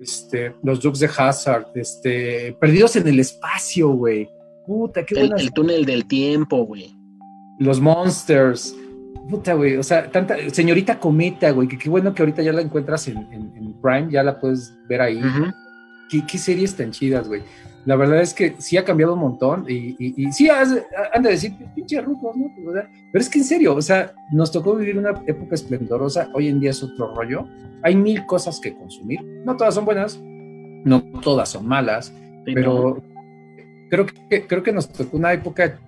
este, 0.00 0.54
los 0.62 0.80
Dukes 0.80 1.00
de 1.00 1.10
Hazard, 1.14 1.66
este, 1.74 2.56
Perdidos 2.58 2.96
en 2.96 3.06
el 3.06 3.20
Espacio, 3.20 3.90
güey. 3.90 4.30
Puta, 4.66 5.04
qué 5.04 5.20
el, 5.20 5.34
el 5.38 5.52
túnel 5.52 5.84
del 5.84 6.08
tiempo, 6.08 6.64
güey 6.64 7.01
los 7.62 7.80
Monsters. 7.80 8.76
Puta, 9.28 9.54
güey. 9.54 9.76
O 9.76 9.82
sea, 9.82 10.10
tanta. 10.10 10.36
Señorita 10.50 10.98
Cometa, 10.98 11.50
güey. 11.50 11.68
Que 11.68 11.78
qué 11.78 11.88
bueno 11.88 12.14
que 12.14 12.22
ahorita 12.22 12.42
ya 12.42 12.52
la 12.52 12.62
encuentras 12.62 13.08
en, 13.08 13.74
Prime, 13.80 14.08
ya 14.10 14.22
la 14.22 14.38
puedes 14.40 14.74
ver 14.88 15.00
ahí. 15.00 15.20
¿Qué, 16.08 16.38
series 16.38 16.76
tan 16.76 16.90
chidas, 16.90 17.26
güey. 17.26 17.42
La 17.84 17.96
verdad 17.96 18.20
es 18.20 18.32
que 18.32 18.54
sí 18.58 18.76
ha 18.76 18.84
cambiado 18.84 19.14
un 19.14 19.20
montón 19.20 19.64
y, 19.68 19.96
y, 19.98 20.30
sí, 20.30 20.48
han 20.48 21.22
de 21.22 21.30
decir, 21.30 21.52
pinche 21.74 22.00
rucos, 22.00 22.36
¿no? 22.36 22.52
Pero 22.54 22.86
es 23.14 23.28
que 23.28 23.38
en 23.38 23.44
serio, 23.44 23.74
o 23.74 23.82
sea, 23.82 24.12
nos 24.30 24.52
tocó 24.52 24.76
vivir 24.76 24.98
una 24.98 25.10
época 25.26 25.56
esplendorosa, 25.56 26.28
hoy 26.34 26.46
en 26.48 26.60
día 26.60 26.70
es 26.70 26.82
otro 26.82 27.12
rollo. 27.14 27.44
Hay 27.82 27.96
mil 27.96 28.24
cosas 28.26 28.60
que 28.60 28.72
consumir, 28.72 29.20
no 29.44 29.56
todas 29.56 29.74
son 29.74 29.84
buenas, 29.84 30.20
no 30.22 31.02
todas 31.22 31.48
son 31.48 31.66
malas, 31.66 32.12
pero 32.44 33.02
creo, 33.90 34.06
que, 34.06 34.46
creo 34.46 34.62
que 34.62 34.72
nos 34.72 34.88
tocó 34.88 35.16
una 35.16 35.32
época 35.32 35.80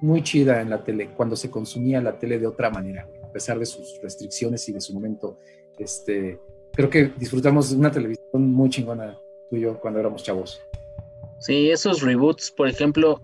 muy 0.00 0.22
chida 0.22 0.60
en 0.60 0.70
la 0.70 0.82
tele, 0.82 1.10
cuando 1.16 1.36
se 1.36 1.50
consumía 1.50 2.00
la 2.00 2.18
tele 2.18 2.38
de 2.38 2.46
otra 2.46 2.70
manera, 2.70 3.08
a 3.22 3.32
pesar 3.32 3.58
de 3.58 3.66
sus 3.66 4.00
restricciones 4.02 4.68
y 4.68 4.72
de 4.72 4.80
su 4.80 4.94
momento. 4.94 5.38
Este, 5.78 6.38
creo 6.72 6.90
que 6.90 7.12
disfrutamos 7.18 7.70
de 7.70 7.76
una 7.76 7.90
televisión 7.90 8.52
muy 8.52 8.70
chingona 8.70 9.18
tú 9.48 9.56
y 9.56 9.60
yo 9.60 9.78
cuando 9.78 10.00
éramos 10.00 10.22
chavos. 10.22 10.60
Sí, 11.38 11.70
esos 11.70 12.02
reboots, 12.02 12.50
por 12.50 12.68
ejemplo, 12.68 13.20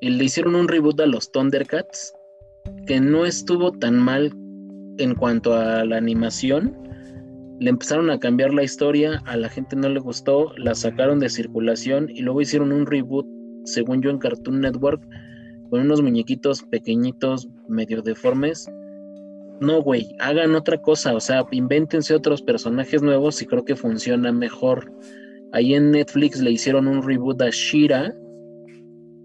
le 0.00 0.24
hicieron 0.24 0.54
un 0.54 0.68
reboot 0.68 1.00
a 1.00 1.06
los 1.06 1.30
Thundercats, 1.30 2.14
que 2.86 3.00
no 3.00 3.24
estuvo 3.24 3.72
tan 3.72 3.98
mal 3.98 4.32
en 4.98 5.14
cuanto 5.14 5.54
a 5.54 5.84
la 5.84 5.96
animación. 5.96 6.76
Le 7.58 7.70
empezaron 7.70 8.10
a 8.10 8.18
cambiar 8.18 8.52
la 8.52 8.64
historia, 8.64 9.22
a 9.26 9.36
la 9.36 9.48
gente 9.48 9.76
no 9.76 9.88
le 9.88 10.00
gustó, 10.00 10.52
la 10.56 10.74
sacaron 10.74 11.20
de 11.20 11.28
circulación 11.28 12.10
y 12.10 12.22
luego 12.22 12.40
hicieron 12.40 12.72
un 12.72 12.86
reboot, 12.86 13.26
según 13.64 14.02
yo, 14.02 14.10
en 14.10 14.18
Cartoon 14.18 14.60
Network, 14.60 15.02
con 15.72 15.80
unos 15.80 16.02
muñequitos 16.02 16.64
pequeñitos, 16.64 17.48
medio 17.66 18.02
deformes. 18.02 18.70
No, 19.58 19.80
güey, 19.80 20.14
hagan 20.20 20.54
otra 20.54 20.76
cosa, 20.82 21.14
o 21.14 21.20
sea, 21.20 21.46
invéntense 21.50 22.14
otros 22.14 22.42
personajes 22.42 23.00
nuevos 23.00 23.40
y 23.40 23.46
creo 23.46 23.64
que 23.64 23.74
funciona 23.74 24.32
mejor. 24.32 24.92
Ahí 25.50 25.72
en 25.72 25.92
Netflix 25.92 26.42
le 26.42 26.50
hicieron 26.50 26.88
un 26.88 27.02
reboot 27.02 27.40
a 27.40 27.48
Shira. 27.48 28.14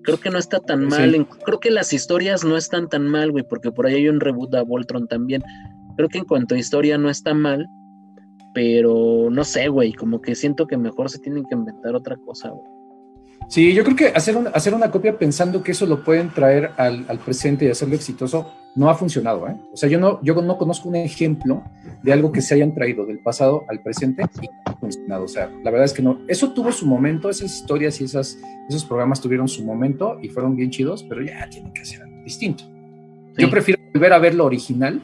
Creo 0.04 0.22
que 0.22 0.30
no 0.30 0.38
está 0.38 0.62
tan 0.62 0.86
mal. 0.86 1.28
creo 1.44 1.60
que 1.60 1.70
las 1.70 1.92
historias 1.92 2.46
no 2.46 2.56
están 2.56 2.88
tan 2.88 3.10
mal, 3.10 3.30
güey, 3.34 3.44
porque 3.44 3.74
por 3.74 3.86
ahí 3.86 3.96
hay 3.96 4.08
un 4.08 4.22
reboot 4.22 4.56
a 4.56 4.64
Voltron 4.64 5.06
también. 5.10 5.44
Creo 5.98 6.08
que 6.08 6.20
en 6.20 6.26
cuanto 6.26 6.56
a 6.56 6.60
historia 6.60 6.98
no 6.98 7.10
está 7.10 7.34
mal, 7.34 7.68
pero 8.54 9.28
no 9.30 9.44
sé, 9.44 9.68
güey, 9.68 9.92
como 9.92 10.22
que 10.22 10.34
siento 10.34 10.66
que 10.66 10.78
mejor 10.78 11.10
se 11.10 11.20
tienen 11.20 11.44
que 11.44 11.56
inventar 11.56 11.94
otra 11.94 12.16
cosa, 12.26 12.52
güey. 12.52 12.77
Sí, 13.48 13.74
yo 13.74 13.84
creo 13.86 13.96
que 13.96 14.08
hacer, 14.08 14.36
hacer 14.54 14.74
una 14.74 14.92
copia 14.92 15.18
pensando 15.18 15.64
que 15.64 15.72
eso 15.72 15.86
lo 15.86 16.04
pueden 16.04 16.30
traer 16.32 16.72
al, 16.76 17.06
presente 17.24 17.66
y 17.66 17.70
hacerlo 17.70 17.96
exitoso 17.96 18.52
no 18.76 18.90
ha 18.90 18.96
funcionado. 18.96 19.48
¿eh? 19.48 19.56
O 19.72 19.78
sea, 19.78 19.88
yo 19.88 20.00
no, 20.00 20.22
yo 20.22 20.36
no 20.42 20.58
conozco 20.58 20.90
un 20.90 20.98
ejemplo 20.98 21.64
de 22.04 22.12
algo 22.12 22.32
que 22.32 22.42
se 22.42 22.56
hayan 22.56 22.76
traído 22.76 23.06
del 23.06 23.20
pasado 23.20 23.64
al 23.70 23.82
presente 23.82 24.24
y 24.42 24.48
no 24.48 24.52
ha 24.66 24.76
funcionado. 24.76 25.24
O 25.24 25.28
sea, 25.30 25.50
la 25.64 25.72
verdad 25.72 25.86
es 25.86 25.94
que 25.94 26.02
no. 26.02 26.20
Eso 26.28 26.52
tuvo 26.52 26.74
su 26.74 26.86
momento, 26.86 27.30
esas 27.30 27.56
historias 27.56 28.02
y 28.02 28.04
esas, 28.04 28.38
esos 28.68 28.84
programas 28.84 29.22
tuvieron 29.22 29.48
su 29.48 29.64
momento 29.64 30.20
y 30.22 30.28
fueron 30.28 30.56
bien 30.56 30.70
chidos, 30.70 31.04
pero 31.08 31.24
ya 31.24 31.50
tienen 31.50 31.72
que 31.72 31.86
ser 31.86 32.02
algo 32.02 32.22
distinto. 32.24 32.66
Yo 33.38 33.50
prefiero 33.50 33.82
volver 33.94 34.14
a 34.14 34.20
ver 34.20 34.36
lo 34.36 34.46
original 34.46 35.02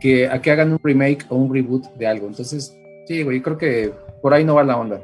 que 0.00 0.28
a 0.28 0.40
que 0.40 0.50
hagan 0.50 0.72
un 0.72 0.80
remake 0.82 1.26
o 1.28 1.36
un 1.36 1.52
reboot 1.52 1.92
de 1.96 2.06
algo. 2.06 2.28
Entonces, 2.28 2.78
sí, 3.06 3.22
güey, 3.24 3.42
creo 3.42 3.58
que 3.58 3.92
por 4.22 4.32
ahí 4.32 4.44
no 4.44 4.54
va 4.54 4.62
la 4.62 4.78
onda. 4.78 5.00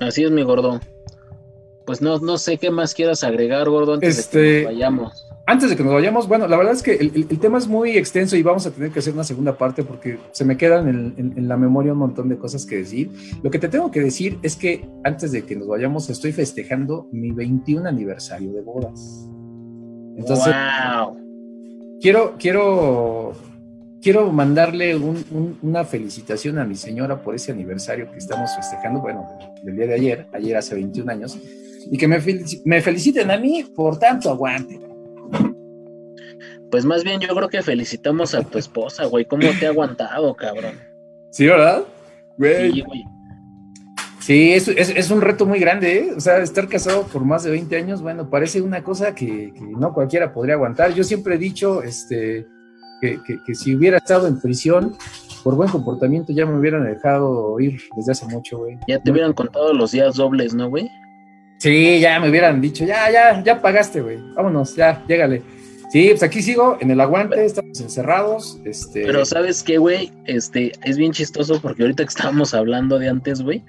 Así 0.00 0.24
es, 0.24 0.30
mi 0.30 0.42
gordo. 0.42 0.80
Pues 1.86 2.02
no, 2.02 2.18
no 2.18 2.38
sé 2.38 2.58
qué 2.58 2.70
más 2.70 2.94
quieras 2.94 3.24
agregar, 3.24 3.68
gordo, 3.68 3.94
antes 3.94 4.16
de 4.16 4.22
que 4.22 4.56
este, 4.56 4.62
nos 4.62 4.72
vayamos. 4.72 5.28
Antes 5.46 5.70
de 5.70 5.76
que 5.76 5.82
nos 5.82 5.94
vayamos, 5.94 6.28
bueno, 6.28 6.46
la 6.46 6.58
verdad 6.58 6.74
es 6.74 6.82
que 6.82 6.92
el, 6.92 7.38
tema 7.38 7.56
es 7.56 7.66
muy 7.66 7.96
extenso 7.96 8.36
y 8.36 8.42
vamos 8.42 8.66
a 8.66 8.70
tener 8.70 8.90
que 8.90 8.98
hacer 8.98 9.14
una 9.14 9.24
segunda 9.24 9.56
parte 9.56 9.82
porque 9.82 10.18
se 10.32 10.44
me 10.44 10.58
quedan 10.58 11.14
en, 11.16 11.48
la 11.48 11.56
memoria 11.56 11.94
un 11.94 12.00
montón 12.00 12.28
de 12.28 12.36
cosas 12.36 12.66
que 12.66 12.76
decir. 12.76 13.10
Lo 13.42 13.50
que 13.50 13.58
te 13.58 13.70
tengo 13.70 13.90
que 13.90 14.00
decir 14.00 14.38
es 14.42 14.56
que 14.56 14.86
antes 15.04 15.32
de 15.32 15.46
que 15.46 15.56
nos 15.56 15.66
vayamos, 15.66 16.10
estoy 16.10 16.32
festejando 16.32 17.08
mi 17.12 17.30
21 17.30 17.88
aniversario 17.88 18.52
de 18.52 18.60
bodas. 18.60 19.26
Entonces, 20.18 20.54
quiero, 22.02 22.34
quiero 22.38 23.32
quiero 24.02 24.30
mandarle 24.32 24.96
una 24.96 25.84
felicitación 25.84 26.58
a 26.58 26.64
mi 26.64 26.74
señora 26.74 27.20
por 27.22 27.34
ese 27.34 27.52
aniversario 27.52 28.10
que 28.10 28.18
estamos 28.18 28.54
festejando, 28.54 29.00
bueno, 29.00 29.28
del 29.62 29.76
día 29.76 29.86
de 29.86 29.94
ayer, 29.94 30.26
ayer 30.32 30.56
hace 30.56 30.74
21 30.74 31.10
años, 31.10 31.38
y 31.90 31.96
que 31.96 32.08
me, 32.08 32.18
me 32.64 32.80
feliciten 32.80 33.30
a 33.30 33.38
mí 33.38 33.64
por 33.74 33.98
tanto 33.98 34.30
aguante. 34.30 34.80
Pues 36.70 36.84
más 36.84 37.02
bien 37.02 37.20
yo 37.20 37.34
creo 37.34 37.48
que 37.48 37.62
felicitamos 37.62 38.34
a 38.34 38.42
tu 38.42 38.58
esposa, 38.58 39.06
güey. 39.06 39.24
¿Cómo 39.24 39.48
te 39.58 39.66
ha 39.66 39.70
aguantado, 39.70 40.34
cabrón? 40.34 40.74
Sí, 41.30 41.46
¿verdad? 41.46 41.84
Sí, 42.38 42.82
güey. 42.82 43.04
Sí, 44.20 44.52
es, 44.52 44.68
es, 44.68 45.10
un 45.10 45.22
reto 45.22 45.46
muy 45.46 45.58
grande, 45.58 46.00
¿eh? 46.00 46.10
O 46.14 46.20
sea, 46.20 46.42
estar 46.42 46.68
casado 46.68 47.04
por 47.04 47.24
más 47.24 47.44
de 47.44 47.50
20 47.50 47.74
años, 47.76 48.02
bueno, 48.02 48.28
parece 48.28 48.60
una 48.60 48.82
cosa 48.82 49.14
que, 49.14 49.54
que 49.54 49.62
no 49.62 49.94
cualquiera 49.94 50.34
podría 50.34 50.56
aguantar. 50.56 50.92
Yo 50.92 51.02
siempre 51.02 51.36
he 51.36 51.38
dicho, 51.38 51.82
este, 51.82 52.46
que, 53.00 53.54
si 53.54 53.74
hubiera 53.74 53.98
estado 53.98 54.26
en 54.26 54.40
prisión 54.40 54.96
por 55.44 55.54
buen 55.54 55.70
comportamiento 55.70 56.32
ya 56.32 56.44
me 56.46 56.58
hubieran 56.58 56.84
dejado 56.84 57.58
ir 57.60 57.80
desde 57.96 58.12
hace 58.12 58.26
mucho, 58.26 58.58
güey. 58.58 58.78
Ya 58.88 58.98
te 59.00 59.10
hubieran 59.10 59.32
contado 59.32 59.72
los 59.72 59.92
días 59.92 60.16
dobles, 60.16 60.54
¿no, 60.54 60.68
güey? 60.68 60.90
Sí, 61.58 62.00
ya 62.00 62.20
me 62.20 62.30
hubieran 62.30 62.60
dicho, 62.60 62.84
ya, 62.84 63.10
ya, 63.10 63.42
ya 63.42 63.60
pagaste, 63.60 64.00
güey. 64.00 64.18
Vámonos, 64.34 64.76
ya, 64.76 65.04
llégale. 65.08 65.42
Sí, 65.90 66.08
pues 66.10 66.22
aquí 66.22 66.42
sigo 66.42 66.76
en 66.80 66.90
el 66.90 67.00
aguante, 67.00 67.44
estamos 67.44 67.80
encerrados. 67.80 68.60
Este... 68.64 69.04
Pero 69.06 69.24
sabes 69.24 69.62
qué, 69.62 69.78
güey, 69.78 70.12
este, 70.26 70.72
es 70.84 70.98
bien 70.98 71.12
chistoso 71.12 71.60
porque 71.60 71.82
ahorita 71.82 72.04
que 72.04 72.08
estábamos 72.08 72.52
hablando 72.52 72.98
de 72.98 73.08
antes, 73.08 73.42
güey, 73.42 73.64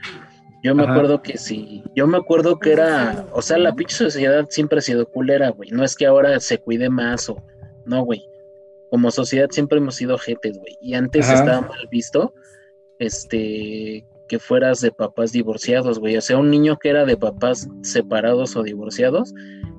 yo 0.61 0.75
me 0.75 0.84
acuerdo 0.84 1.21
que 1.21 1.38
sí, 1.38 1.84
yo 1.95 2.05
me 2.05 2.17
acuerdo 2.17 2.59
que 2.59 2.73
era, 2.73 3.25
o 3.32 3.41
sea, 3.41 3.57
la 3.57 3.73
pinche 3.73 3.95
sociedad 3.95 4.45
siempre 4.49 4.80
ha 4.80 4.82
sido 4.82 5.07
culera, 5.09 5.49
güey. 5.49 5.69
No 5.71 5.86
es 5.86 5.95
que 5.95 6.05
ahora 6.05 6.38
se 6.41 6.57
cuide 6.57 6.89
más 6.89 7.30
o, 7.30 7.41
no, 7.86 8.03
güey 8.03 8.28
como 8.90 9.12
sociedad 9.12 9.48
siempre 9.52 9.78
hemos 9.78 9.96
sido 9.96 10.18
jetes, 10.18 10.58
güey. 10.58 10.78
Y 10.82 10.94
antes 10.94 11.30
estaba 11.30 11.62
mal 11.62 11.88
visto, 11.92 12.34
este, 13.00 14.06
que 14.28 14.40
fueras 14.40 14.82
de 14.82 14.92
papás 14.92 15.32
divorciados, 15.32 16.00
güey. 16.00 16.18
O 16.18 16.22
sea, 16.22 16.38
un 16.38 16.50
niño 16.50 16.78
que 16.78 16.90
era 16.90 17.06
de 17.06 17.18
papás 17.18 17.68
separados 17.82 18.56
o 18.56 18.64
divorciados, 18.64 19.34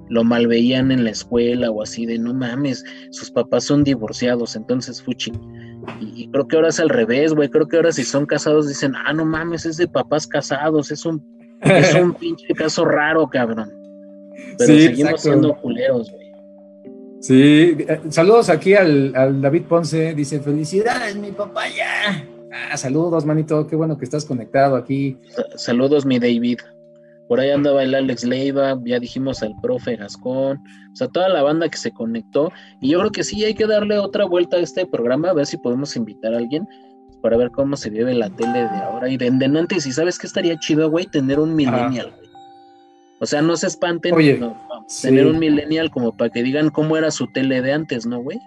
lo 0.09 0.25
mal 0.25 0.47
veían 0.49 0.91
en 0.91 1.05
la 1.05 1.11
escuela 1.11 1.71
o 1.71 1.83
así 1.83 2.05
de, 2.05 2.19
no 2.19 2.35
mames, 2.35 2.85
sus 3.11 3.31
papás 3.31 3.65
son 3.65 3.85
divorciados, 3.85 4.57
entonces 4.57 5.01
fuchi. 5.01 5.33
Y, 6.01 6.29
creo 6.31 6.47
que 6.47 6.57
ahora 6.57 6.69
es 6.69 6.81
al 6.81 6.89
revés, 6.89 7.33
güey. 7.33 7.49
Creo 7.49 7.67
que 7.67 7.77
ahora 7.77 7.93
si 7.93 8.05
son 8.05 8.27
casados 8.27 8.69
dicen, 8.69 8.93
ah, 9.07 9.13
no 9.13 9.25
mames, 9.25 9.65
es 9.65 9.77
de 9.77 9.89
papás 9.89 10.27
casados, 10.27 10.91
es 10.91 11.07
un, 11.07 11.25
es 11.63 11.95
un 12.03 12.13
pinche 12.15 12.53
caso 12.55 12.85
raro, 12.85 13.29
cabrón. 13.29 13.73
Pero 14.59 14.75
seguimos 14.75 15.23
siendo 15.23 15.57
culeros, 15.57 16.11
güey. 16.11 16.20
Sí, 17.21 17.77
eh, 17.79 18.01
saludos 18.09 18.49
aquí 18.49 18.75
al, 18.75 19.13
David 19.41 19.65
Ponce, 19.65 20.15
dice, 20.15 20.41
felicidades, 20.41 21.17
mi 21.17 21.31
papá 21.31 21.69
ya. 21.69 22.27
Ah, 22.51 22.77
saludos, 22.77 23.27
manito, 23.27 23.67
qué 23.67 23.77
bueno 23.77 23.99
que 23.99 24.05
estás 24.05 24.25
conectado 24.25 24.75
aquí. 24.75 25.19
Saludos, 25.55 26.07
mi 26.07 26.19
David. 26.19 26.59
Por 27.29 27.39
ahí 27.39 27.51
andaba 27.51 27.83
el 27.85 27.95
Alex 27.95 28.25
Leiva, 28.25 28.77
ya 28.85 28.99
dijimos 28.99 29.43
al 29.43 29.55
profe 29.63 29.97
Gascón, 29.97 30.59
o 30.93 30.97
sea, 30.97 31.07
toda 31.09 31.29
la 31.29 31.43
banda 31.43 31.69
que 31.69 31.77
se 31.77 31.93
conectó. 31.93 32.51
Y 32.81 32.91
yo 32.91 32.99
creo 32.99 33.13
que 33.13 33.23
sí 33.23 33.45
hay 33.45 33.55
que 33.55 33.67
darle 33.67 33.99
otra 33.99 34.25
vuelta 34.25 34.57
a 34.57 34.61
este 34.61 34.87
programa, 34.87 35.31
a 35.31 35.35
ver 35.35 35.47
si 35.47 35.59
podemos 35.59 35.95
invitar 35.95 36.35
a 36.35 36.39
alguien 36.39 36.67
para 37.23 37.37
ver 37.37 37.51
cómo 37.51 37.77
se 37.77 37.91
vive 37.91 38.15
la 38.15 38.31
tele 38.31 38.61
de 38.61 38.79
ahora 38.83 39.09
y 39.09 39.17
de, 39.17 39.27
antes. 39.27 39.87
Y 39.87 39.93
sabes 39.93 40.19
que 40.19 40.27
estaría 40.27 40.59
chido, 40.59 40.91
güey, 40.91 41.07
tener 41.07 41.39
un 41.39 41.55
millennial, 41.55 42.11
güey. 42.17 42.31
O 43.21 43.27
sea, 43.27 43.43
no 43.43 43.57
se 43.57 43.67
espanten. 43.67 44.15
Oye, 44.15 44.41
tener 45.03 45.27
un 45.27 45.39
millennial 45.39 45.91
como 45.91 46.17
para 46.17 46.31
que 46.31 46.43
digan 46.43 46.71
cómo 46.71 46.97
era 46.97 47.11
su 47.11 47.29
tele 47.29 47.63
de 47.63 47.73
antes, 47.73 48.07
¿no, 48.07 48.21
güey? 48.23 48.39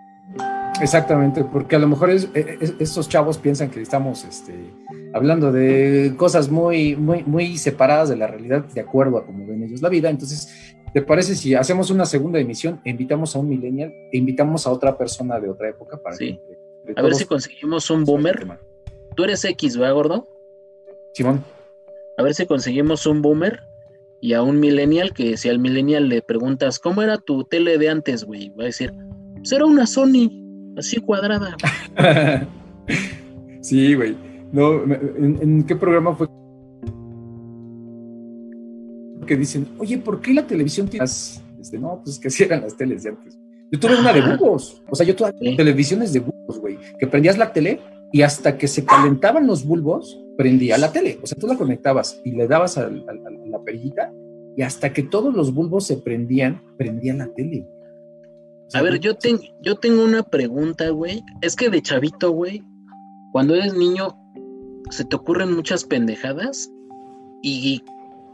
Exactamente, 0.81 1.43
porque 1.43 1.75
a 1.75 1.79
lo 1.79 1.87
mejor 1.87 2.09
es, 2.09 2.29
estos 2.33 3.07
chavos 3.07 3.37
piensan 3.37 3.69
que 3.69 3.81
estamos 3.81 4.23
este, 4.25 4.53
hablando 5.13 5.51
de 5.51 6.13
cosas 6.17 6.49
muy, 6.49 6.95
muy, 6.95 7.23
muy 7.23 7.57
separadas 7.57 8.09
de 8.09 8.15
la 8.15 8.27
realidad, 8.27 8.65
de 8.65 8.81
acuerdo 8.81 9.17
a 9.17 9.25
cómo 9.25 9.45
ven 9.45 9.63
ellos 9.63 9.81
la 9.81 9.89
vida. 9.89 10.09
Entonces, 10.09 10.75
¿te 10.93 11.01
parece 11.01 11.35
si 11.35 11.53
hacemos 11.53 11.89
una 11.89 12.05
segunda 12.05 12.39
emisión, 12.39 12.81
e 12.83 12.89
invitamos 12.89 13.35
a 13.35 13.39
un 13.39 13.49
millennial 13.49 13.93
e 14.11 14.17
invitamos 14.17 14.65
a 14.65 14.71
otra 14.71 14.97
persona 14.97 15.39
de 15.39 15.49
otra 15.49 15.69
época 15.69 15.97
para 15.97 16.15
sí. 16.15 16.39
a 16.95 17.01
ver 17.01 17.15
si 17.15 17.25
conseguimos 17.25 17.89
un 17.89 18.03
boomer. 18.03 18.59
Tú 19.15 19.23
eres 19.23 19.45
X, 19.45 19.79
¿va, 19.79 19.91
gordo? 19.91 20.27
Simón. 21.13 21.43
A 22.17 22.23
ver 22.23 22.33
si 22.33 22.45
conseguimos 22.47 23.05
un 23.05 23.21
boomer 23.21 23.61
y 24.23 24.31
a 24.31 24.41
un 24.41 24.57
millennial 24.57 25.13
que 25.13 25.35
si 25.35 25.49
al 25.49 25.59
millennial 25.59 26.07
le 26.07 26.21
preguntas, 26.21 26.79
¿cómo 26.79 27.01
era 27.01 27.17
tu 27.17 27.43
tele 27.43 27.77
de 27.77 27.89
antes, 27.89 28.23
güey? 28.23 28.53
Va 28.57 28.63
a 28.63 28.67
decir, 28.67 28.93
pues 29.35 29.51
era 29.51 29.65
una 29.65 29.85
Sony, 29.85 30.31
así 30.77 31.01
cuadrada. 31.01 31.57
sí, 33.61 33.93
güey. 33.95 34.15
No, 34.53 34.81
¿en, 34.85 35.65
qué 35.65 35.75
programa 35.75 36.15
fue? 36.15 36.29
Que 39.27 39.35
dicen, 39.35 39.67
oye, 39.77 39.97
¿por 39.97 40.21
qué 40.21 40.33
la 40.33 40.47
televisión 40.47 40.87
tiene 40.87 41.03
este, 41.03 41.77
no, 41.77 41.99
pues 42.01 42.17
que 42.17 42.29
así 42.29 42.43
eran 42.43 42.61
las 42.61 42.77
teles 42.77 43.03
de 43.03 43.09
antes. 43.09 43.37
Yo 43.73 43.77
tuve 43.77 43.99
una 43.99 44.13
de 44.13 44.21
bulbos, 44.21 44.81
o 44.89 44.95
sea, 44.95 45.05
yo 45.05 45.17
tuve 45.17 45.33
televisiones 45.33 46.13
de 46.13 46.21
bulbos, 46.21 46.59
güey, 46.59 46.77
que 46.97 47.07
prendías 47.07 47.37
la 47.37 47.51
tele 47.51 47.81
y 48.13 48.21
hasta 48.21 48.57
que 48.57 48.69
se 48.69 48.85
calentaban 48.85 49.47
los 49.47 49.65
bulbos, 49.65 50.17
prendía 50.37 50.77
la 50.77 50.91
tele. 50.91 51.19
O 51.21 51.27
sea, 51.27 51.37
tú 51.37 51.47
la 51.47 51.57
conectabas 51.57 52.21
y 52.23 52.31
le 52.31 52.47
dabas 52.47 52.77
a, 52.77 52.89
la 53.53 53.63
perillita 53.63 54.11
y 54.55 54.61
hasta 54.61 54.93
que 54.93 55.03
todos 55.03 55.33
los 55.33 55.53
bulbos 55.53 55.87
se 55.87 55.97
prendían, 55.97 56.61
prendía 56.77 57.13
la 57.13 57.27
tele. 57.33 57.67
a 58.73 58.81
ver, 58.81 58.99
yo, 58.99 59.15
tengo 59.15 59.41
yo 59.61 59.75
tengo 59.75 60.03
una 60.03 60.23
pregunta, 60.23 60.89
güey. 60.89 61.23
Es 61.41 61.55
que 61.55 61.69
de 61.69 61.81
chavito, 61.81 62.31
güey, 62.31 62.63
cuando 63.31 63.55
eres 63.55 63.73
niño, 63.73 64.15
se 64.89 65.05
te 65.05 65.15
ocurren 65.15 65.53
muchas 65.53 65.83
pendejadas 65.85 66.69
y 67.41 67.83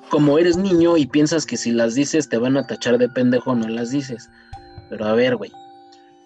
como 0.09 0.37
eres 0.37 0.57
niño 0.57 0.97
y 0.97 1.05
piensas 1.05 1.45
que 1.45 1.55
si 1.55 1.71
las 1.71 1.95
dices 1.95 2.29
te 2.29 2.37
van 2.37 2.57
a 2.57 2.67
tachar 2.67 2.97
de 2.97 3.09
pendejo, 3.09 3.55
no 3.55 3.67
las 3.67 3.91
dices. 3.91 4.29
Pero 4.89 5.05
a 5.05 5.13
ver, 5.13 5.37
güey, 5.37 5.51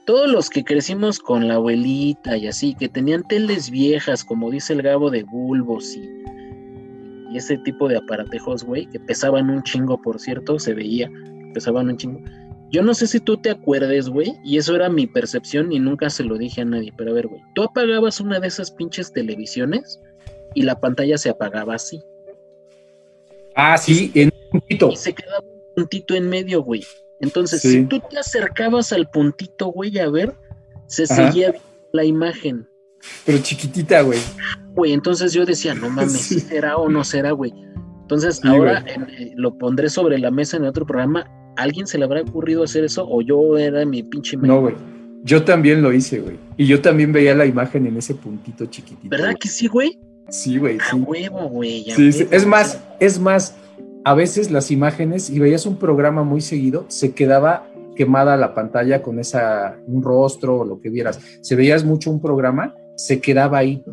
todos 0.05 0.29
los 0.29 0.49
que 0.49 0.63
crecimos 0.63 1.19
con 1.19 1.47
la 1.47 1.55
abuelita 1.55 2.37
y 2.37 2.47
así, 2.47 2.73
que 2.75 2.89
tenían 2.89 3.23
teles 3.23 3.69
viejas, 3.69 4.23
como 4.23 4.49
dice 4.49 4.73
el 4.73 4.81
Gabo, 4.81 5.11
de 5.11 5.23
bulbos 5.23 5.95
y, 5.95 6.23
ese 7.37 7.57
tipo 7.59 7.87
de 7.87 7.97
aparatejos, 7.97 8.63
güey, 8.63 8.87
que 8.87 8.99
pesaban 8.99 9.49
un 9.49 9.63
chingo, 9.63 10.01
por 10.01 10.19
cierto, 10.19 10.59
se 10.59 10.73
veía, 10.73 11.11
pesaban 11.53 11.89
un 11.89 11.97
chingo. 11.97 12.21
Yo 12.71 12.81
no 12.81 12.93
sé 12.93 13.05
si 13.05 13.19
tú 13.19 13.37
te 13.37 13.51
acuerdes, 13.51 14.09
güey, 14.09 14.33
y 14.43 14.57
eso 14.57 14.75
era 14.75 14.89
mi 14.89 15.05
percepción 15.05 15.71
y 15.71 15.79
nunca 15.79 16.09
se 16.09 16.23
lo 16.23 16.37
dije 16.37 16.61
a 16.61 16.65
nadie, 16.65 16.91
pero 16.97 17.11
a 17.11 17.13
ver, 17.13 17.27
güey, 17.27 17.41
tú 17.53 17.63
apagabas 17.63 18.19
una 18.19 18.39
de 18.39 18.47
esas 18.47 18.71
pinches 18.71 19.11
televisiones 19.11 19.99
y 20.55 20.63
la 20.63 20.79
pantalla 20.79 21.17
se 21.17 21.29
apagaba 21.29 21.75
así. 21.75 22.01
Ah, 23.55 23.77
sí, 23.77 24.11
en 24.15 24.31
un 24.33 24.49
puntito. 24.59 24.89
Y 24.91 24.95
se 24.95 25.13
quedaba 25.13 25.41
un 25.41 25.75
puntito 25.75 26.15
en 26.15 26.29
medio, 26.29 26.63
güey. 26.63 26.83
Entonces, 27.19 27.61
si 27.61 27.85
tú 27.85 28.01
te 28.09 28.17
acercabas 28.17 28.91
al 28.91 29.09
puntito, 29.09 29.67
güey, 29.67 29.99
a 29.99 30.09
ver, 30.09 30.33
se 30.87 31.07
seguía 31.07 31.53
la 31.91 32.03
imagen. 32.03 32.67
Pero 33.25 33.37
chiquitita, 33.39 34.01
güey. 34.01 34.19
Güey, 34.75 34.93
entonces 34.93 35.33
yo 35.33 35.45
decía, 35.45 35.73
no 35.73 35.89
mames, 35.91 36.45
¿será 36.47 36.77
o 36.77 36.89
no 36.89 37.03
será, 37.03 37.31
güey? 37.31 37.53
Entonces, 38.01 38.43
ahora 38.43 38.83
eh, 38.85 39.31
lo 39.35 39.57
pondré 39.57 39.89
sobre 39.89 40.19
la 40.19 40.29
mesa 40.29 40.57
en 40.57 40.65
otro 40.65 40.85
programa. 40.85 41.25
¿Alguien 41.55 41.87
se 41.87 41.97
le 41.97 42.05
habrá 42.05 42.21
ocurrido 42.21 42.63
hacer 42.63 42.83
eso 42.83 43.07
o 43.07 43.21
yo 43.21 43.57
era 43.57 43.85
mi 43.85 44.03
pinche... 44.03 44.37
No, 44.37 44.61
güey. 44.61 44.75
Yo 45.23 45.43
también 45.43 45.81
lo 45.81 45.93
hice, 45.93 46.19
güey. 46.19 46.37
Y 46.57 46.65
yo 46.65 46.81
también 46.81 47.13
veía 47.13 47.33
la 47.33 47.45
imagen 47.45 47.87
en 47.87 47.95
ese 47.95 48.13
puntito 48.13 48.65
chiquitito. 48.65 49.09
¿Verdad 49.09 49.35
que 49.39 49.47
sí, 49.47 49.67
güey? 49.67 49.97
Sí, 50.29 50.57
güey. 50.57 50.77
A 50.91 50.95
huevo, 50.95 51.47
güey. 51.47 51.85
Sí, 51.91 52.11
sí. 52.11 52.27
Es 52.29 52.45
más, 52.45 52.83
es 52.99 53.19
más, 53.19 53.55
a 54.03 54.13
veces 54.13 54.51
las 54.51 54.69
imágenes, 54.69 55.29
y 55.29 55.39
veías 55.39 55.65
un 55.65 55.77
programa 55.77 56.23
muy 56.23 56.41
seguido, 56.41 56.85
se 56.89 57.13
quedaba 57.13 57.67
quemada 57.95 58.35
la 58.35 58.53
pantalla 58.53 59.01
con 59.01 59.19
esa, 59.19 59.77
un 59.87 60.03
rostro 60.03 60.59
o 60.59 60.65
lo 60.65 60.81
que 60.81 60.89
vieras. 60.89 61.19
Se 61.41 61.55
veías 61.55 61.85
mucho 61.85 62.11
un 62.11 62.21
programa, 62.21 62.75
se 62.95 63.19
quedaba 63.19 63.59
ahí. 63.59 63.83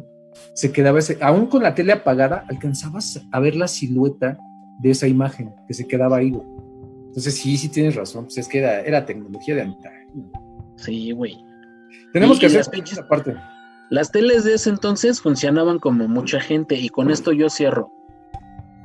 Se 0.54 0.72
quedaba 0.72 0.98
ese, 0.98 1.18
aún 1.20 1.46
con 1.46 1.62
la 1.62 1.74
tele 1.74 1.92
apagada, 1.92 2.44
alcanzabas 2.48 3.20
a 3.30 3.40
ver 3.40 3.56
la 3.56 3.68
silueta 3.68 4.38
de 4.80 4.90
esa 4.90 5.06
imagen 5.06 5.54
que 5.66 5.74
se 5.74 5.86
quedaba 5.86 6.18
ahí. 6.18 6.32
Entonces, 7.06 7.34
sí, 7.36 7.56
sí 7.56 7.68
tienes 7.68 7.94
razón. 7.96 8.24
Pues 8.24 8.38
es 8.38 8.48
que 8.48 8.58
era, 8.58 9.04
tecnología 9.06 9.54
de 9.54 9.62
antaño. 9.62 10.30
Sí, 10.76 11.12
güey. 11.12 11.36
Tenemos 12.12 12.38
que 12.38 12.46
hacer 12.46 12.64
esa 12.84 13.06
parte. 13.06 13.34
Las 13.90 14.10
teles 14.10 14.44
de 14.44 14.54
ese 14.54 14.70
entonces 14.70 15.20
funcionaban 15.20 15.78
como 15.78 16.06
mucha 16.08 16.40
gente, 16.40 16.76
y 16.76 16.88
con 16.88 17.10
esto 17.10 17.32
yo 17.32 17.50
cierro 17.50 17.92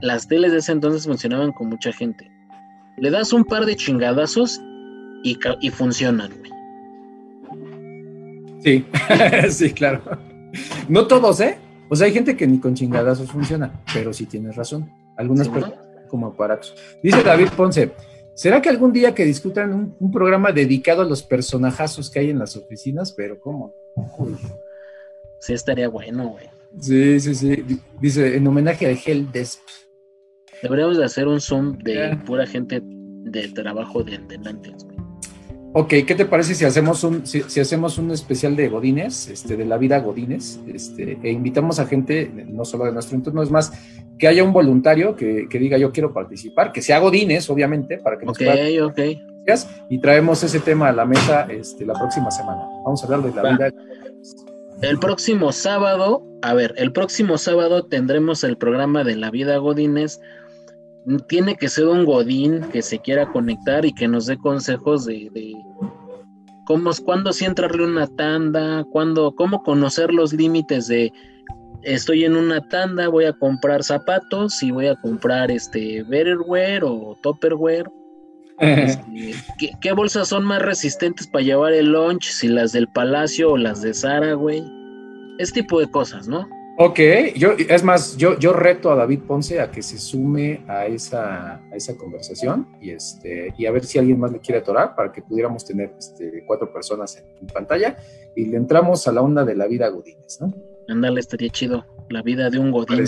las 0.01 0.27
teles 0.27 0.51
de 0.51 0.59
ese 0.59 0.71
entonces 0.71 1.05
funcionaban 1.05 1.51
con 1.51 1.69
mucha 1.69 1.91
gente. 1.91 2.29
Le 2.97 3.09
das 3.09 3.33
un 3.33 3.43
par 3.43 3.65
de 3.65 3.75
chingadazos 3.75 4.61
y, 5.23 5.37
y 5.61 5.69
funcionan, 5.69 6.31
güey. 6.39 6.51
Sí, 8.65 8.83
sí, 9.51 9.73
claro. 9.73 10.01
No 10.89 11.05
todos, 11.05 11.39
¿eh? 11.39 11.59
O 11.87 11.95
sea, 11.95 12.07
hay 12.07 12.13
gente 12.13 12.35
que 12.35 12.47
ni 12.47 12.59
con 12.59 12.73
chingadazos 12.73 13.29
funciona, 13.29 13.71
pero 13.93 14.11
sí 14.11 14.25
tienes 14.25 14.55
razón. 14.55 14.91
Algunas 15.17 15.47
personas 15.47 15.79
como 16.09 16.27
aparatos. 16.27 16.75
Dice 17.03 17.21
David 17.21 17.49
Ponce, 17.55 17.91
¿será 18.33 18.63
que 18.63 18.69
algún 18.69 18.91
día 18.91 19.13
que 19.13 19.23
discutan 19.23 19.95
un, 19.99 20.11
programa 20.11 20.51
dedicado 20.51 21.03
a 21.03 21.05
los 21.05 21.21
personajazos 21.21 22.09
que 22.09 22.19
hay 22.19 22.31
en 22.31 22.39
las 22.39 22.57
oficinas? 22.57 23.11
Pero 23.11 23.39
¿cómo? 23.39 23.75
Sí, 25.39 25.53
estaría 25.53 25.87
bueno, 25.87 26.29
güey. 26.29 26.49
Sí, 26.79 27.19
sí, 27.19 27.35
sí. 27.35 27.79
Dice, 28.01 28.35
en 28.35 28.47
homenaje 28.47 28.87
a 28.87 28.91
Hell 28.91 29.31
Desp. 29.31 29.61
Deberíamos 30.63 30.97
de 30.97 31.05
hacer 31.05 31.27
un 31.27 31.39
Zoom 31.39 31.77
de 31.77 32.17
pura 32.25 32.47
gente 32.47 32.81
de 32.83 33.47
trabajo 33.49 34.03
de 34.03 34.15
antes, 34.15 34.87
Ok, 35.77 35.89
¿qué 36.07 36.15
te 36.15 36.23
parece 36.23 36.55
si 36.55 36.63
hacemos 36.63 37.03
un, 37.03 37.27
si, 37.27 37.41
hacemos 37.59 37.97
un 37.97 38.09
especial 38.11 38.55
de 38.55 38.69
Godines, 38.69 39.27
este, 39.27 39.57
de 39.57 39.65
la 39.65 39.77
vida 39.77 39.99
Godines, 39.99 40.57
este, 40.73 41.19
e 41.21 41.31
invitamos 41.31 41.79
a 41.79 41.85
gente, 41.85 42.31
no 42.47 42.63
solo 42.63 42.85
de 42.85 42.93
nuestro 42.93 43.17
entorno, 43.17 43.43
es 43.43 43.51
más, 43.51 43.73
que 44.17 44.29
haya 44.29 44.45
un 44.45 44.53
voluntario 44.53 45.17
que, 45.17 45.49
diga 45.51 45.77
yo 45.77 45.91
quiero 45.91 46.13
participar, 46.13 46.71
que 46.71 46.81
sea 46.81 46.99
Godines, 46.99 47.49
obviamente, 47.49 47.97
para 47.97 48.17
que 48.17 48.25
nos 48.25 48.37
Ok, 48.39 48.47
ok. 48.83 48.99
Y 49.89 49.99
traemos 49.99 50.41
ese 50.43 50.61
tema 50.61 50.87
a 50.87 50.93
la 50.93 51.03
mesa 51.03 51.45
este, 51.49 51.85
la 51.85 51.93
próxima 51.93 52.31
semana. 52.31 52.61
Vamos 52.85 53.03
a 53.03 53.07
hablar 53.07 53.23
de 53.23 53.41
la 53.41 53.51
vida. 53.51 53.71
El 54.81 54.97
próximo 54.97 55.51
sábado, 55.51 56.23
a 56.41 56.53
ver, 56.53 56.73
el 56.77 56.93
próximo 56.93 57.37
sábado 57.37 57.83
tendremos 57.83 58.45
el 58.45 58.57
programa 58.57 59.03
de 59.03 59.17
la 59.17 59.29
vida 59.29 59.57
Godines 59.57 60.21
tiene 61.27 61.55
que 61.55 61.69
ser 61.69 61.87
un 61.87 62.05
godín 62.05 62.61
que 62.71 62.81
se 62.81 62.99
quiera 62.99 63.31
conectar 63.31 63.85
y 63.85 63.93
que 63.93 64.07
nos 64.07 64.25
dé 64.25 64.37
consejos 64.37 65.05
de, 65.05 65.29
de 65.33 65.53
cómo, 66.65 66.91
cuándo 67.03 67.31
sí 67.31 67.45
entrarle 67.45 67.85
una 67.85 68.07
tanda, 68.07 68.83
cuándo, 68.91 69.33
cómo 69.35 69.63
conocer 69.63 70.13
los 70.13 70.33
límites 70.33 70.87
de 70.87 71.11
estoy 71.85 72.25
en 72.25 72.35
una 72.35 72.67
tanda, 72.67 73.07
voy 73.07 73.25
a 73.25 73.33
comprar 73.33 73.83
zapatos 73.83 74.61
y 74.63 74.71
voy 74.71 74.87
a 74.87 74.95
comprar 74.95 75.51
este 75.51 76.03
Betterware 76.03 76.83
o 76.83 77.17
Topperware. 77.21 77.89
Este, 78.57 79.35
¿qué, 79.81 79.91
bolsas 79.91 80.29
son 80.29 80.45
más 80.45 80.61
resistentes 80.61 81.27
para 81.27 81.43
llevar 81.43 81.73
el 81.73 81.91
lunch? 81.91 82.23
Si 82.29 82.47
las 82.47 82.71
del 82.71 82.87
Palacio 82.87 83.51
o 83.51 83.57
las 83.57 83.81
de 83.81 83.93
Sara, 83.93 84.31
güey. 84.31 84.63
Ese 85.39 85.55
tipo 85.55 85.77
de 85.81 85.91
cosas, 85.91 86.29
¿no? 86.29 86.47
Ok, 86.77 86.99
yo, 87.37 87.51
es 87.51 87.83
más, 87.83 88.17
yo, 88.17 88.37
yo 88.37 88.51
reto 88.51 88.91
a 88.91 88.95
David 88.95 89.21
Ponce 89.25 89.61
a 89.61 89.71
que 89.71 89.81
se 89.81 89.97
sume 89.97 90.65
a 90.67 90.85
esa, 90.85 91.55
a 91.71 91.75
esa 91.75 91.95
conversación 91.95 92.67
y, 92.81 92.89
este, 92.89 93.53
y 93.57 93.65
a 93.65 93.71
ver 93.71 93.85
si 93.85 93.97
alguien 93.97 94.19
más 94.19 94.33
le 94.33 94.39
quiere 94.39 94.59
atorar 94.59 94.93
para 94.93 95.09
que 95.09 95.21
pudiéramos 95.21 95.65
tener 95.65 95.93
este, 95.97 96.43
cuatro 96.45 96.73
personas 96.73 97.15
en, 97.15 97.47
pantalla 97.47 97.95
y 98.35 98.45
le 98.45 98.57
entramos 98.57 99.07
a 99.07 99.13
la 99.13 99.21
onda 99.21 99.45
de 99.45 99.55
la 99.55 99.67
vida 99.67 99.87
Godínez, 99.87 100.41
¿no? 100.41 100.53
Ándale, 100.89 101.21
estaría 101.21 101.47
chido, 101.49 101.85
la 102.09 102.21
vida 102.21 102.49
de 102.49 102.59
un 102.59 102.71
Godín. 102.71 103.05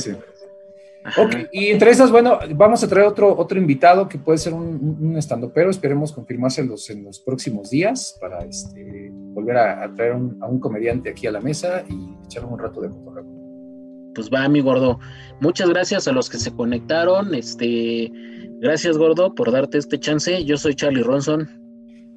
Ok, 1.18 1.36
y 1.52 1.68
entre 1.68 1.92
esas, 1.92 2.10
bueno, 2.10 2.40
vamos 2.56 2.84
a 2.84 2.88
traer 2.88 3.08
otro, 3.08 3.38
otro 3.38 3.58
invitado 3.58 4.08
que 4.08 4.18
puede 4.18 4.38
ser 4.38 4.54
un, 4.54 4.98
un 5.02 5.18
estando, 5.18 5.52
pero 5.52 5.70
esperemos 5.70 6.14
confirmárselos 6.14 6.90
en 6.90 7.04
los 7.04 7.20
próximos 7.20 7.70
días 7.70 8.18
para 8.20 8.40
este, 8.46 9.10
volver 9.12 9.58
a, 9.58 9.94
traer 9.94 10.14
a 10.14 10.48
un 10.48 10.60
comediante 10.60 11.10
aquí 11.10 11.28
a 11.28 11.32
la 11.32 11.42
mesa 11.42 11.84
y 11.90 12.26
echar 12.26 12.46
un 12.46 12.58
rato 12.58 12.82
de 12.82 12.90
fotografía 12.90 13.37
pues 14.18 14.32
va 14.34 14.50
mi 14.50 14.62
gordo. 14.62 15.00
Muchas 15.40 15.70
gracias 15.70 16.08
a 16.08 16.12
los 16.12 16.28
que 16.28 16.40
se 16.40 16.52
conectaron. 16.52 17.36
Este, 17.36 18.12
gracias 18.60 18.98
gordo 18.98 19.36
por 19.36 19.52
darte 19.52 19.78
este 19.78 20.00
chance. 20.00 20.44
Yo 20.44 20.58
soy 20.58 20.74
Charlie 20.74 21.04
Ronson. 21.04 21.48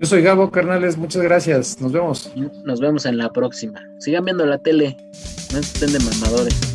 Yo 0.00 0.06
soy 0.06 0.22
Gabo 0.22 0.50
Carnales, 0.50 0.96
muchas 0.96 1.22
gracias. 1.22 1.78
Nos 1.78 1.92
vemos. 1.92 2.32
Nos 2.64 2.80
vemos 2.80 3.04
en 3.04 3.18
la 3.18 3.30
próxima. 3.30 3.82
Sigan 3.98 4.24
viendo 4.24 4.46
la 4.46 4.56
tele. 4.56 4.96
No 5.52 5.58
estén 5.58 5.92
de 5.92 5.98
mamadores. 5.98 6.69